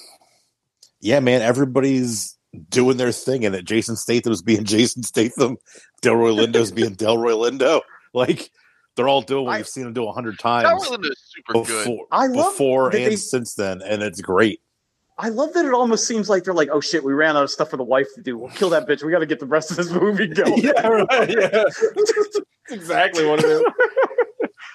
[1.00, 2.36] yeah, man, everybody's
[2.70, 5.56] doing their thing, and that Jason Statham's being Jason Statham,
[6.02, 7.80] Delroy Lindo's being Delroy Lindo.
[8.14, 8.50] Like
[8.96, 11.22] they're all doing what I- we've seen them do a hundred times Delroy Lindo is
[11.34, 11.84] super good.
[11.84, 14.60] before, I love before and they- since then, and it's great.
[15.18, 17.50] I love that it almost seems like they're like, oh shit, we ran out of
[17.50, 18.38] stuff for the wife to do.
[18.38, 19.02] We'll kill that bitch.
[19.02, 20.58] We got to get the rest of this movie going.
[20.62, 21.28] yeah, right.
[21.28, 21.48] Yeah.
[21.48, 22.40] That's
[22.70, 23.64] exactly what it is.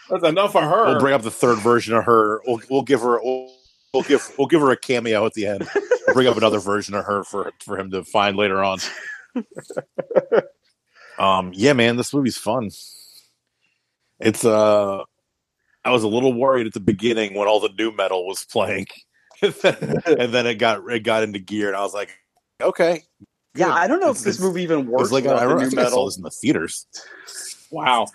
[0.09, 0.85] That's enough of her.
[0.85, 2.41] We'll bring up the third version of her.
[2.45, 3.21] We'll, we'll give her.
[3.23, 3.53] We'll,
[3.93, 4.31] we'll give.
[4.37, 5.67] We'll give her a cameo at the end.
[6.05, 8.79] We'll bring up another version of her for for him to find later on.
[11.17, 11.51] Um.
[11.53, 12.69] Yeah, man, this movie's fun.
[14.19, 15.03] It's uh.
[15.85, 18.87] I was a little worried at the beginning when all the nu metal was playing,
[19.63, 22.17] and then it got it got into gear, and I was like,
[22.61, 23.03] okay.
[23.55, 25.55] Yeah, I don't know if this movie even It works was like I, without the
[25.55, 26.05] I new think I saw metal.
[26.05, 26.87] this in the theaters.
[27.69, 28.07] wow.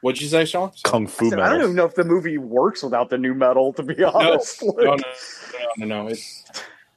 [0.00, 0.72] What'd you say, Sean?
[0.82, 3.32] Kung I, Fu said, I don't even know if the movie works without the nu
[3.32, 3.72] metal.
[3.74, 5.04] To be honest, no, no, no,
[5.78, 6.08] no, no.
[6.08, 6.44] It's,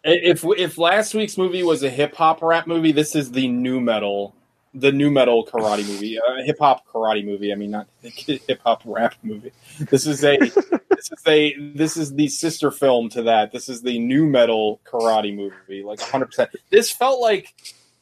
[0.04, 3.80] if if last week's movie was a hip hop rap movie, this is the nu
[3.80, 4.36] metal,
[4.74, 7.52] the nu metal karate movie, uh, hip hop karate movie.
[7.52, 9.52] I mean, not hip hop rap movie.
[9.80, 10.38] This is a
[10.98, 13.52] this is a this is the sister film to that.
[13.52, 16.26] This is the nu metal karate movie, like 100.
[16.26, 17.54] percent This felt like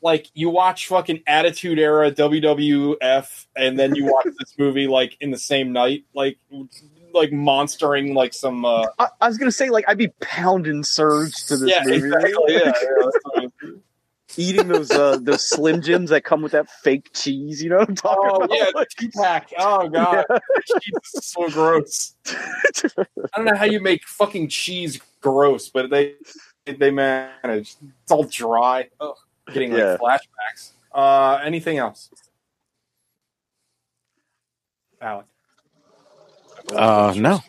[0.01, 5.31] like you watch fucking Attitude Era WWF, and then you watch this movie like in
[5.31, 6.37] the same night, like
[7.13, 8.65] like monstering like some.
[8.65, 12.07] uh I, I was gonna say like I'd be pounding Surge to this yeah, movie,
[12.07, 12.31] exactly.
[12.53, 13.24] Yeah, yeah, that's what I'm-
[14.37, 17.61] eating those uh, those Slim Jims that come with that fake cheese.
[17.63, 18.57] You know what I'm talking Oh about?
[18.57, 19.49] yeah, the tea pack.
[19.57, 20.25] Oh god,
[20.81, 22.15] cheese is so gross.
[22.27, 23.05] I
[23.35, 26.15] don't know how you make fucking cheese gross, but they
[26.65, 27.75] they manage.
[28.03, 28.89] It's all dry.
[28.99, 29.15] Ugh,
[29.53, 29.97] getting like Yeah.
[29.97, 30.71] flashbacks.
[30.93, 32.09] Uh, anything else,
[35.01, 35.25] Alec?
[36.73, 37.41] Uh, no.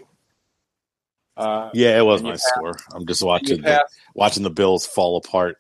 [1.37, 2.77] Uh, Yeah, it was my passed- score.
[2.93, 3.95] I'm just watching the, passed.
[4.15, 5.59] watching the Bills fall apart.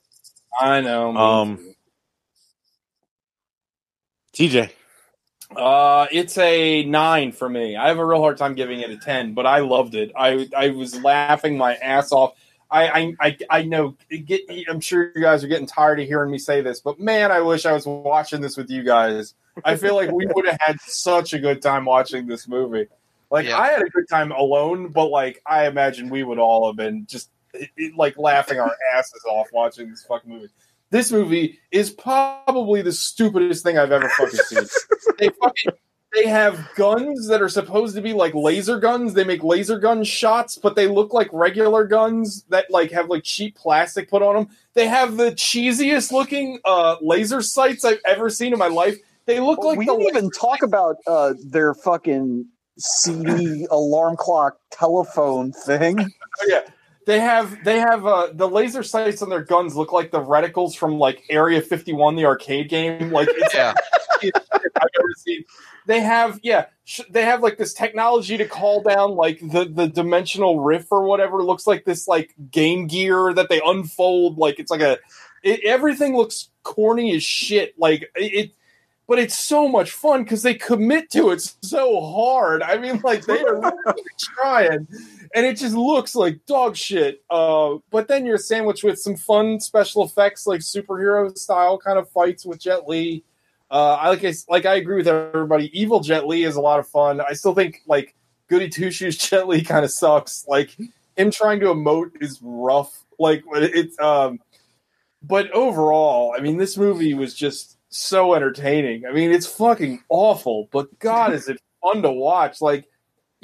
[0.61, 1.17] I know.
[1.17, 1.75] Um.
[4.35, 4.71] TJ,
[5.57, 7.77] Uh, it's a nine for me.
[7.77, 10.13] I have a real hard time giving it a ten, but I loved it.
[10.17, 12.35] I I was laughing my ass off.
[12.71, 13.97] I I I, I know.
[14.11, 17.33] Get, I'm sure you guys are getting tired of hearing me say this, but man,
[17.33, 19.35] I wish I was watching this with you guys.
[19.65, 22.89] I feel like we would have had such a good time watching this movie.
[23.31, 23.59] Like Yeah.
[23.59, 27.07] I had a good time alone, but like I imagine we would all have been
[27.07, 27.36] just it- it-
[27.97, 30.49] like laughing our asses off watching this fucking movie.
[30.91, 34.65] This movie is probably the stupidest thing I've ever fucking seen.
[35.19, 35.73] they fucking
[36.17, 39.13] they have guns that are supposed to be like laser guns.
[39.13, 43.23] They make laser gun shots, but they look like regular guns that like have like
[43.23, 44.57] cheap plastic put on them.
[44.75, 48.97] They have the cheesiest looking uh, laser sights I've ever seen in my life.
[49.27, 52.47] They look like we didn't even talk about uh, their fucking
[52.79, 55.99] CD alarm clock telephone thing.
[56.39, 56.69] Oh, yeah.
[57.07, 60.77] They have they have uh, the laser sights on their guns look like the reticles
[60.77, 63.13] from like Area 51, the arcade game.
[63.13, 63.75] Like it's Yeah.
[64.23, 65.45] I've ever seen.
[65.87, 69.87] They have yeah, sh- they have like this technology to call down like the the
[69.87, 71.41] dimensional riff or whatever.
[71.41, 74.37] It looks like this like Game Gear that they unfold.
[74.37, 74.99] Like it's like a
[75.45, 77.79] it, everything looks corny as shit.
[77.79, 78.35] Like it.
[78.35, 78.53] it
[79.09, 82.63] but it's so much fun because they commit to it so hard.
[82.63, 84.89] I mean, like they are really trying,
[85.37, 87.23] and it just looks like dog shit.
[87.29, 92.11] Uh, but then you're sandwiched with some fun special effects, like superhero style kind of
[92.11, 93.23] fights with Jet Li.
[93.71, 95.71] Uh, I like I, like I agree with everybody.
[95.79, 97.21] Evil Jet Li is a lot of fun.
[97.21, 98.15] I still think like
[98.49, 100.47] Goody Two Shoes Jet Li kind of sucks.
[100.49, 100.75] Like
[101.17, 103.05] him trying to emote is rough.
[103.19, 104.41] Like it's um,
[105.23, 109.05] but overall, I mean, this movie was just so entertaining.
[109.05, 112.63] I mean, it's fucking awful, but God, is it fun to watch?
[112.63, 112.87] Like,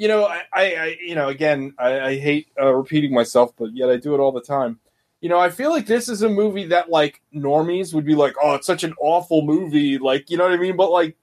[0.03, 3.73] you know, I, I, I you know, again, I, I hate uh, repeating myself, but
[3.73, 4.77] yet I do it all the time.
[5.21, 8.35] You know, I feel like this is a movie that like normies would be like,
[8.43, 10.75] "Oh, it's such an awful movie," like, you know what I mean?
[10.75, 11.15] But like,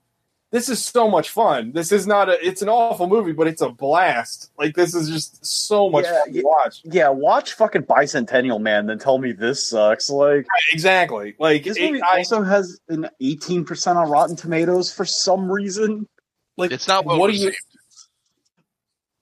[0.51, 1.73] this is so much fun.
[1.73, 2.39] This is not a.
[2.43, 4.51] It's an awful movie, but it's a blast.
[4.57, 6.81] Like, this is just so much Yeah, fun to watch.
[6.85, 10.09] Yeah, watch fucking Bicentennial Man, then tell me this sucks.
[10.09, 11.35] Like Exactly.
[11.39, 15.53] Like, this it- movie I- also has an eighteen percent on Rotten Tomatoes for some
[15.53, 16.09] reason.
[16.57, 17.67] like It's not well what do you received.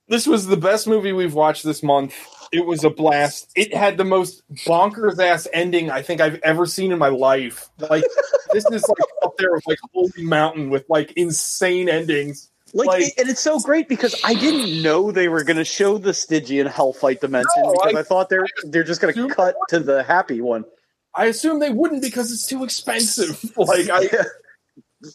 [0.09, 2.15] This was the best movie we've watched this month.
[2.51, 3.51] It was a blast.
[3.55, 7.69] It had the most bonkers ass ending i think i've ever seen in my life.
[7.79, 8.05] Like
[8.53, 12.51] this is like up there with like holy mountain with like insane endings.
[12.75, 15.97] Like, Like- and it's so great because I didn't know they were going to show
[15.99, 19.55] the Stygian Hellfight dimension No, because I- I, thought they're they're just going to cut
[19.71, 20.65] to the happy one.
[21.15, 23.43] i assume they wouldn't because it's too expensive.
[23.57, 24.09] Like i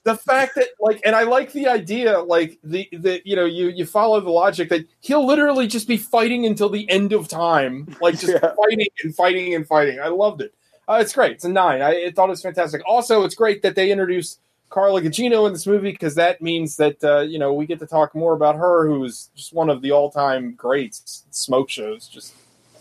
[0.05, 3.67] the fact that like and i like the idea like the the you know you
[3.67, 7.87] you follow the logic that he'll literally just be fighting until the end of time
[8.01, 8.53] like just Yeah.
[8.55, 9.99] fighting and fighting and fighting.
[9.99, 10.53] I loved it.
[10.87, 11.33] Uh, it's great.
[11.33, 11.81] It's a nine.
[11.81, 12.81] I, I thought it was fantastic.
[12.87, 14.39] Also it's great that they introduced
[14.69, 17.85] carla gugino in this movie because that means that uh, you know we get to
[17.85, 21.25] talk more about her who's just one of the all-time greats.
[21.31, 22.07] Smoke shows.
[22.07, 22.33] Just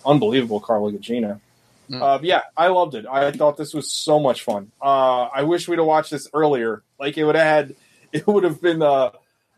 [0.06, 1.40] unbelievable carla gugino.
[1.92, 3.06] Uh, yeah, I loved it.
[3.06, 4.70] I thought this was so much fun.
[4.80, 6.82] Uh, I wish we'd have watched this earlier.
[6.98, 7.76] Like it would have had,
[8.12, 8.82] it would have been.
[8.82, 9.10] Uh,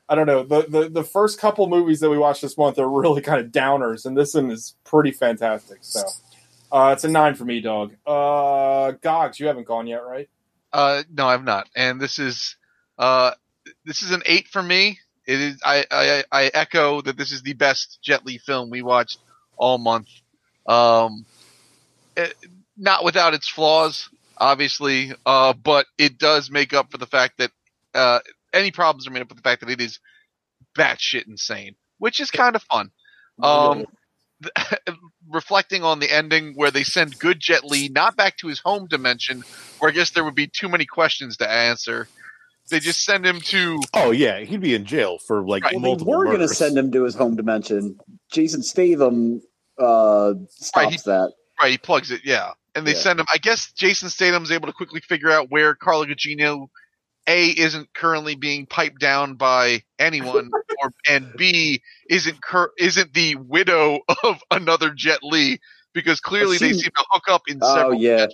[0.09, 0.43] I don't know.
[0.45, 3.53] The, the the first couple movies that we watched this month are really kind of
[3.53, 5.79] downers, and this one is pretty fantastic.
[5.81, 6.03] So,
[6.71, 7.95] uh, it's a nine for me, dog.
[8.07, 10.29] Uh, Gogs, you haven't gone yet, right?
[10.73, 11.69] Uh, no, I've not.
[11.75, 12.57] And this is,
[12.99, 13.31] uh,
[13.85, 14.99] this is an eight for me.
[15.27, 15.61] It is.
[15.65, 19.21] I, I, I echo that this is the best Jet Li film we watched
[19.57, 20.09] all month.
[20.67, 21.25] Um,
[22.17, 22.35] it,
[22.77, 27.51] not without its flaws, obviously, uh, but it does make up for the fact that
[27.95, 28.21] uh,
[28.53, 30.01] any problems are made up with the fact that it is
[30.77, 32.91] batshit insane, which is kind of fun.
[33.43, 33.85] Um,
[35.31, 38.87] reflecting on the ending where they send good Jet Li not back to his home
[38.89, 39.43] dimension,
[39.79, 42.09] where I guess there would be too many questions to answer.
[42.71, 45.75] They just send him to Oh yeah, he'd be in jail for like Right.
[45.75, 47.99] Well, they multiple were going to send him to his home dimension.
[48.33, 49.43] Jason Statham
[49.79, 51.33] uh, stops Right, he- that.
[51.61, 51.71] Right.
[51.73, 52.99] He plugs it, yeah, and they Yeah.
[52.99, 53.27] send him.
[53.33, 56.69] I guess Jason Statham's able to quickly figure out where Carla Gugino
[57.27, 60.51] a isn't currently being piped down by anyone,
[60.83, 65.59] or and b isn't cur- isn't the widow of another Jet Li
[65.95, 68.27] because clearly they seem to hook up in Oh, several yeah.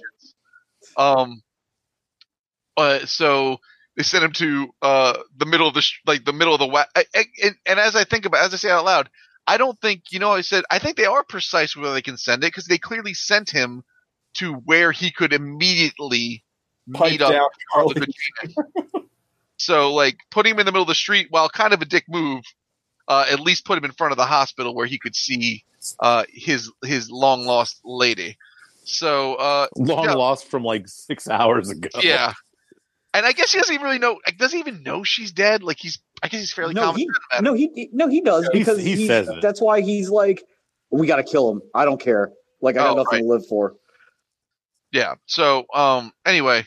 [0.97, 1.43] Um.
[2.77, 3.59] Uh, so
[3.97, 6.67] they sent him to uh the middle of the sh- like the middle of the
[6.67, 9.11] wa- I, I, and, and as I think about as I say out loud,
[9.47, 12.17] I don't think you know I said I think they are precise where they can
[12.17, 13.83] send it because they clearly sent him
[14.35, 16.45] to where he could immediately
[16.87, 17.49] meet up down,
[17.85, 18.07] with Carla
[18.41, 18.71] Carla.
[19.57, 22.05] So like putting him in the middle of the street while kind of a dick
[22.09, 22.43] move,
[23.09, 25.65] uh, at least put him in front of the hospital where he could see
[26.01, 28.39] uh his his long lost lady.
[28.85, 30.15] So uh Long Yeah.
[30.15, 31.89] lost from like six hours ago.
[32.03, 32.33] yeah.
[33.13, 34.21] And I guess he doesn't even really know.
[34.25, 35.65] Like, does he even know she's dead?
[35.65, 37.45] Like he's, I guess he's fairly No, confident he, about it.
[37.45, 39.41] no, he, no, he does He- because he he's- says it.
[39.43, 40.43] that's why he's like,
[40.91, 41.63] we got to kill him.
[41.75, 42.33] I don't care.
[42.61, 43.21] Like I got Oh, nothing right.
[43.21, 43.77] to live for.
[44.93, 45.15] Yeah.
[45.27, 46.65] So, um, anyway,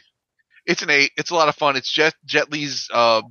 [0.66, 1.12] it's an eight.
[1.18, 1.76] It's a lot of fun.
[1.76, 3.22] It's Jet Jet Li's, uh,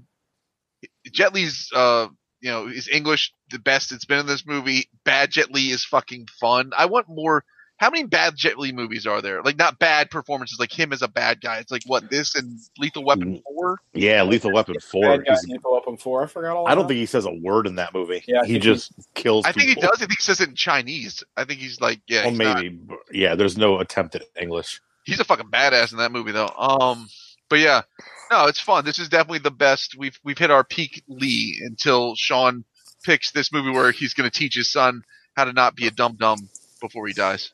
[1.10, 2.08] Jet Li's, uh,
[2.40, 4.88] you know, his English the best it's been in this movie.
[5.04, 6.72] Bad Jet Li is fucking fun.
[6.76, 7.44] I want more.
[7.82, 9.42] How many bad Jet Li movies are there?
[9.42, 11.58] Like not bad performances, like him as a bad guy.
[11.58, 13.42] It's like what this and Lethal Weapon Mm.
[13.42, 13.80] Four.
[13.92, 15.02] Yeah, Lethal Weapon four.
[15.02, 16.22] Bad guy 'cause Lethal Weapon four.
[16.22, 16.68] I forgot all.
[16.68, 16.88] I don't that.
[16.88, 18.22] think he says a word in that movie.
[18.28, 19.44] Yeah, I he think just kills.
[19.44, 19.90] I think he does.
[20.00, 21.24] I think he says it in Chinese.
[21.36, 22.78] I think he's like, yeah, Well, he's, not- maybe.
[23.10, 24.80] yeah, there's no attempt at English.
[25.04, 26.46] he's a fucking badass in that movie though.
[26.56, 27.08] Um,
[27.50, 27.82] but yeah,
[28.30, 28.84] no, it's fun.
[28.84, 29.96] This is definitely the best.
[29.98, 32.64] We've we've hit our peak Lee until Sean
[33.04, 35.02] picks this movie where he's going to teach his son
[35.36, 36.48] how to not be a dumb dumb
[36.80, 37.50] before he dies.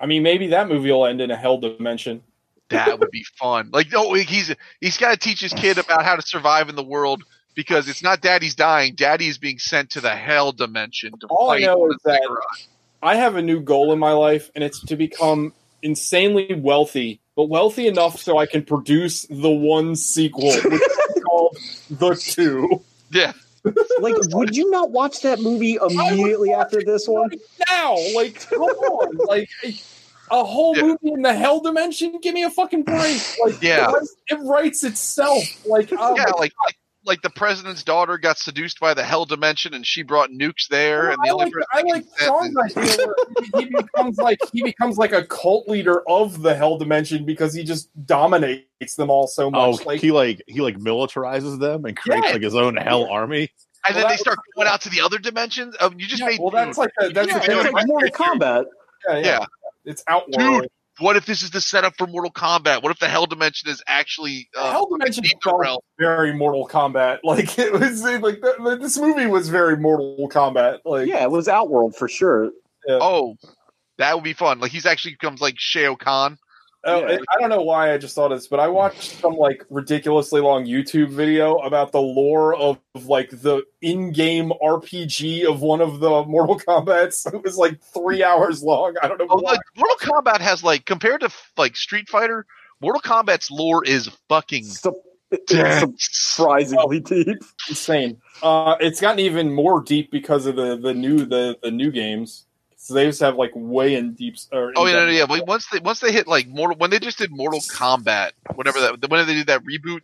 [0.00, 2.22] I mean, maybe that movie will end in a hell dimension.
[2.70, 3.70] That would be fun.
[3.72, 6.84] Like, no, he's he's got to teach his kid about how to survive in the
[6.84, 7.24] world
[7.54, 8.94] because it's not daddy's dying.
[8.94, 12.22] Daddy is being sent to the hell dimension to All I know is that.
[13.02, 15.52] I have a new goal in my life, and it's to become
[15.82, 21.56] insanely wealthy, but wealthy enough so I can produce the one sequel, which is called
[21.90, 22.82] The Two.
[23.10, 23.32] Yeah,
[23.64, 27.30] Like, would you not watch that movie immediately after this one?
[27.68, 29.48] Now, like, come on, like
[30.30, 30.82] a whole Yeah.
[30.82, 32.18] movie in the hell dimension.
[32.20, 33.20] Give me a fucking break.
[33.44, 33.88] Like, Yeah.
[33.88, 35.44] it, writes, it writes itself.
[35.66, 39.24] Like, oh yeah, um, like, like like the president's daughter got seduced by the hell
[39.24, 42.74] dimension and she brought nukes there, and the I only like, person I like can
[42.74, 47.24] Sean's he, he becomes like he becomes like a cult leader of the hell dimension
[47.24, 49.86] because he just dominates them all so Oh, much.
[49.86, 52.32] like he like he like militarizes them and creates Yeah.
[52.34, 53.50] like his own hell army.
[53.86, 55.74] and then they that- start going out to the other dimensions.
[55.80, 58.10] Um, you just yeah, made well, that's like a, that's Yeah, a, It's like Mortal
[58.10, 58.64] Kombat.
[59.08, 59.22] yeah, yeah.
[59.24, 59.44] Yeah.
[59.86, 60.62] It's outworld.
[60.62, 60.70] Dude,
[61.00, 62.82] what if this is the setup for Mortal Kombat?
[62.82, 65.80] What if the Hell Dimension is actually uh, Hell Dimension felt Realm?
[65.98, 67.18] very Mortal Kombat.
[67.30, 70.80] Like it was like the, this movie was very Mortal Kombat.
[70.84, 72.50] Like Yeah, it was Outworld for sure.
[72.88, 73.36] Oh,
[73.98, 74.58] that would be fun.
[74.58, 76.38] Like he's actually becomes like Shao Kahn.
[76.84, 77.18] Oh, Yeah.
[77.30, 80.40] I don't know why I just thought of this, but I watched some like ridiculously
[80.40, 86.00] long YouTube video about the lore of, of, like the in-game RPG of one of
[86.00, 87.26] the Mortal Kombat's.
[87.34, 88.94] It was like three hours long.
[89.02, 89.52] I don't know Oh, why.
[89.52, 92.46] like Mortal Kombat has like compared to like Street Fighter,
[92.80, 94.64] Mortal Kombat's lore is fucking
[95.46, 95.94] dense.
[95.98, 97.38] surprisingly deep.
[97.68, 98.20] insane.
[98.42, 102.46] Uh, it's gotten even more deep because of the the new the the new games.
[102.82, 104.36] So they just have like way in deep.
[104.52, 105.40] Or Oh yeah, no, in-depth- no, yeah.
[105.40, 108.80] But once they once they hit like Mortal, when they just did Mortal Kombat, whatever
[108.80, 110.00] that, when they did that reboot,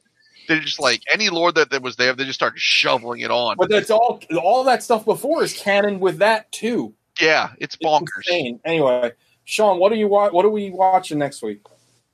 [0.46, 3.56] they just like any lore that, that was there, they just started shoveling it on.
[3.58, 4.20] But that's all.
[4.38, 6.92] All that stuff before is canon with that too.
[7.18, 8.18] yeah, it's It's bonkers.
[8.28, 8.60] insane.
[8.62, 9.12] Anyway,
[9.44, 11.62] Sean, what are you wa- What are we watching next week?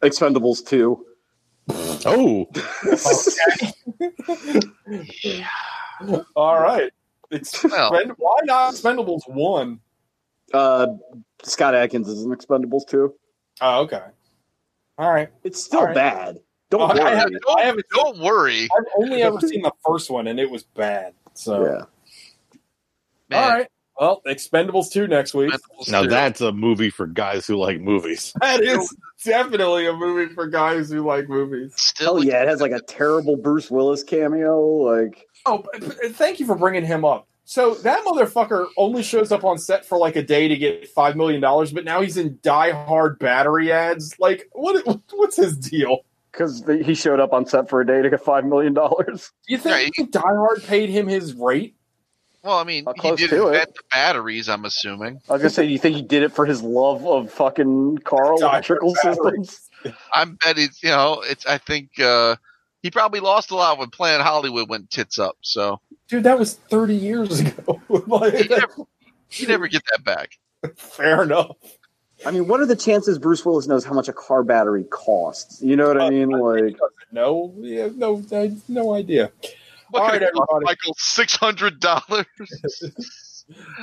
[0.00, 1.04] Expendables 2.
[2.06, 2.48] Oh,
[6.36, 6.90] All right.
[7.32, 8.14] Expend- Well.
[8.18, 9.80] why not Expendables one?
[10.52, 10.86] Uh,
[11.42, 13.14] Scott Adkins is in Expendables 2.
[13.60, 14.02] Oh, okay.
[14.98, 15.28] All right.
[15.44, 15.94] It's still All right.
[15.94, 16.38] bad.
[16.70, 17.16] Don't Oh, I worry.
[17.16, 20.50] haven't- Don't, I haven't- don't worry, I've only ever seen the first one, and it
[20.50, 21.14] was bad.
[21.34, 22.58] So, yeah.
[23.30, 23.44] man.
[23.44, 23.68] all right.
[24.00, 25.52] Well, Expendables two next week.
[25.88, 28.32] Now that's a movie for guys who like movies.
[28.40, 31.74] That is definitely a movie for guys who like movies.
[31.76, 34.58] still Hell yeah, it has like a terrible Bruce Willis cameo.
[34.66, 37.28] Like, Oh, but- but thank you for bringing him up.
[37.52, 41.16] So that motherfucker only shows up on set for like a day to get five
[41.16, 44.18] million dollars, but now he's in Die Hard battery ads.
[44.18, 44.86] Like, what?
[45.12, 45.98] What's his deal?
[46.30, 48.72] because he showed up on set for a day to get $5 million.
[48.72, 49.18] Do
[49.48, 51.76] you think Die Hard paid him his rate?
[52.42, 53.52] Well, I mean, Uh, he close did to it.
[53.52, 54.48] invent the batteries.
[54.48, 55.20] I'm assuming.
[55.28, 57.98] I was gonna say, do you think he did it for his love of fucking
[57.98, 59.68] car electrical systems?
[60.14, 61.44] I'm bet it's you know it's.
[61.44, 62.36] I think uh,
[62.82, 65.36] he probably lost a lot when Planet Hollywood went tits up.
[65.40, 67.80] So Dude, that was thirty years ago.
[68.06, 68.74] Like, he never,
[69.28, 70.38] he never get that back.
[70.76, 71.56] fair enough.
[72.24, 75.60] I mean, what are the chances Bruce Willis knows how much a car battery costs?
[75.62, 76.28] You know what I mean?
[76.30, 76.76] Like,
[77.10, 79.32] No, yeah, no, I- no idea.
[79.90, 80.64] What All could right, it cost, everybody.
[80.64, 80.94] Michael?
[80.98, 82.26] Six hundred dollars.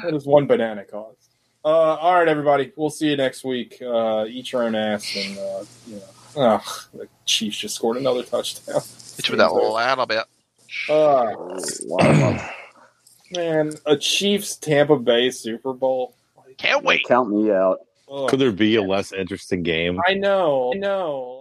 [0.04, 1.18] that is one banana cost?
[1.64, 2.72] Uh, all right, everybody.
[2.76, 3.82] We'll see you next week.
[3.86, 6.02] Uh, eat your own ass, and uh, you know,
[6.36, 6.62] ugh,
[6.94, 8.82] the Chiefs just scored another touchdown.
[9.16, 10.26] Hit you with that little bit.
[10.88, 12.40] Uh,
[13.32, 16.16] man, a Chiefs Tampa Bay Super Bowl.
[16.58, 17.06] Can't wait.
[17.08, 17.80] count me out.
[18.12, 18.30] Ugh.
[18.30, 20.00] Could there be a less interesting game?
[20.08, 20.74] I know.
[20.74, 21.39] I know.